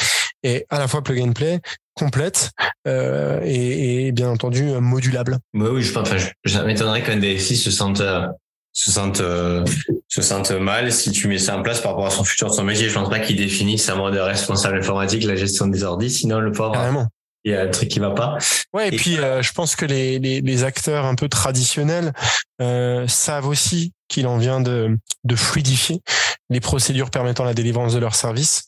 est 0.44 0.66
à 0.70 0.80
la 0.80 0.88
fois 0.88 1.04
plug 1.04 1.22
and 1.22 1.34
play, 1.34 1.60
complète 1.94 2.52
euh, 2.88 3.42
et, 3.44 4.08
et, 4.08 4.12
bien 4.12 4.30
entendu 4.30 4.64
modulable. 4.80 5.38
Oui, 5.54 5.68
oui, 5.72 5.82
je, 5.82 5.98
enfin, 5.98 6.18
je, 6.44 6.60
m'étonnerais 6.60 7.04
qu'un 7.04 7.18
DSI 7.18 7.58
se 7.58 7.72
sente 7.72 8.02
euh, 8.02 8.28
se 8.74 8.92
sente 8.92 9.22
euh, 9.22 9.64
se 10.08 10.22
sente 10.22 10.52
mal 10.52 10.92
si 10.92 11.12
tu 11.12 11.28
mets 11.28 11.38
ça 11.38 11.58
en 11.58 11.62
place 11.62 11.82
par 11.82 11.92
rapport 11.92 12.08
à 12.08 12.12
son 12.12 12.24
futur, 12.24 12.54
son 12.54 12.64
métier. 12.64 12.90
Je 12.90 12.94
pense 12.94 13.10
pas 13.10 13.20
qu'il 13.20 13.38
définisse 13.38 13.90
un 13.90 13.96
mode 13.96 14.16
responsable 14.16 14.78
informatique, 14.78 15.24
la 15.24 15.36
gestion 15.36 15.68
des 15.68 15.84
ordis, 15.84 16.10
sinon 16.10 16.40
le 16.40 16.52
pauvre. 16.52 16.74
Carrément 16.74 17.08
il 17.46 17.52
y 17.52 17.56
a 17.56 17.62
un 17.62 17.70
truc 17.70 17.90
qui 17.90 18.00
va 18.00 18.10
pas. 18.10 18.38
Ouais, 18.74 18.90
et, 18.90 18.92
puis 18.92 19.18
euh, 19.20 19.42
je 19.42 19.54
pense 19.54 19.76
que 19.76 19.86
les, 19.86 20.20
les, 20.20 20.42
les, 20.42 20.64
acteurs 20.64 21.06
un 21.06 21.14
peu 21.14 21.30
traditionnels 21.30 22.12
euh, 22.60 23.08
savent 23.08 23.48
aussi 23.48 23.94
qu'il 24.08 24.28
en 24.28 24.38
vient 24.38 24.62
de, 24.62 24.98
fluidifier 25.36 26.02
les 26.50 26.60
procédures 26.60 27.10
permettant 27.10 27.44
la 27.44 27.54
délivrance 27.54 27.94
de 27.94 28.00
leurs 28.00 28.16
services. 28.16 28.68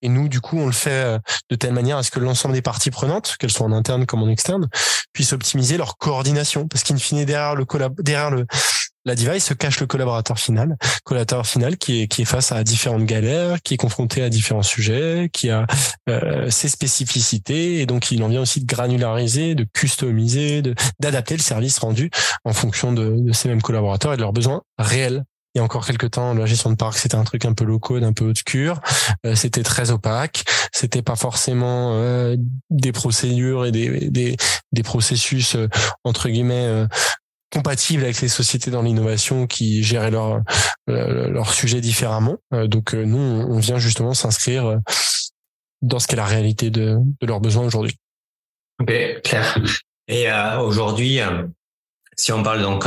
Et 0.00 0.08
nous, 0.08 0.28
du 0.28 0.40
coup, 0.40 0.58
on 0.58 0.66
le 0.66 0.72
fait 0.72 0.90
euh, 0.90 1.18
de 1.50 1.56
telle 1.56 1.72
manière 1.72 1.98
à 1.98 2.02
ce 2.02 2.10
que 2.10 2.20
l'ensemble 2.20 2.54
des 2.54 2.62
parties 2.62 2.90
prenantes, 2.90 3.36
qu'elles 3.38 3.50
soient 3.50 3.66
en 3.66 3.72
interne 3.72 4.06
comme 4.06 4.22
en 4.22 4.28
externe, 4.28 4.68
puissent 5.12 5.32
optimiser 5.32 5.76
leur 5.76 5.98
coordination. 5.98 6.68
Parce 6.68 6.84
qu'in 6.84 6.96
fine, 6.96 7.24
derrière 7.24 7.54
le 7.54 7.66
derrière 7.98 8.30
le, 8.30 8.46
la 9.04 9.14
device 9.14 9.44
se 9.44 9.54
cache 9.54 9.80
le 9.80 9.86
collaborateur 9.86 10.38
final, 10.38 10.76
collaborateur 11.04 11.46
final 11.46 11.76
qui 11.78 12.02
est 12.02 12.24
face 12.24 12.52
à 12.52 12.62
différentes 12.64 13.04
galères, 13.04 13.62
qui 13.62 13.74
est 13.74 13.78
confronté 13.78 14.22
à 14.22 14.28
différents 14.28 14.62
sujets, 14.62 15.30
qui 15.32 15.50
a 15.50 15.66
euh, 16.08 16.50
ses 16.50 16.68
spécificités 16.68 17.80
et 17.80 17.86
donc 17.86 18.10
il 18.10 18.22
en 18.22 18.28
vient 18.28 18.42
aussi 18.42 18.60
de 18.60 18.66
granulariser, 18.66 19.54
de 19.54 19.64
customiser, 19.64 20.62
d'adapter 21.00 21.36
le 21.36 21.42
service 21.42 21.78
rendu 21.78 22.10
en 22.44 22.52
fonction 22.52 22.92
de, 22.92 23.32
ces 23.32 23.48
mêmes 23.48 23.62
collaborateurs 23.62 24.12
et 24.12 24.16
de 24.16 24.22
leurs 24.22 24.32
besoins 24.32 24.62
réels 24.78 25.24
il 25.54 25.58
y 25.58 25.60
a 25.62 25.64
encore 25.64 25.86
quelques 25.86 26.10
temps, 26.10 26.34
la 26.34 26.44
gestion 26.44 26.70
de 26.70 26.76
parc, 26.76 26.98
c'était 26.98 27.16
un 27.16 27.24
truc 27.24 27.46
un 27.46 27.54
peu 27.54 27.66
code, 27.78 28.04
un 28.04 28.12
peu 28.12 28.28
obscur. 28.28 28.80
Euh, 29.24 29.34
c'était 29.34 29.62
très 29.62 29.90
opaque. 29.90 30.44
C'était 30.72 31.00
pas 31.00 31.16
forcément 31.16 31.94
euh, 31.94 32.36
des 32.68 32.92
procédures 32.92 33.64
et 33.64 33.72
des, 33.72 34.36
processus 34.84 35.56
entre 36.04 36.28
guillemets 36.28 36.86
compatible 37.50 38.04
avec 38.04 38.20
les 38.20 38.28
sociétés 38.28 38.70
dans 38.70 38.82
l'innovation 38.82 39.46
qui 39.46 39.82
géraient 39.82 40.10
leur 40.10 40.42
euh, 40.88 41.28
leur 41.28 41.52
sujet 41.52 41.80
différemment. 41.80 42.38
Euh, 42.54 42.66
donc 42.66 42.94
euh, 42.94 43.04
nous, 43.04 43.18
on 43.18 43.58
vient 43.58 43.78
justement 43.78 44.14
s'inscrire 44.14 44.80
dans 45.82 45.98
ce 45.98 46.06
qu'est 46.06 46.16
la 46.16 46.24
réalité 46.24 46.70
de, 46.70 46.96
de 47.20 47.26
leurs 47.26 47.40
besoins 47.40 47.64
aujourd'hui. 47.64 47.96
Ok, 48.80 48.92
clair. 49.22 49.58
Et 50.08 50.28
aujourd'hui, 50.58 51.20
si 52.16 52.32
on 52.32 52.42
parle 52.42 52.62
donc 52.62 52.86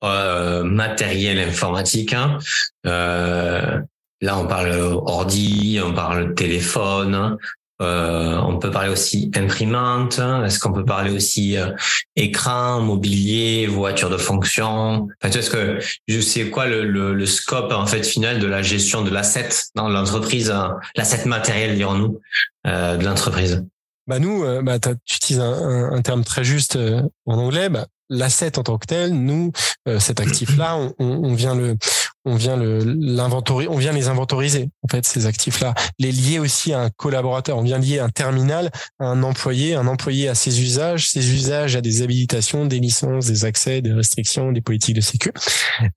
matériel 0.00 1.40
informatique, 1.40 2.14
hein, 2.14 2.38
là 2.84 4.38
on 4.38 4.46
parle 4.46 4.70
ordi, 4.70 5.80
on 5.84 5.92
parle 5.92 6.34
téléphone, 6.34 7.36
euh, 7.80 8.38
on 8.38 8.58
peut 8.58 8.70
parler 8.70 8.90
aussi 8.90 9.30
imprimante. 9.34 10.20
Est-ce 10.44 10.58
qu'on 10.58 10.72
peut 10.72 10.84
parler 10.84 11.10
aussi 11.10 11.56
euh, 11.56 11.72
écran, 12.14 12.80
mobilier, 12.80 13.66
voiture 13.66 14.10
de 14.10 14.18
fonction? 14.18 15.08
Enfin, 15.22 15.38
Est-ce 15.38 15.50
que 15.50 15.78
je 16.06 16.20
sais 16.20 16.50
quoi 16.50 16.66
le, 16.66 16.84
le, 16.84 17.26
scope 17.26 17.72
en 17.72 17.86
fait 17.86 18.02
final 18.02 18.38
de 18.38 18.46
la 18.46 18.60
gestion 18.60 19.02
de 19.02 19.10
l'asset 19.10 19.48
dans 19.74 19.88
l'entreprise, 19.88 20.50
euh, 20.50 20.68
l'asset 20.96 21.26
matériel 21.26 21.76
dirons-nous 21.76 22.20
de 22.66 23.04
l'entreprise? 23.04 23.64
Bah 24.06 24.18
nous, 24.18 24.44
bah 24.62 24.78
tu 24.78 25.16
utilises 25.16 25.40
un, 25.40 26.02
terme 26.02 26.24
très 26.24 26.44
juste 26.44 26.78
en 27.26 27.38
anglais. 27.38 27.68
Bah, 27.68 27.86
l'asset 28.10 28.58
en 28.58 28.62
tant 28.62 28.76
que 28.76 28.86
tel, 28.86 29.14
nous, 29.14 29.52
cet 29.98 30.20
actif-là, 30.20 30.76
on, 30.98 31.34
vient 31.34 31.54
le, 31.54 31.76
on 32.24 32.34
vient 32.34 32.56
les 32.56 34.08
inventoriser 34.08 34.70
en 34.82 34.88
fait 34.88 35.04
ces 35.04 35.26
actifs-là, 35.26 35.74
les 35.98 36.12
lier 36.12 36.38
aussi 36.38 36.72
à 36.72 36.80
un 36.80 36.90
collaborateur, 36.90 37.56
on 37.56 37.62
vient 37.62 37.78
lier 37.78 37.98
un 37.98 38.10
terminal 38.10 38.70
à 38.98 39.06
un 39.06 39.22
employé, 39.22 39.74
un 39.74 39.86
employé 39.86 40.28
à 40.28 40.34
ses 40.34 40.62
usages, 40.62 41.08
ses 41.08 41.32
usages 41.34 41.76
à 41.76 41.80
des 41.80 42.02
habilitations, 42.02 42.66
des 42.66 42.80
licences, 42.80 43.26
des 43.26 43.44
accès, 43.44 43.80
des 43.82 43.92
restrictions, 43.92 44.52
des 44.52 44.60
politiques 44.60 44.96
de 44.96 45.00
sécu. 45.00 45.32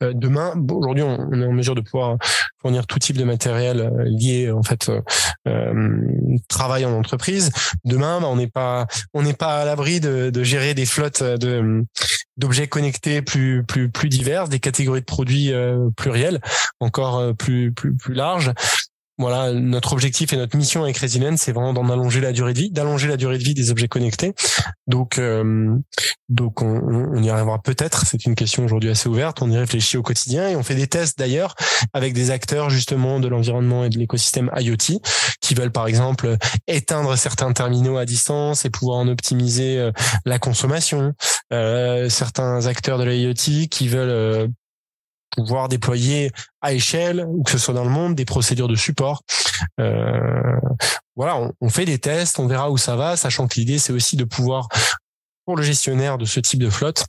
Euh, 0.01 0.13
demain, 0.13 0.53
aujourd'hui, 0.71 1.03
on, 1.03 1.31
est 1.33 1.45
en 1.45 1.53
mesure 1.53 1.75
de 1.75 1.81
pouvoir 1.81 2.17
fournir 2.61 2.87
tout 2.87 2.99
type 2.99 3.17
de 3.17 3.23
matériel 3.23 3.81
euh, 3.81 4.03
lié 4.05 4.51
en 4.51 4.63
fait 4.63 4.89
euh, 4.89 5.01
euh, 5.47 5.99
travail 6.47 6.85
en 6.85 6.93
entreprise. 6.93 7.51
Demain, 7.83 8.21
bah, 8.21 8.27
on 8.29 8.35
n'est 8.35 8.47
pas 8.47 8.87
on 9.13 9.21
n'est 9.23 9.33
pas 9.33 9.61
à 9.61 9.65
l'abri 9.65 9.99
de, 9.99 10.29
de 10.29 10.43
gérer 10.43 10.73
des 10.73 10.85
flottes 10.85 11.23
de 11.23 11.83
d'objets 12.37 12.67
connectés 12.67 13.21
plus 13.21 13.63
plus 13.63 13.89
plus 13.89 14.09
divers, 14.09 14.47
des 14.47 14.59
catégories 14.59 15.01
de 15.01 15.05
produits 15.05 15.51
plus 15.95 16.11
encore 16.79 17.17
euh, 17.17 17.33
plus 17.33 17.71
plus 17.71 17.95
plus 17.95 18.13
large. 18.13 18.53
Voilà, 19.19 19.53
notre 19.53 19.93
objectif 19.93 20.33
et 20.33 20.37
notre 20.37 20.57
mission 20.57 20.81
avec 20.81 20.97
Resilient, 20.97 21.37
c'est 21.37 21.51
vraiment 21.51 21.71
d'en 21.71 21.87
allonger 21.87 22.19
la 22.19 22.31
durée 22.31 22.53
de 22.53 22.57
vie, 22.57 22.71
d'allonger 22.71 23.07
la 23.07 23.15
durée 23.15 23.37
de 23.37 23.43
vie 23.43 23.53
des 23.53 23.69
objets 23.69 23.87
connectés. 23.87 24.33
Donc, 24.87 25.19
euh, 25.19 25.77
donc 26.29 26.63
on, 26.63 26.81
on, 27.13 27.21
y 27.21 27.29
arrivera 27.29 27.61
peut-être. 27.61 28.07
C'est 28.07 28.25
une 28.25 28.33
question 28.33 28.65
aujourd'hui 28.65 28.89
assez 28.89 29.07
ouverte. 29.07 29.43
On 29.43 29.51
y 29.51 29.57
réfléchit 29.57 29.97
au 29.97 30.01
quotidien 30.01 30.49
et 30.49 30.55
on 30.55 30.63
fait 30.63 30.73
des 30.73 30.87
tests 30.87 31.19
d'ailleurs 31.19 31.53
avec 31.93 32.13
des 32.13 32.31
acteurs 32.31 32.71
justement 32.71 33.19
de 33.19 33.27
l'environnement 33.27 33.85
et 33.85 33.89
de 33.89 33.99
l'écosystème 33.99 34.49
IoT 34.57 34.99
qui 35.41 35.53
veulent 35.53 35.71
par 35.71 35.87
exemple 35.87 36.37
éteindre 36.67 37.15
certains 37.15 37.53
terminaux 37.53 37.97
à 37.97 38.05
distance 38.05 38.65
et 38.65 38.71
pouvoir 38.71 38.97
en 38.97 39.07
optimiser 39.07 39.77
euh, 39.77 39.91
la 40.25 40.39
consommation. 40.39 41.13
Euh, 41.53 42.09
certains 42.09 42.65
acteurs 42.65 42.97
de 42.97 43.05
l'IoT 43.05 43.67
qui 43.69 43.87
veulent 43.87 44.49
pouvoir 45.35 45.67
déployer 45.67 46.31
à 46.61 46.73
échelle, 46.73 47.25
ou 47.27 47.43
que 47.43 47.51
ce 47.51 47.57
soit 47.57 47.73
dans 47.73 47.83
le 47.83 47.89
monde, 47.89 48.15
des 48.15 48.25
procédures 48.25 48.67
de 48.67 48.75
support. 48.75 49.23
Euh, 49.79 50.59
voilà, 51.15 51.49
on, 51.61 51.69
fait 51.69 51.85
des 51.85 51.99
tests, 51.99 52.39
on 52.39 52.47
verra 52.47 52.71
où 52.71 52.77
ça 52.77 52.95
va, 52.95 53.15
sachant 53.15 53.47
que 53.47 53.55
l'idée, 53.55 53.79
c'est 53.79 53.93
aussi 53.93 54.15
de 54.15 54.23
pouvoir, 54.23 54.67
pour 55.45 55.55
le 55.55 55.63
gestionnaire 55.63 56.17
de 56.17 56.25
ce 56.25 56.39
type 56.39 56.59
de 56.59 56.69
flotte, 56.69 57.05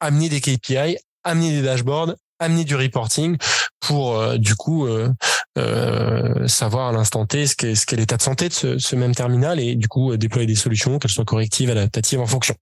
amener 0.00 0.28
des 0.28 0.40
KPI, 0.40 0.98
amener 1.24 1.50
des 1.50 1.62
dashboards, 1.62 2.14
amener 2.38 2.64
du 2.64 2.76
reporting 2.76 3.36
pour 3.80 4.16
euh, 4.16 4.38
du 4.38 4.54
coup 4.54 4.86
euh, 4.86 5.10
euh, 5.56 6.46
savoir 6.46 6.88
à 6.88 6.92
l'instant 6.92 7.26
T 7.26 7.46
ce 7.46 7.56
qu'est 7.56 7.74
ce 7.74 7.84
qu'est 7.84 7.96
l'état 7.96 8.16
de 8.16 8.22
santé 8.22 8.48
de 8.48 8.54
ce, 8.54 8.78
ce, 8.78 8.94
même 8.94 9.14
terminal 9.14 9.58
et 9.58 9.74
du 9.74 9.88
coup 9.88 10.16
déployer 10.16 10.46
des 10.46 10.54
solutions 10.54 10.98
qu'elles 10.98 11.10
soient 11.10 11.24
correctives, 11.24 11.70
adaptatives 11.70 12.20
en 12.20 12.26
fonction. 12.26 12.54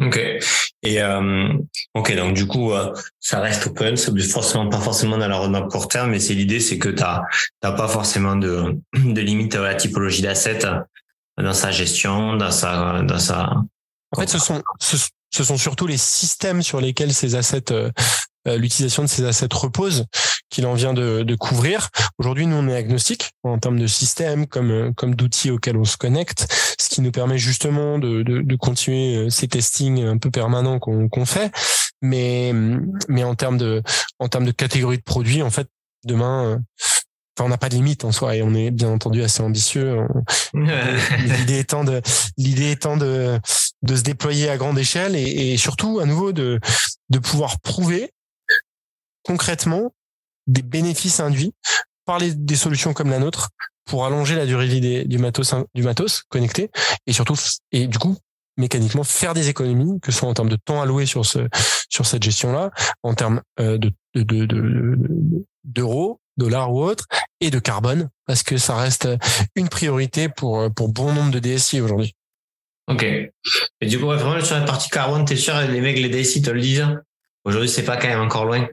Ok. 0.00 0.16
Et 0.84 1.02
euh, 1.02 1.48
ok, 1.94 2.14
donc 2.14 2.34
du 2.34 2.46
coup, 2.46 2.72
euh, 2.72 2.94
ça 3.18 3.40
reste 3.40 3.66
open, 3.66 3.96
c'est 3.96 4.16
forcément 4.22 4.68
pas 4.68 4.78
forcément 4.78 5.18
dans 5.18 5.26
la 5.26 5.36
roadmap 5.36 5.68
court 5.68 5.88
terme, 5.88 6.10
mais 6.10 6.20
c'est 6.20 6.34
l'idée, 6.34 6.60
c'est 6.60 6.78
que 6.78 6.88
t'as 6.88 7.22
t'as 7.60 7.72
pas 7.72 7.88
forcément 7.88 8.36
de 8.36 8.76
de 8.94 9.20
limite 9.20 9.56
à 9.56 9.62
la 9.62 9.74
typologie 9.74 10.22
d'assets 10.22 10.60
dans 11.36 11.52
sa 11.52 11.72
gestion, 11.72 12.36
dans 12.36 12.52
sa 12.52 13.02
dans 13.02 13.18
sa. 13.18 13.54
En 14.16 14.20
fait, 14.20 14.28
ce 14.28 14.38
sont 14.38 14.62
ce, 14.80 15.44
sont 15.44 15.56
surtout 15.56 15.88
les 15.88 15.98
systèmes 15.98 16.62
sur 16.62 16.80
lesquels 16.80 17.12
ces 17.12 17.34
assets 17.34 17.72
euh, 17.72 17.90
l'utilisation 18.56 19.02
de 19.02 19.08
ces 19.08 19.24
assets 19.24 19.48
repose 19.52 20.06
qu'il 20.50 20.66
en 20.66 20.74
vient 20.74 20.94
de, 20.94 21.22
de 21.22 21.34
couvrir. 21.34 21.88
Aujourd'hui, 22.18 22.46
nous, 22.46 22.56
on 22.56 22.68
est 22.68 22.76
agnostique 22.76 23.32
en 23.42 23.58
termes 23.58 23.78
de 23.78 23.86
système 23.86 24.46
comme, 24.46 24.70
euh, 24.70 24.92
comme 24.96 25.14
d'outils 25.14 25.50
auxquels 25.50 25.76
on 25.76 25.84
se 25.84 25.96
connecte, 25.96 26.46
ce 26.80 26.88
qui 26.88 27.00
nous 27.00 27.12
permet 27.12 27.38
justement 27.38 27.98
de, 27.98 28.22
de, 28.22 28.40
de 28.40 28.56
continuer 28.56 29.16
euh, 29.16 29.30
ces 29.30 29.48
testings 29.48 30.04
un 30.04 30.18
peu 30.18 30.30
permanents 30.30 30.78
qu'on 30.78 31.08
qu'on 31.08 31.26
fait. 31.26 31.52
Mais, 32.00 32.52
mais 33.08 33.24
en 33.24 33.34
termes 33.34 33.58
de, 33.58 33.82
en 34.18 34.28
termes 34.28 34.44
de 34.44 34.52
catégorie 34.52 34.98
de 34.98 35.02
produits, 35.02 35.42
en 35.42 35.50
fait, 35.50 35.68
demain, 36.04 36.62
Enfin, 37.38 37.46
on 37.46 37.50
n'a 37.50 37.58
pas 37.58 37.68
de 37.68 37.76
limite 37.76 38.04
en 38.04 38.10
soi 38.10 38.34
et 38.34 38.42
on 38.42 38.52
est 38.52 38.72
bien 38.72 38.88
entendu 38.88 39.22
assez 39.22 39.42
ambitieux. 39.44 39.98
l'idée 40.54 41.60
étant 41.60 41.84
de 41.84 42.02
l'idée 42.36 42.72
étant 42.72 42.96
de 42.96 43.38
de 43.82 43.94
se 43.94 44.02
déployer 44.02 44.50
à 44.50 44.56
grande 44.56 44.76
échelle 44.76 45.14
et, 45.14 45.52
et, 45.52 45.56
surtout 45.56 46.00
à 46.00 46.04
nouveau 46.04 46.32
de 46.32 46.58
de 47.10 47.18
pouvoir 47.20 47.60
prouver 47.60 48.10
concrètement 49.28 49.94
des 50.46 50.62
bénéfices 50.62 51.20
induits 51.20 51.52
par 52.06 52.18
les, 52.18 52.34
des 52.34 52.56
solutions 52.56 52.94
comme 52.94 53.10
la 53.10 53.18
nôtre 53.18 53.50
pour 53.84 54.06
allonger 54.06 54.34
la 54.34 54.46
durée 54.46 54.66
de 54.66 54.72
vie 54.72 55.06
du 55.06 55.18
matos 55.18 55.54
du 55.74 55.82
matos 55.82 56.22
connecté 56.30 56.70
et 57.06 57.12
surtout 57.12 57.34
et 57.70 57.86
du 57.86 57.98
coup 57.98 58.16
mécaniquement 58.56 59.04
faire 59.04 59.34
des 59.34 59.50
économies 59.50 60.00
que 60.00 60.10
ce 60.10 60.20
soit 60.20 60.28
en 60.28 60.32
termes 60.32 60.48
de 60.48 60.56
temps 60.56 60.80
alloué 60.80 61.04
sur 61.04 61.26
ce 61.26 61.40
sur 61.90 62.06
cette 62.06 62.22
gestion 62.22 62.52
là 62.52 62.70
en 63.02 63.12
termes 63.12 63.42
euh, 63.60 63.76
de 63.76 63.92
de 64.14 64.98
d'euros 65.64 66.20
dollars 66.38 66.72
ou 66.72 66.82
autres 66.82 67.06
et 67.40 67.50
de 67.50 67.58
carbone 67.58 68.08
parce 68.24 68.42
que 68.42 68.56
ça 68.56 68.76
reste 68.76 69.08
une 69.54 69.68
priorité 69.68 70.30
pour 70.30 70.72
pour 70.74 70.88
bon 70.88 71.12
nombre 71.12 71.30
de 71.30 71.38
DSI 71.38 71.82
aujourd'hui. 71.82 72.14
Ok. 72.90 73.02
Et 73.02 73.86
du 73.86 73.98
coup, 73.98 74.06
vraiment 74.06 74.42
sur 74.42 74.56
la 74.56 74.64
partie 74.64 74.88
carbone, 74.88 75.26
t'es 75.26 75.36
sûr 75.36 75.54
les 75.60 75.80
mecs 75.82 75.98
les 75.98 76.08
DSI 76.08 76.40
te 76.40 76.48
le 76.48 76.60
disent? 76.60 76.86
Aujourd'hui, 77.44 77.68
c'est 77.68 77.84
pas 77.84 77.98
quand 77.98 78.08
même 78.08 78.20
encore 78.20 78.46
loin 78.46 78.66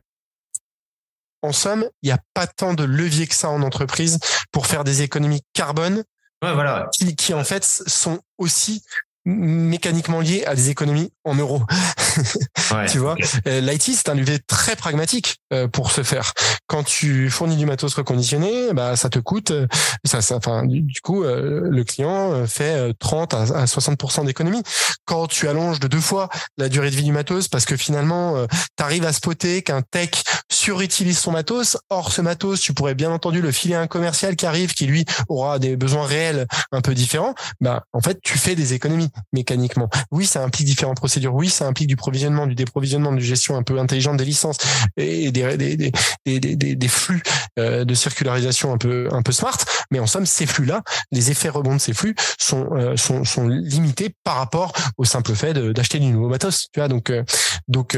en 1.45 1.53
somme, 1.53 1.87
il 2.01 2.07
n'y 2.07 2.11
a 2.11 2.19
pas 2.33 2.47
tant 2.47 2.73
de 2.73 2.83
levier 2.83 3.27
que 3.27 3.35
ça 3.35 3.49
en 3.49 3.61
entreprise 3.61 4.19
pour 4.51 4.67
faire 4.67 4.83
des 4.83 5.01
économies 5.01 5.41
carbone 5.53 6.03
voilà. 6.41 6.89
qui, 6.93 7.15
qui 7.15 7.33
en 7.33 7.43
fait 7.43 7.63
sont 7.63 8.19
aussi 8.37 8.83
mécaniquement 9.25 10.21
lié 10.21 10.45
à 10.45 10.53
des 10.53 10.69
économies 10.69 11.11
en 11.23 11.35
euros. 11.35 11.63
tu 12.91 12.99
vois, 12.99 13.15
euh, 13.47 13.59
l'IT 13.59 13.81
c'est 13.81 14.09
un 14.09 14.13
levier 14.13 14.39
très 14.39 14.75
pragmatique 14.75 15.37
euh, 15.51 15.67
pour 15.67 15.91
se 15.91 16.03
faire. 16.03 16.33
Quand 16.67 16.83
tu 16.83 17.29
fournis 17.29 17.57
du 17.57 17.65
matos 17.65 17.93
reconditionné, 17.93 18.73
bah 18.73 18.95
ça 18.95 19.09
te 19.09 19.19
coûte 19.19 19.51
euh, 19.51 19.67
ça, 20.03 20.21
ça 20.21 20.35
enfin 20.35 20.65
du, 20.65 21.01
coup 21.01 21.23
le 21.23 21.83
client 21.83 22.45
fait 22.47 22.93
30 22.99 23.33
à, 23.33 23.65
60% 23.65 24.25
d'économie. 24.25 24.61
Quand 25.05 25.27
tu 25.27 25.47
allonges 25.47 25.79
de 25.79 25.87
deux 25.87 25.99
fois 25.99 26.29
la 26.57 26.69
durée 26.69 26.89
de 26.89 26.95
vie 26.95 27.03
du 27.03 27.11
matos 27.11 27.47
parce 27.47 27.65
que 27.65 27.77
finalement 27.77 28.45
tu 28.77 28.83
arrives 28.83 29.05
à 29.05 29.13
spotter 29.13 29.61
qu'un 29.61 29.81
tech 29.81 30.09
surutilise 30.51 31.17
son 31.17 31.31
matos, 31.31 31.77
or 31.89 32.11
ce 32.11 32.21
matos 32.21 32.61
tu 32.61 32.73
pourrais 32.73 32.95
bien 32.95 33.11
entendu 33.11 33.41
le 33.41 33.51
filer 33.51 33.75
à 33.75 33.81
un 33.81 33.87
commercial 33.87 34.35
qui 34.35 34.45
arrive 34.45 34.73
qui 34.73 34.85
lui 34.85 35.05
aura 35.29 35.59
des 35.59 35.75
besoins 35.75 36.05
réels 36.05 36.47
un 36.71 36.81
peu 36.81 36.93
différents, 36.93 37.35
bah 37.61 37.83
en 37.93 38.01
fait 38.01 38.19
tu 38.21 38.37
fais 38.37 38.55
des 38.55 38.73
économies 38.73 39.09
mécaniquement. 39.33 39.89
Oui, 40.11 40.25
ça 40.25 40.43
implique 40.43 40.65
différentes 40.65 40.97
procédures. 40.97 41.33
Oui, 41.33 41.49
ça 41.49 41.67
implique 41.67 41.87
du 41.87 41.95
provisionnement, 41.95 42.47
du 42.47 42.55
déprovisionnement, 42.55 43.11
du 43.11 43.23
gestion 43.23 43.55
un 43.55 43.63
peu 43.63 43.79
intelligente 43.79 44.17
des 44.17 44.25
licences 44.25 44.57
et 44.97 45.31
des, 45.31 45.57
des, 45.57 45.75
des, 45.77 46.39
des, 46.39 46.54
des 46.55 46.87
flux 46.87 47.21
euh, 47.59 47.85
de 47.85 47.93
circularisation 47.93 48.73
un 48.73 48.77
peu, 48.77 49.07
un 49.11 49.21
peu 49.21 49.31
smart. 49.31 49.57
Mais 49.91 49.99
en 49.99 50.07
somme, 50.07 50.25
ces 50.25 50.45
flux-là, 50.45 50.83
les 51.11 51.31
effets 51.31 51.49
rebonds 51.49 51.75
de 51.75 51.81
ces 51.81 51.93
flux 51.93 52.15
sont, 52.39 52.69
euh, 52.73 52.97
sont, 52.97 53.23
sont 53.23 53.47
limités 53.47 54.13
par 54.23 54.35
rapport 54.35 54.73
au 54.97 55.05
simple 55.05 55.33
fait 55.35 55.53
d'acheter 55.53 55.99
du 55.99 56.07
nouveau 56.07 56.29
matos. 56.29 56.67
Tu 56.73 56.79
vois, 56.79 56.87
donc, 56.87 57.09
euh, 57.09 57.23
donc 57.67 57.97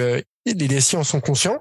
les 0.55 0.67
DSI 0.67 0.95
en 0.95 1.03
sont 1.03 1.19
conscients 1.19 1.57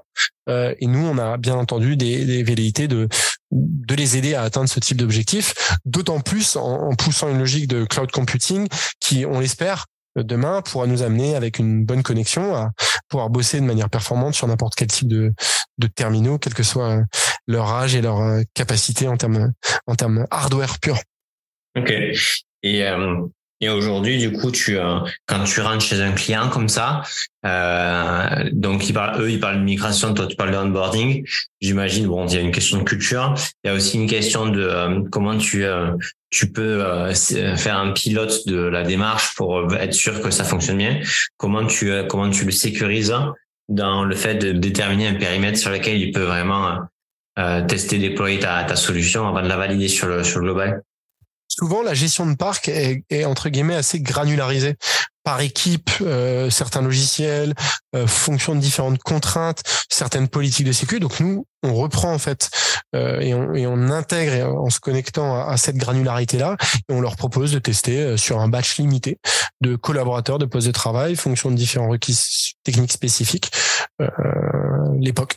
euh, 0.49 0.73
et 0.79 0.87
nous 0.87 1.05
on 1.05 1.17
a 1.17 1.37
bien 1.37 1.55
entendu 1.55 1.97
des, 1.97 2.25
des 2.25 2.43
velléités 2.43 2.87
de 2.87 3.07
de 3.51 3.95
les 3.95 4.17
aider 4.17 4.35
à 4.35 4.41
atteindre 4.43 4.67
ce 4.67 4.81
type 4.81 4.97
d'objectif, 4.97 5.53
d'autant 5.85 6.19
plus 6.19 6.57
en, 6.57 6.93
poussant 6.95 7.29
une 7.29 7.39
logique 7.39 7.67
de 7.69 7.85
cloud 7.85 8.11
computing 8.11 8.67
qui, 8.99 9.25
on 9.25 9.39
l'espère, 9.39 9.85
demain 10.17 10.61
pourra 10.61 10.85
nous 10.85 11.01
amener 11.01 11.33
avec 11.33 11.57
une 11.57 11.85
bonne 11.85 12.03
connexion 12.03 12.55
à 12.55 12.71
pouvoir 13.07 13.29
bosser 13.29 13.61
de 13.61 13.65
manière 13.65 13.89
performante 13.89 14.35
sur 14.35 14.47
n'importe 14.47 14.75
quel 14.75 14.89
type 14.89 15.07
de, 15.07 15.33
de 15.77 15.87
terminaux, 15.87 16.37
quel 16.37 16.53
que 16.53 16.63
soit 16.63 17.03
leur 17.47 17.71
âge 17.71 17.95
et 17.95 18.01
leur 18.01 18.19
euh, 18.19 18.41
capacité 18.53 19.07
en 19.07 19.17
termes 19.17 19.53
en 19.85 19.95
termes 19.95 20.25
hardware 20.31 20.79
pur. 20.79 20.97
Ok. 21.77 21.91
Et 22.63 22.85
euh, 22.85 23.27
et 23.59 23.69
aujourd'hui, 23.69 24.19
du 24.19 24.31
coup, 24.31 24.51
tu 24.51 24.77
euh, 24.77 24.99
quand 25.25 25.43
tu 25.43 25.61
rentres 25.61 25.83
chez 25.83 25.99
un 26.01 26.11
client 26.11 26.49
comme 26.49 26.69
ça, 26.69 27.01
euh, 27.43 28.49
donc 28.51 28.87
ils 28.87 28.93
parlent, 28.93 29.19
eux, 29.19 29.31
ils 29.31 29.39
parlent 29.39 29.57
de 29.57 29.63
migration, 29.63 30.13
toi 30.13 30.27
tu 30.27 30.35
parles 30.35 30.51
de 30.51 30.57
onboarding. 30.57 31.25
J'imagine, 31.59 32.05
bon, 32.05 32.27
il 32.27 32.35
y 32.35 32.37
a 32.37 32.41
une 32.41 32.51
question 32.51 32.77
de 32.77 32.83
culture, 32.83 33.33
il 33.63 33.67
y 33.67 33.71
a 33.71 33.73
aussi 33.73 33.97
une 33.97 34.07
question 34.07 34.47
de 34.47 34.61
euh, 34.61 35.01
comment 35.11 35.37
tu 35.37 35.65
euh, 35.65 35.91
tu 36.29 36.51
peux 36.51 36.83
faire 37.13 37.77
un 37.77 37.93
pilote 37.93 38.45
de 38.47 38.57
la 38.57 38.83
démarche 38.83 39.33
pour 39.35 39.73
être 39.73 39.93
sûr 39.93 40.21
que 40.21 40.29
ça 40.29 40.43
fonctionne 40.43 40.77
bien. 40.77 40.99
Comment 41.37 41.65
tu 41.65 41.89
comment 42.09 42.29
tu 42.29 42.43
le 42.43 42.51
sécurises 42.51 43.15
dans 43.69 44.03
le 44.03 44.15
fait 44.15 44.35
de 44.35 44.51
déterminer 44.51 45.07
un 45.07 45.15
périmètre 45.15 45.57
sur 45.57 45.71
lequel 45.71 45.97
il 45.99 46.11
peut 46.11 46.23
vraiment 46.23 46.79
tester, 47.67 47.99
déployer 47.99 48.39
ta, 48.39 48.63
ta 48.63 48.75
solution 48.75 49.27
avant 49.27 49.43
de 49.43 49.47
la 49.47 49.57
valider 49.57 49.87
sur 49.87 50.07
le 50.07 50.23
sur 50.23 50.39
le 50.39 50.45
global. 50.45 50.81
souvent 51.47 51.83
la 51.83 51.93
gestion 51.93 52.25
de 52.25 52.35
parc 52.35 52.67
est, 52.67 53.03
est 53.11 53.25
entre 53.25 53.49
guillemets 53.49 53.75
assez 53.75 53.99
granularisée 53.99 54.75
par 55.27 55.41
équipe, 55.41 55.89
euh, 56.03 56.49
certains 56.49 56.81
logiciels, 56.81 57.53
euh, 57.97 58.07
fonction 58.07 58.55
de 58.55 58.61
différentes 58.61 58.99
contraintes, 58.99 59.61
certaines 59.89 60.29
politiques 60.29 60.65
de 60.65 60.71
sécu. 60.71 61.01
Donc 61.01 61.19
nous, 61.19 61.45
on 61.63 61.73
reprend 61.73 62.13
en 62.13 62.17
fait 62.17 62.49
euh, 62.95 63.19
et, 63.19 63.33
on, 63.33 63.53
et, 63.53 63.67
on, 63.67 63.89
intègre 63.89 64.55
en 64.55 64.69
se 64.69 64.79
connectant 64.79 65.45
à, 65.45 65.57
cette 65.57 65.75
granularité-là, 65.75 66.55
et 66.87 66.93
on 66.93 67.01
leur 67.01 67.17
propose 67.17 67.51
de 67.51 67.59
tester 67.59 67.99
euh, 67.99 68.15
sur 68.15 68.39
un 68.39 68.47
batch 68.47 68.77
limité 68.77 69.19
de 69.59 69.75
collaborateurs, 69.75 70.39
de 70.39 70.45
postes 70.45 70.67
de 70.67 70.71
travail, 70.71 71.17
fonction 71.17 71.51
de 71.51 71.57
différents 71.57 71.89
requis 71.89 72.53
techniques 72.63 72.93
spécifiques, 72.93 73.51
euh, 74.01 74.07
l'époque 74.97 75.35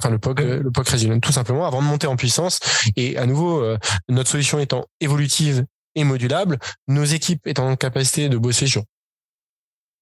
enfin 0.00 0.10
le 0.10 0.20
POC, 0.20 0.38
le 0.38 0.70
POC 0.70 0.88
Resilient, 0.88 1.18
tout 1.18 1.32
simplement, 1.32 1.66
avant 1.66 1.82
de 1.82 1.86
monter 1.88 2.06
en 2.06 2.14
puissance. 2.14 2.60
Et 2.94 3.18
à 3.18 3.26
nouveau, 3.26 3.60
euh, 3.60 3.76
notre 4.08 4.30
solution 4.30 4.60
étant 4.60 4.86
évolutive 5.00 5.64
et 5.96 6.04
modulable, 6.04 6.58
nos 6.86 7.04
équipes 7.04 7.44
étant 7.48 7.68
en 7.68 7.74
capacité 7.74 8.28
de 8.28 8.38
bosser 8.38 8.68
sur 8.68 8.84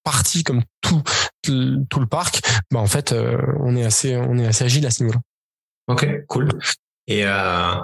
partie 0.05 0.43
comme 0.43 0.63
tout 0.81 1.03
tout 1.43 2.01
le 2.01 2.07
parc, 2.07 2.41
bah 2.71 2.81
en 2.81 2.87
fait 2.87 3.13
euh, 3.13 3.39
on 3.61 3.77
est 3.77 3.85
assez 3.85 4.17
on 4.17 4.39
est 4.39 4.47
assez 4.47 4.65
agile 4.65 4.87
à 4.87 4.91
ce 4.91 5.03
niveau-là. 5.03 5.21
Ok, 5.89 6.27
cool. 6.29 6.49
Et 7.07 7.25
euh, 7.25 7.75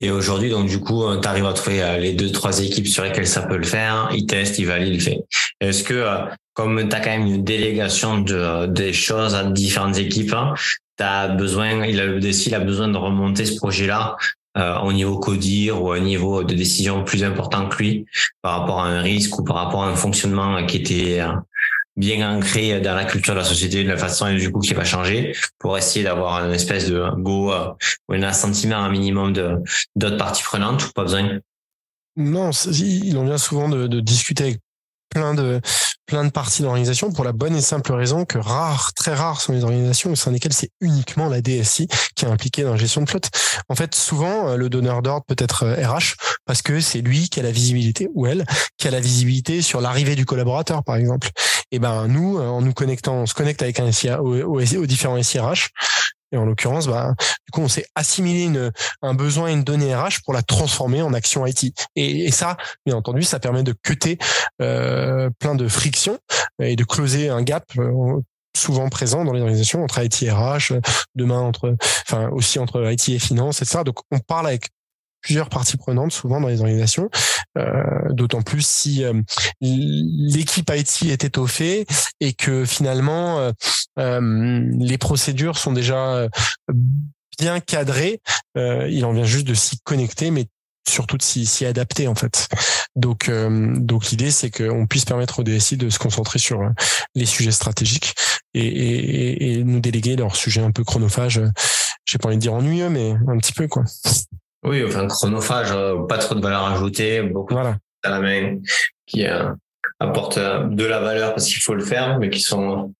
et 0.00 0.10
aujourd'hui 0.10 0.50
donc 0.50 0.68
du 0.68 0.80
coup 0.80 1.04
tu 1.20 1.28
arrives 1.28 1.46
à 1.46 1.52
trouver 1.52 1.82
euh, 1.82 1.98
les 1.98 2.12
deux 2.12 2.32
trois 2.32 2.60
équipes 2.60 2.88
sur 2.88 3.04
lesquelles 3.04 3.28
ça 3.28 3.42
peut 3.42 3.56
le 3.56 3.64
faire, 3.64 4.10
ils 4.12 4.26
testent, 4.26 4.58
ils 4.58 4.66
valident, 4.66 4.94
ils 4.94 5.00
fait. 5.00 5.20
Est-ce 5.60 5.84
que 5.84 5.94
euh, 5.94 6.18
comme 6.54 6.88
tu 6.88 6.94
as 6.94 7.00
quand 7.00 7.10
même 7.10 7.26
une 7.26 7.44
délégation 7.44 8.18
de 8.18 8.66
des 8.66 8.92
choses 8.92 9.34
à 9.34 9.44
différentes 9.44 9.98
équipes, 9.98 10.34
hein, 10.34 10.54
tu 10.98 11.04
as 11.04 11.28
besoin 11.28 11.86
il 11.86 12.00
a 12.00 12.06
le 12.06 12.18
il 12.20 12.54
a 12.54 12.60
besoin 12.60 12.88
de 12.88 12.96
remonter 12.96 13.44
ce 13.44 13.56
projet-là 13.56 14.16
euh, 14.58 14.78
au 14.80 14.92
niveau 14.92 15.18
codir 15.18 15.82
ou 15.82 15.92
un 15.92 16.00
niveau 16.00 16.44
de 16.44 16.54
décision 16.54 17.04
plus 17.04 17.24
important 17.24 17.68
que 17.68 17.76
lui 17.78 18.06
par 18.42 18.60
rapport 18.60 18.80
à 18.80 18.88
un 18.88 19.00
risque 19.00 19.38
ou 19.38 19.44
par 19.44 19.56
rapport 19.56 19.84
à 19.84 19.88
un 19.88 19.96
fonctionnement 19.96 20.66
qui 20.66 20.78
était 20.78 21.22
bien 21.96 22.36
ancré 22.36 22.80
dans 22.80 22.94
la 22.94 23.04
culture 23.04 23.34
de 23.34 23.40
la 23.40 23.44
société 23.44 23.84
de 23.84 23.88
la 23.88 23.98
façon 23.98 24.32
du 24.34 24.50
coup 24.50 24.60
qui 24.60 24.74
va 24.74 24.84
changer 24.84 25.34
pour 25.58 25.76
essayer 25.76 26.04
d'avoir 26.04 26.44
une 26.44 26.52
espèce 26.52 26.88
de 26.88 27.04
go 27.18 27.52
euh, 27.52 27.68
ou 28.08 28.14
un 28.14 28.22
assentiment 28.22 28.76
un 28.76 28.90
minimum 28.90 29.32
de 29.32 29.58
d'autres 29.94 30.16
parties 30.16 30.42
prenantes 30.42 30.86
ou 30.86 30.92
pas 30.92 31.02
besoin. 31.02 31.40
Non 32.16 32.50
il 32.50 33.16
en 33.18 33.24
vient 33.24 33.38
souvent 33.38 33.68
de, 33.68 33.86
de 33.86 34.00
discuter 34.00 34.44
avec 34.44 34.60
plein 35.12 35.34
de 35.34 35.60
plein 36.06 36.24
de 36.24 36.30
parties 36.30 36.62
d'organisation 36.62 37.12
pour 37.12 37.24
la 37.24 37.32
bonne 37.32 37.56
et 37.56 37.60
simple 37.60 37.92
raison 37.92 38.24
que 38.24 38.36
rares, 38.36 38.92
très 38.94 39.14
rares 39.14 39.40
sont 39.40 39.52
les 39.52 39.64
organisations 39.64 40.10
au 40.10 40.14
sein 40.14 40.30
desquelles 40.30 40.52
c'est 40.52 40.70
uniquement 40.80 41.28
la 41.28 41.40
DSI 41.40 41.88
qui 42.16 42.24
est 42.24 42.28
impliquée 42.28 42.64
dans 42.64 42.72
la 42.72 42.76
gestion 42.76 43.02
de 43.02 43.08
flotte. 43.08 43.30
En 43.68 43.74
fait, 43.74 43.94
souvent, 43.94 44.48
euh, 44.48 44.56
le 44.56 44.68
donneur 44.68 45.00
d'ordre 45.00 45.24
peut 45.26 45.36
être 45.38 45.64
RH 45.64 45.88
euh, 45.88 46.00
parce 46.44 46.60
que 46.60 46.80
c'est 46.80 47.00
lui 47.00 47.28
qui 47.28 47.40
a 47.40 47.42
la 47.42 47.50
visibilité 47.50 48.08
ou 48.14 48.26
elle 48.26 48.44
qui 48.76 48.88
a 48.88 48.90
la 48.90 49.00
visibilité 49.00 49.62
sur 49.62 49.80
l'arrivée 49.80 50.14
du 50.14 50.26
collaborateur, 50.26 50.84
par 50.84 50.96
exemple. 50.96 51.30
Et 51.70 51.78
ben 51.78 52.08
nous, 52.08 52.38
euh, 52.38 52.46
en 52.46 52.60
nous 52.60 52.74
connectant, 52.74 53.14
on 53.14 53.26
se 53.26 53.34
connecte 53.34 53.62
avec 53.62 53.80
un 53.80 53.90
SIA, 53.90 54.22
aux 54.22 54.86
différents 54.86 55.22
SIRH 55.22 55.70
et 56.32 56.36
en 56.36 56.44
l'occurrence, 56.44 56.86
bah, 56.86 57.14
du 57.18 57.50
coup, 57.52 57.60
on 57.60 57.68
s'est 57.68 57.86
assimilé 57.94 58.44
une, 58.44 58.72
un 59.02 59.14
besoin 59.14 59.48
et 59.48 59.52
une 59.52 59.64
donnée 59.64 59.94
RH 59.94 60.22
pour 60.24 60.32
la 60.32 60.42
transformer 60.42 61.02
en 61.02 61.12
action 61.12 61.46
IT. 61.46 61.74
Et, 61.94 62.24
et 62.26 62.30
ça, 62.30 62.56
bien 62.86 62.96
entendu, 62.96 63.22
ça 63.22 63.38
permet 63.38 63.62
de 63.62 63.74
cuter 63.82 64.18
euh, 64.60 65.30
plein 65.38 65.54
de 65.54 65.68
frictions 65.68 66.18
et 66.60 66.76
de 66.76 66.84
closer 66.84 67.28
un 67.28 67.42
gap 67.42 67.64
euh, 67.78 68.20
souvent 68.56 68.88
présent 68.88 69.24
dans 69.24 69.32
les 69.32 69.40
organisations 69.40 69.82
entre 69.82 70.02
IT 70.02 70.22
et 70.22 70.30
RH, 70.30 70.74
demain 71.14 71.40
entre, 71.40 71.76
enfin 72.06 72.28
aussi 72.30 72.58
entre 72.58 72.90
IT 72.90 73.08
et 73.10 73.18
finance, 73.18 73.62
etc. 73.62 73.80
Donc 73.84 74.00
on 74.10 74.18
parle 74.18 74.46
avec 74.46 74.68
plusieurs 75.22 75.48
parties 75.48 75.76
prenantes 75.76 76.12
souvent 76.12 76.40
dans 76.40 76.48
les 76.48 76.60
organisations, 76.60 77.08
euh, 77.56 77.82
d'autant 78.10 78.42
plus 78.42 78.66
si 78.66 79.04
euh, 79.04 79.20
l'équipe 79.60 80.70
IT 80.70 81.10
est 81.10 81.24
étoffée 81.24 81.86
et 82.20 82.32
que 82.32 82.64
finalement 82.64 83.38
euh, 83.38 83.52
euh 83.98 84.60
les 84.78 84.98
procédures 84.98 85.58
sont 85.58 85.72
déjà 85.72 86.14
euh, 86.14 86.28
bien 87.38 87.60
cadrées. 87.60 88.20
il 88.56 89.04
en 89.04 89.12
vient 89.12 89.24
juste 89.24 89.46
de 89.46 89.54
s'y 89.54 89.78
connecter, 89.80 90.30
mais 90.30 90.46
surtout 90.88 91.16
de 91.16 91.22
s'y 91.22 91.64
adapter 91.64 92.08
en 92.08 92.14
fait. 92.14 92.48
Donc, 92.96 93.30
donc 93.30 94.10
l'idée 94.10 94.30
c'est 94.30 94.50
qu'on 94.50 94.86
puisse 94.86 95.04
permettre 95.04 95.38
aux 95.38 95.42
DSI 95.42 95.76
de 95.76 95.88
se 95.88 95.98
concentrer 95.98 96.38
sur 96.38 96.60
les 97.14 97.24
sujets 97.24 97.52
stratégiques 97.52 98.14
et, 98.52 98.66
et, 98.66 99.52
et 99.52 99.64
nous 99.64 99.80
déléguer 99.80 100.16
leurs 100.16 100.36
sujets 100.36 100.60
un 100.60 100.72
peu 100.72 100.84
chronophages. 100.84 101.40
J'ai 102.04 102.18
pas 102.18 102.28
envie 102.28 102.36
de 102.36 102.42
dire 102.42 102.52
ennuyeux, 102.52 102.90
mais 102.90 103.14
un 103.28 103.38
petit 103.38 103.52
peu 103.52 103.68
quoi. 103.68 103.84
Oui, 104.64 104.84
enfin 104.84 105.06
chronophage, 105.08 105.72
euh, 105.72 106.04
pas 106.06 106.18
trop 106.18 106.34
de 106.34 106.40
valeur 106.40 106.64
ajoutée, 106.66 107.22
beaucoup 107.22 107.54
voilà. 107.54 107.78
à 108.04 108.10
la 108.10 108.20
main 108.20 108.58
qui 109.06 109.26
euh, 109.26 109.50
apportent 109.98 110.38
euh, 110.38 110.64
de 110.64 110.84
la 110.84 111.00
valeur 111.00 111.34
parce 111.34 111.48
qu'il 111.48 111.60
faut 111.60 111.74
le 111.74 111.84
faire, 111.84 112.18
mais 112.20 112.30
qui 112.30 112.40
sont 112.40 112.94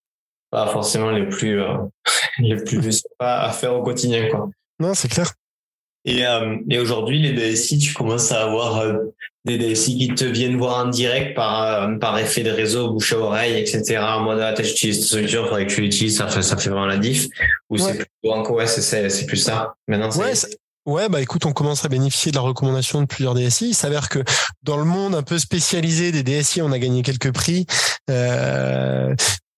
pas 0.51 0.67
forcément 0.67 1.11
les 1.11 1.27
plus 1.27 1.61
les 2.39 2.57
plus 2.57 3.05
à 3.21 3.51
faire 3.53 3.75
au 3.75 3.83
quotidien 3.83 4.29
quoi. 4.29 4.51
Non, 4.81 4.95
c'est 4.95 5.09
clair. 5.09 5.33
Et, 6.05 6.25
et 6.69 6.81
aujourd'hui, 6.81 7.23
les 7.23 7.33
DSI, 7.33 7.79
tu 7.79 7.95
commences 7.95 8.33
à 8.33 8.43
avoir 8.43 8.85
des 9.45 9.57
DSI 9.57 9.97
qui 9.99 10.09
te 10.09 10.25
viennent 10.25 10.57
voir 10.57 10.85
en 10.85 10.89
direct 10.89 11.37
par 11.37 11.97
par 12.01 12.19
effet 12.19 12.43
de 12.43 12.51
réseau, 12.51 12.91
bouche 12.91 13.13
à 13.13 13.19
oreille, 13.19 13.61
etc. 13.61 13.99
En 13.99 14.25
mode 14.25 14.41
ah, 14.41 14.53
j'utilise 14.61 14.99
cette 14.99 15.09
solution, 15.09 15.43
il 15.43 15.49
faudrait 15.49 15.67
que 15.69 15.73
tu 15.73 15.81
l'utilises, 15.83 16.17
ça 16.17 16.27
fait 16.27 16.43
ça 16.43 16.57
fait 16.57 16.71
vraiment 16.71 16.87
la 16.87 16.97
diff. 16.99 17.29
Ou 17.71 17.79
c'est 17.79 17.95
plutôt 17.95 18.35
encore 18.35 18.57
ouais, 18.57 18.67
c'est 18.67 19.09
c'est 19.09 19.27
plus 19.27 19.37
ça. 19.37 19.75
Maintenant, 19.87 20.11
ouais, 20.19 20.35
Ouais, 20.85 21.09
bah 21.09 21.21
écoute, 21.21 21.47
on 21.47 21.53
commence 21.53 21.85
à 21.85 21.89
bénéficier 21.89 22.33
de 22.33 22.37
la 22.37 22.43
recommandation 22.43 23.01
de 23.01 23.07
plusieurs 23.07 23.35
DSI. 23.35 23.69
Il 23.69 23.75
s'avère 23.75 24.09
que 24.09 24.19
dans 24.65 24.77
le 24.77 24.85
monde 24.85 25.15
un 25.15 25.23
peu 25.23 25.39
spécialisé 25.39 26.11
des 26.11 26.25
DSI, 26.25 26.61
on 26.61 26.73
a 26.73 26.79
gagné 26.81 27.03
quelques 27.03 27.33
prix. 27.33 27.67
Euh, 28.11 29.15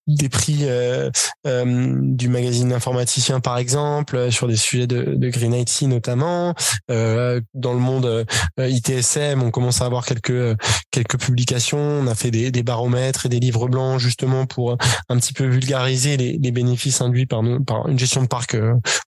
des 0.07 0.29
prix 0.29 0.61
euh, 0.63 1.11
euh, 1.47 1.95
du 2.01 2.29
magazine 2.29 2.73
informaticien 2.73 3.41
par 3.41 3.59
exemple 3.59 4.17
euh, 4.17 4.31
sur 4.31 4.49
des 4.49 4.57
sujets 4.57 4.87
de, 4.87 5.15
de 5.15 5.29
Green 5.31 5.55
IT 5.55 5.83
notamment. 5.83 6.55
Euh, 6.91 7.41
dans 7.55 7.73
le 7.73 7.79
monde 7.79 8.07
euh, 8.07 8.25
ITSM 8.69 9.43
on 9.43 9.51
commence 9.51 9.81
à 9.81 9.87
avoir 9.87 10.05
quelques 10.05 10.57
quelques 10.91 11.19
publications. 11.19 11.79
On 11.79 12.07
a 12.07 12.15
fait 12.15 12.31
des, 12.31 12.63
baromètres 12.63 13.27
et 13.27 13.29
des 13.29 13.41
livres 13.41 13.69
blancs 13.69 13.99
justement 13.99 14.47
pour 14.47 14.77
un 15.09 15.19
petit 15.19 15.33
peu 15.33 15.45
vulgariser 15.45 16.17
les, 16.17 16.53
bénéfices 16.53 17.01
induits 17.01 17.27
par, 17.27 17.43
une 17.43 17.99
gestion 17.99 18.23
de 18.23 18.29
parc 18.29 18.57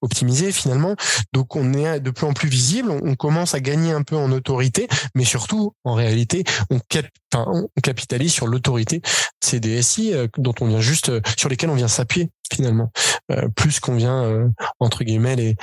optimisée 0.02 0.52
finalement. 0.52 0.96
Donc 1.34 1.56
on 1.56 1.74
est 1.74 2.00
de 2.00 2.12
plus 2.12 2.28
en 2.28 2.34
plus 2.34 2.50
visible. 2.50 2.92
On, 2.92 3.16
commence 3.16 3.56
à 3.56 3.60
gagner 3.60 3.92
un 3.92 4.04
peu 4.04 4.16
en 4.16 4.32
autorité 4.32 4.88
mais 5.16 5.24
surtout 5.24 5.74
en 5.84 5.94
réalité 5.94 6.44
on, 6.70 6.80
cap, 6.80 7.06
on 7.34 7.68
capitalise 7.82 8.32
sur 8.32 8.48
l'autorité 8.48 9.00
de 9.00 9.82
ces 9.82 10.28
dont 10.38 10.54
on 10.62 10.68
vient 10.68 10.82
juste 10.88 11.10
euh, 11.10 11.22
sur 11.38 11.50
lesquels 11.50 11.70
on 11.70 11.76
vient 11.76 11.88
s'appuyer 11.88 12.30
finalement, 12.52 12.92
euh, 13.32 13.48
plus 13.56 13.80
qu'on 13.80 13.96
vient 13.96 14.24
euh, 14.24 14.48
entre 14.80 15.04
guillemets 15.04 15.36
les, 15.36 15.56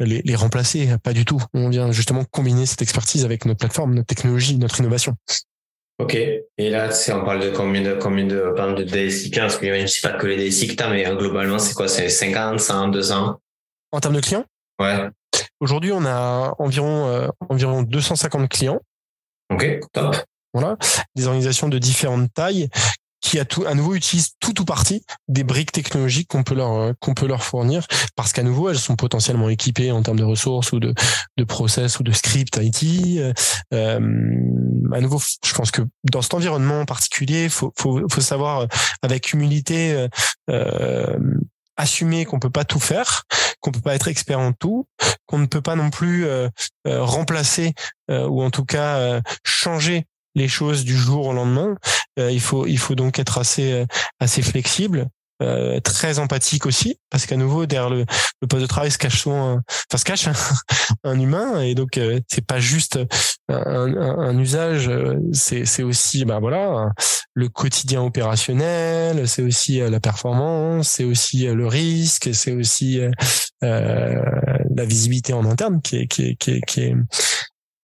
les, 0.00 0.22
les 0.24 0.34
remplacer, 0.34 0.96
pas 1.02 1.12
du 1.12 1.24
tout. 1.24 1.40
On 1.54 1.68
vient 1.68 1.92
justement 1.92 2.24
combiner 2.24 2.66
cette 2.66 2.82
expertise 2.82 3.24
avec 3.24 3.44
notre 3.44 3.60
plateforme, 3.60 3.94
notre 3.94 4.06
technologie, 4.06 4.56
notre 4.56 4.80
innovation. 4.80 5.14
Ok. 5.98 6.14
Et 6.14 6.70
là, 6.70 6.88
on 7.10 7.24
parle 7.24 7.40
de 7.40 7.50
combien 7.50 7.82
de 7.82 7.92
combien 8.00 8.24
de, 8.24 8.34
de 8.74 8.82
DSI 8.82 9.30
Parce 9.30 9.58
que 9.58 9.80
je 9.80 9.86
sais 9.86 10.00
pas 10.00 10.16
que 10.16 10.26
les 10.26 10.48
DSI 10.48 10.68
que 10.68 10.74
tu 10.74 10.82
as, 10.82 10.88
mais 10.88 11.04
globalement, 11.04 11.58
c'est 11.58 11.74
quoi? 11.74 11.86
C'est 11.86 12.08
50, 12.08 12.58
100, 12.58 12.88
200 12.88 13.40
En 13.92 14.00
termes 14.00 14.14
de 14.14 14.20
clients? 14.20 14.44
Ouais. 14.80 15.08
Aujourd'hui, 15.60 15.92
on 15.92 16.04
a 16.04 16.54
environ 16.58 17.28
environ 17.48 17.82
250 17.82 18.48
clients. 18.48 18.80
Ok, 19.52 19.80
top. 19.92 20.16
Voilà, 20.54 20.76
des 21.14 21.26
organisations 21.26 21.68
de 21.68 21.78
différentes 21.78 22.32
tailles 22.34 22.68
qui 23.22 23.38
à, 23.38 23.44
tout, 23.44 23.64
à 23.66 23.74
nouveau 23.74 23.94
utilisent 23.94 24.32
tout 24.40 24.60
ou 24.60 24.64
partie 24.64 25.04
des 25.28 25.44
briques 25.44 25.72
technologiques 25.72 26.28
qu'on 26.28 26.42
peut 26.42 26.54
leur 26.54 26.72
euh, 26.72 26.92
qu'on 27.00 27.14
peut 27.14 27.26
leur 27.26 27.42
fournir 27.42 27.86
parce 28.16 28.32
qu'à 28.32 28.42
nouveau 28.42 28.68
elles 28.68 28.78
sont 28.78 28.96
potentiellement 28.96 29.48
équipées 29.48 29.92
en 29.92 30.02
termes 30.02 30.18
de 30.18 30.24
ressources 30.24 30.72
ou 30.72 30.80
de 30.80 30.92
de 31.38 31.44
process 31.44 31.98
ou 31.98 32.02
de 32.02 32.12
script 32.12 32.58
IT. 32.60 33.18
Euh, 33.18 33.32
euh, 33.72 33.98
à 34.92 35.00
nouveau, 35.00 35.20
je 35.44 35.54
pense 35.54 35.70
que 35.70 35.82
dans 36.10 36.22
cet 36.22 36.34
environnement 36.34 36.84
particulier, 36.84 37.48
faut 37.48 37.72
faut 37.78 38.02
faut 38.10 38.20
savoir 38.20 38.60
euh, 38.60 38.66
avec 39.02 39.32
humilité 39.32 40.08
euh, 40.50 41.18
assumer 41.76 42.24
qu'on 42.24 42.38
peut 42.38 42.50
pas 42.50 42.64
tout 42.64 42.80
faire, 42.80 43.24
qu'on 43.60 43.70
peut 43.70 43.80
pas 43.80 43.94
être 43.94 44.08
expert 44.08 44.38
en 44.38 44.52
tout, 44.52 44.86
qu'on 45.26 45.38
ne 45.38 45.46
peut 45.46 45.62
pas 45.62 45.76
non 45.76 45.90
plus 45.90 46.26
euh, 46.26 46.48
remplacer 46.86 47.74
ou 48.08 48.42
en 48.42 48.50
tout 48.50 48.66
cas 48.66 49.22
changer 49.42 50.04
les 50.34 50.48
choses 50.48 50.84
du 50.84 50.96
jour 50.96 51.26
au 51.26 51.32
lendemain. 51.32 51.76
Euh, 52.18 52.30
il 52.30 52.40
faut 52.40 52.66
il 52.66 52.78
faut 52.78 52.94
donc 52.94 53.18
être 53.18 53.38
assez 53.38 53.72
euh, 53.72 53.86
assez 54.20 54.42
flexible. 54.42 55.08
Euh, 55.42 55.80
très 55.80 56.20
empathique 56.20 56.66
aussi 56.66 57.00
parce 57.10 57.26
qu'à 57.26 57.36
nouveau 57.36 57.66
derrière 57.66 57.90
le, 57.90 58.04
le, 58.42 58.46
poste 58.46 58.62
de 58.62 58.66
travail 58.68 58.92
se 58.92 58.98
cache 58.98 59.22
souvent 59.22 59.56
un, 59.56 59.62
enfin 59.90 59.98
se 59.98 60.04
cache 60.04 60.28
un, 61.04 61.18
humain 61.18 61.60
et 61.62 61.74
donc 61.74 61.98
euh, 61.98 62.20
c'est 62.28 62.46
pas 62.46 62.60
juste 62.60 63.00
un, 63.48 63.56
un, 63.56 64.38
usage 64.38 64.88
c'est 65.32 65.64
c'est 65.64 65.82
aussi 65.82 66.24
ben 66.24 66.38
voilà 66.38 66.90
le 67.34 67.48
quotidien 67.48 68.02
opérationnel 68.02 69.26
c'est 69.26 69.42
aussi 69.42 69.80
la 69.80 69.98
performance 69.98 70.86
c'est 70.90 71.04
aussi 71.04 71.46
le 71.46 71.66
risque 71.66 72.32
c'est 72.32 72.52
aussi 72.52 73.00
la 73.62 74.84
visibilité 74.84 75.32
en 75.32 75.44
interne 75.44 75.82
qui 75.82 75.96
est 75.96 76.06
qui 76.06 76.22
est, 76.28 76.36
qui 76.36 76.50
est, 76.52 76.60
qui 76.60 76.80
est 76.82 76.94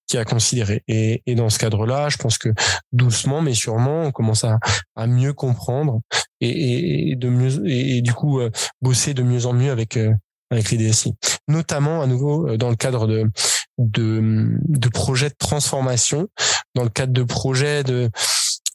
qui 0.08 0.16
est 0.16 0.20
à 0.20 0.24
considérer. 0.24 0.82
Et, 0.88 1.22
et 1.26 1.34
dans 1.34 1.50
ce 1.50 1.58
cadre-là, 1.58 2.08
je 2.08 2.16
pense 2.16 2.38
que 2.38 2.48
doucement 2.92 3.42
mais 3.42 3.54
sûrement, 3.54 4.02
on 4.02 4.10
commence 4.10 4.44
à, 4.44 4.58
à 4.96 5.06
mieux 5.06 5.32
comprendre 5.32 6.00
et, 6.40 7.10
et, 7.10 7.16
de 7.16 7.28
mieux 7.28 7.68
et, 7.68 8.00
du 8.02 8.12
coup 8.12 8.40
euh, 8.40 8.50
bosser 8.82 9.14
de 9.14 9.22
mieux 9.22 9.46
en 9.46 9.52
mieux 9.52 9.70
avec 9.70 9.96
euh, 9.96 10.12
avec 10.50 10.70
les 10.70 10.78
DSI, 10.78 11.14
notamment 11.46 12.00
à 12.00 12.06
nouveau 12.06 12.56
dans 12.56 12.70
le 12.70 12.76
cadre 12.76 13.06
de 13.06 13.30
de, 13.76 14.58
de 14.66 14.88
projets 14.88 15.28
de 15.28 15.36
transformation, 15.38 16.28
dans 16.74 16.82
le 16.82 16.88
cadre 16.88 17.12
de 17.12 17.22
projets 17.22 17.84
de 17.84 18.10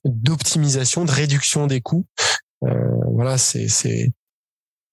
d'optimisation, 0.06 1.06
de 1.06 1.12
réduction 1.12 1.68
des 1.68 1.82
coûts. 1.82 2.06
Euh, 2.64 2.74
voilà, 3.12 3.38
c'est 3.38 3.68
c'est 3.68 4.12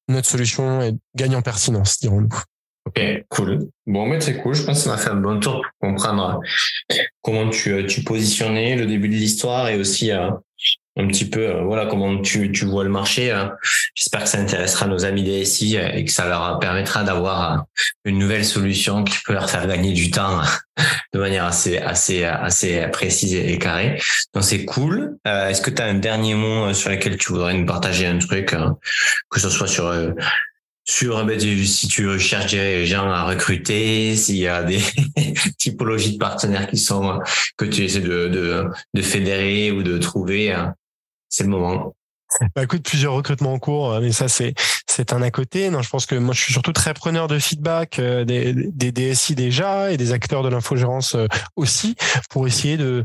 notre 0.09 0.29
solution 0.29 0.83
et 0.83 0.95
gagne 1.15 1.37
en 1.37 1.43
pertinence, 1.43 1.99
dirons-nous. 2.01 2.31
Ok, 2.87 3.01
cool. 3.29 3.69
Bon, 3.87 4.07
mais 4.07 4.21
c'est 4.21 4.39
cool. 4.39 4.55
Je 4.55 4.63
pense 4.65 4.79
que 4.79 4.85
ça 4.85 4.91
m'a 4.91 4.97
fait 4.97 5.11
un 5.11 5.17
bon 5.17 5.39
tour 5.39 5.63
pour 5.79 5.91
comprendre 5.91 6.41
comment 7.23 7.49
tu, 7.51 7.87
tu 7.87 8.03
positionnais 8.03 8.77
le 8.77 8.87
début 8.87 9.09
de 9.09 9.15
l'histoire 9.15 9.69
et 9.69 9.77
aussi 9.77 10.11
euh, 10.11 10.31
un 10.97 11.07
petit 11.07 11.29
peu 11.29 11.49
euh, 11.49 11.63
voilà 11.63 11.87
comment 11.87 12.21
tu, 12.21 12.51
tu 12.53 12.65
vois 12.65 12.85
le 12.85 12.91
marché. 12.91 13.31
Hein. 13.31 13.53
J'espère 13.95 14.25
que 14.25 14.29
ça 14.29 14.39
intéressera 14.39 14.87
nos 14.87 15.05
amis 15.05 15.23
DSI 15.23 15.77
euh, 15.77 15.89
et 15.93 16.05
que 16.05 16.11
ça 16.11 16.27
leur 16.27 16.59
permettra 16.59 17.05
d'avoir 17.05 17.53
euh, 17.53 17.57
une 18.05 18.19
nouvelle 18.19 18.45
solution 18.45 19.05
qui 19.05 19.19
peut 19.25 19.33
leur 19.33 19.49
faire 19.49 19.67
gagner 19.67 19.93
du 19.93 20.11
temps 20.11 20.41
de 21.15 21.19
manière 21.19 21.45
assez 21.45 21.79
assez 21.79 22.25
assez 22.25 22.87
précise 22.93 23.35
et 23.35 23.59
carrée. 23.59 24.01
Donc 24.35 24.45
c'est 24.45 24.65
cool. 24.65 25.17
Est-ce 25.25 25.61
que 25.61 25.71
tu 25.71 25.83
as 25.83 25.87
un 25.87 25.95
dernier 25.95 26.35
mot 26.35 26.73
sur 26.75 26.91
lequel 26.91 27.17
tu 27.17 27.33
voudrais 27.33 27.55
nous 27.55 27.67
partager 27.67 28.07
un 28.07 28.19
truc, 28.19 28.55
que 29.31 29.41
ce 29.41 29.51
soit 29.51 29.67
sur 29.67 29.93
sur 30.85 31.25
ben, 31.25 31.39
si 31.39 31.89
tu 31.89 32.19
cherches 32.19 32.53
des 32.53 32.87
gens 32.87 33.09
à 33.09 33.25
recruter, 33.25 34.17
s'il 34.17 34.37
y 34.37 34.49
a 34.49 34.63
des 34.63 34.81
typologies 35.59 36.15
de 36.15 36.19
partenaires 36.19 36.69
qui 36.69 36.79
sont 36.79 37.21
que 37.57 37.65
tu 37.65 37.85
essaies 37.85 38.01
de, 38.01 38.29
de, 38.29 38.67
de 38.95 39.03
fédérer 39.03 39.71
ou 39.71 39.83
de 39.83 39.99
trouver, 39.99 40.57
c'est 41.29 41.45
le 41.45 41.51
moment. 41.51 41.95
Bah 42.55 42.63
écoute, 42.63 42.83
plusieurs 42.85 43.15
recrutements 43.15 43.55
en 43.55 43.59
cours, 43.59 43.93
euh, 43.93 44.01
mais 44.01 44.13
ça 44.13 44.29
c'est 44.29 44.55
c'est 44.87 45.13
un 45.13 45.21
à 45.21 45.31
côté. 45.31 45.69
Non, 45.71 45.83
je 45.83 45.91
pense 45.91 46.07
que 46.07 46.15
moi 46.15 46.33
je 46.33 46.41
suis 46.41 46.53
surtout 46.53 46.73
très 46.73 46.95
preneur 46.95 47.27
de 47.27 47.39
feedback 47.39 47.99
euh, 47.99 48.25
des, 48.25 48.55
des 48.55 48.93
DSI 48.93 49.35
déjà 49.35 49.91
et 49.91 49.97
des 49.97 50.13
acteurs 50.13 50.43
de 50.43 50.49
l'infogérance 50.49 51.17
euh, 51.17 51.27
aussi 51.57 51.97
pour 52.31 52.47
essayer 52.47 52.77
de 52.77 53.05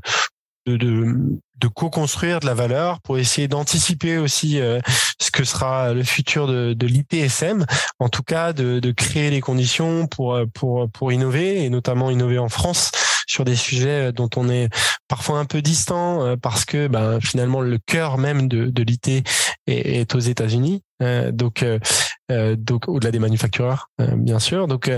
de, 0.65 0.77
de, 0.77 1.15
de 1.57 1.67
co-construire 1.67 2.39
de 2.39 2.45
la 2.45 2.53
valeur 2.53 3.01
pour 3.01 3.17
essayer 3.17 3.47
d'anticiper 3.47 4.17
aussi 4.17 4.59
ce 5.19 5.31
que 5.31 5.43
sera 5.43 5.93
le 5.93 6.03
futur 6.03 6.47
de, 6.47 6.73
de 6.73 6.87
l'ITSM, 6.87 7.65
en 7.99 8.09
tout 8.09 8.23
cas 8.23 8.53
de, 8.53 8.79
de 8.79 8.91
créer 8.91 9.29
les 9.29 9.41
conditions 9.41 10.07
pour 10.07 10.39
pour 10.53 10.89
pour 10.89 11.11
innover 11.11 11.63
et 11.63 11.69
notamment 11.69 12.09
innover 12.09 12.39
en 12.39 12.49
France 12.49 12.91
sur 13.27 13.45
des 13.45 13.55
sujets 13.55 14.11
dont 14.11 14.29
on 14.35 14.49
est 14.49 14.69
parfois 15.07 15.39
un 15.39 15.45
peu 15.45 15.61
distant 15.61 16.23
euh, 16.23 16.35
parce 16.35 16.65
que 16.65 16.87
ben, 16.87 17.19
finalement 17.21 17.61
le 17.61 17.77
cœur 17.77 18.17
même 18.17 18.47
de, 18.47 18.65
de 18.65 18.83
l'IT 18.83 19.07
est, 19.07 19.23
est, 19.67 20.15
aux 20.15 20.19
États-Unis, 20.19 20.83
euh, 21.01 21.31
donc 21.31 21.63
euh, 21.63 21.79
donc 22.57 22.87
au-delà 22.87 23.11
des 23.11 23.19
manufactureurs 23.19 23.89
bien 23.99 24.39
sûr. 24.39 24.67
Donc 24.67 24.89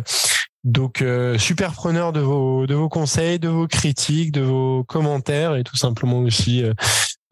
donc 0.68 1.04
super 1.38 1.72
preneur 1.74 2.14
de 2.14 2.20
vos 2.20 2.68
de 2.68 2.76
vos 2.76 2.90
conseils, 2.90 3.40
de 3.40 3.50
vos 3.50 3.68
critiques, 3.68 4.32
de 4.32 4.42
vos 4.42 4.84
commentaires 4.84 5.56
et 5.56 5.64
tout 5.64 5.78
simplement 5.78 6.20
aussi 6.20 6.64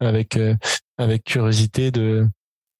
avec 0.00 0.38
avec 0.98 1.24
curiosité 1.24 1.90
de 1.90 2.28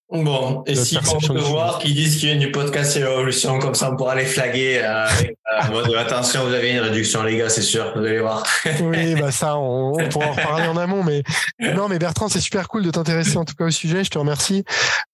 Bon, 0.08 0.62
et 0.66 0.76
si 0.76 0.96
on 0.98 1.34
peut 1.34 1.40
voir 1.40 1.80
qu'ils 1.80 1.94
disent 1.94 2.18
qu'il 2.18 2.28
y 2.28 2.32
a 2.32 2.36
du 2.36 2.52
podcast 2.52 2.96
et 2.96 3.00
l'évolution, 3.00 3.58
comme 3.58 3.74
ça 3.74 3.90
on 3.90 3.96
pourra 3.96 4.14
les 4.14 4.24
flaguer 4.24 4.78
euh, 4.80 5.04
avec 5.04 5.88
euh, 5.88 5.98
attention, 5.98 6.46
vous 6.46 6.54
avez 6.54 6.70
une 6.70 6.78
réduction 6.78 7.24
les 7.24 7.36
gars, 7.36 7.48
c'est 7.48 7.60
sûr, 7.60 7.92
vous 7.96 8.04
allez 8.04 8.20
voir. 8.20 8.44
oui, 8.82 9.14
bah 9.20 9.32
ça, 9.32 9.56
on, 9.56 9.94
on, 9.98 10.08
pourra 10.08 10.26
en 10.26 10.32
reparler 10.32 10.68
en 10.68 10.76
amont, 10.76 11.02
mais 11.02 11.24
non, 11.58 11.88
mais 11.88 11.98
Bertrand, 11.98 12.28
c'est 12.28 12.40
super 12.40 12.68
cool 12.68 12.84
de 12.84 12.90
t'intéresser 12.92 13.36
en 13.36 13.44
tout 13.44 13.56
cas 13.56 13.64
au 13.64 13.70
sujet, 13.72 14.04
je 14.04 14.10
te 14.10 14.18
remercie. 14.18 14.62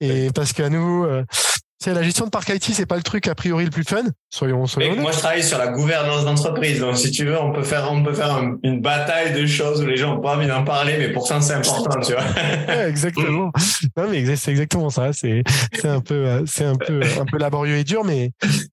Et 0.02 0.28
parce 0.34 0.52
qu'à 0.52 0.68
nouveau, 0.68 1.06
euh, 1.06 1.24
c'est 1.82 1.94
la 1.94 2.02
gestion 2.04 2.26
de 2.26 2.30
parc 2.30 2.48
IT, 2.48 2.62
c'est 2.62 2.86
pas 2.86 2.94
le 2.94 3.02
truc 3.02 3.26
a 3.26 3.34
priori 3.34 3.64
le 3.64 3.70
plus 3.70 3.82
fun. 3.82 4.04
Soyons, 4.30 4.66
soyons 4.66 5.00
Moi, 5.00 5.10
je 5.10 5.18
travaille 5.18 5.42
sur 5.42 5.58
la 5.58 5.66
gouvernance 5.66 6.24
d'entreprise. 6.24 6.78
Donc, 6.78 6.96
si 6.96 7.10
tu 7.10 7.24
veux, 7.24 7.36
on 7.40 7.52
peut 7.52 7.64
faire, 7.64 7.90
on 7.90 8.04
peut 8.04 8.14
faire 8.14 8.40
une 8.62 8.80
bataille 8.80 9.32
de 9.32 9.44
choses 9.46 9.82
où 9.82 9.86
les 9.86 9.96
gens 9.96 10.16
ont 10.16 10.20
pas 10.20 10.36
envie 10.36 10.46
d'en 10.46 10.62
parler, 10.62 10.96
mais 10.98 11.08
pourtant 11.12 11.40
c'est 11.40 11.54
important, 11.54 11.98
tu 12.00 12.12
vois. 12.12 12.22
exactement. 12.86 13.50
non, 13.96 14.08
mais 14.08 14.36
c'est 14.36 14.52
exactement 14.52 14.90
ça. 14.90 15.12
C'est, 15.12 15.42
c'est 15.72 15.88
un 15.88 16.00
peu, 16.00 16.44
c'est 16.46 16.64
un 16.64 16.76
peu, 16.76 17.00
un 17.20 17.24
peu 17.24 17.38
laborieux 17.38 17.78
et 17.78 17.84
dur, 17.84 18.04
mais, 18.04 18.30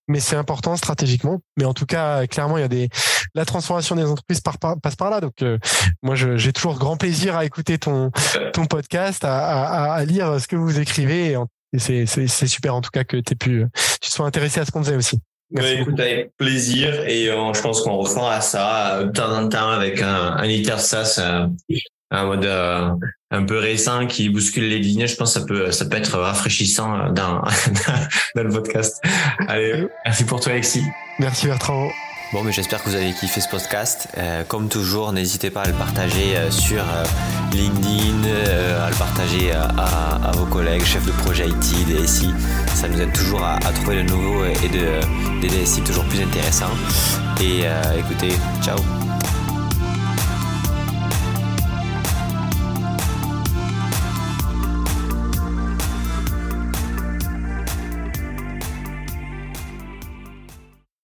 mais 0.07 0.19
c'est 0.19 0.35
important 0.35 0.75
stratégiquement. 0.75 1.39
Mais 1.57 1.65
en 1.65 1.73
tout 1.73 1.87
cas, 1.87 2.27
clairement, 2.27 2.57
il 2.57 2.61
y 2.61 2.63
a 2.63 2.67
des, 2.69 2.89
la 3.33 3.45
transformation 3.45 3.95
des 3.95 4.05
entreprises 4.05 4.41
passe 4.41 4.95
par 4.95 5.09
là. 5.09 5.19
Donc, 5.19 5.41
euh, 5.41 5.57
moi, 6.03 6.13
j'ai 6.13 6.53
toujours 6.53 6.77
grand 6.77 6.95
plaisir 6.95 7.35
à 7.35 7.43
écouter 7.43 7.79
ton, 7.79 8.11
ton 8.53 8.65
podcast, 8.65 9.25
à, 9.25 9.63
à, 9.63 9.93
à, 9.93 10.05
lire 10.05 10.39
ce 10.39 10.47
que 10.47 10.55
vous 10.55 10.79
écrivez. 10.79 11.31
Et 11.31 11.37
en 11.37 11.47
et 11.73 11.79
c'est 12.05 12.47
super 12.47 12.75
en 12.75 12.81
tout 12.81 12.89
cas 12.91 13.03
que 13.03 13.17
tu 13.17 13.35
pu, 13.35 13.65
tu 14.01 14.09
sois 14.09 14.25
intéressé 14.25 14.59
à 14.59 14.65
ce 14.65 14.71
qu'on 14.71 14.83
faisait 14.83 14.95
aussi. 14.95 15.19
Merci 15.51 15.73
ouais, 15.73 15.81
écoute, 15.81 15.99
avec 15.99 16.31
plaisir 16.37 17.07
et 17.07 17.27
euh, 17.29 17.53
je 17.53 17.61
pense 17.61 17.81
qu'on 17.81 17.97
refera 17.97 18.39
ça 18.39 18.97
euh, 18.97 19.05
de 19.05 19.11
temps 19.11 19.35
en 19.35 19.49
temps 19.49 19.69
avec 19.69 19.99
un, 20.01 20.33
un 20.37 20.47
Intersas, 20.47 21.17
euh, 21.19 21.47
un 22.11 22.25
mode 22.25 22.45
euh, 22.45 22.91
un 23.31 23.43
peu 23.43 23.57
récent 23.57 24.05
qui 24.05 24.29
bouscule 24.29 24.67
les 24.67 24.77
lignes. 24.77 25.07
Je 25.07 25.15
pense 25.15 25.33
que 25.33 25.39
ça 25.39 25.45
peut 25.45 25.71
ça 25.71 25.85
peut 25.85 25.97
être 25.97 26.19
rafraîchissant 26.19 27.09
dans 27.09 27.41
dans 28.35 28.43
le 28.43 28.49
podcast. 28.49 29.03
Allez, 29.47 29.87
merci 30.05 30.23
pour 30.25 30.39
toi 30.39 30.51
Alexis. 30.51 30.83
Merci 31.17 31.47
Bertrand. 31.47 31.89
Bon, 32.31 32.43
mais 32.43 32.51
j'espère 32.51 32.83
que 32.83 32.89
vous 32.89 32.95
avez 32.95 33.11
kiffé 33.11 33.41
ce 33.41 33.49
podcast. 33.49 34.07
Euh, 34.17 34.43
comme 34.43 34.69
toujours, 34.69 35.11
n'hésitez 35.13 35.49
pas 35.49 35.63
à 35.63 35.67
le 35.67 35.73
partager 35.73 36.37
euh, 36.37 36.51
sur 36.51 36.83
euh, 36.83 37.03
LinkedIn, 37.51 38.23
à 38.83 38.89
le 38.89 38.95
partager 38.95 39.51
à, 39.51 40.31
vos 40.35 40.45
collègues, 40.45 40.83
chefs 40.83 41.05
de 41.05 41.11
projet 41.11 41.47
IT, 41.47 41.87
DSI. 41.87 42.31
Ça 42.75 42.87
nous 42.87 43.01
aide 43.01 43.13
toujours 43.13 43.43
à, 43.43 43.57
trouver 43.73 44.03
de 44.03 44.09
nouveaux 44.09 44.45
et 44.45 44.69
de, 44.69 45.41
des 45.41 45.47
DSI 45.47 45.81
toujours 45.81 46.05
plus 46.05 46.21
intéressants. 46.21 46.69
Et 47.41 47.63
écoutez, 47.97 48.33
ciao 48.61 48.77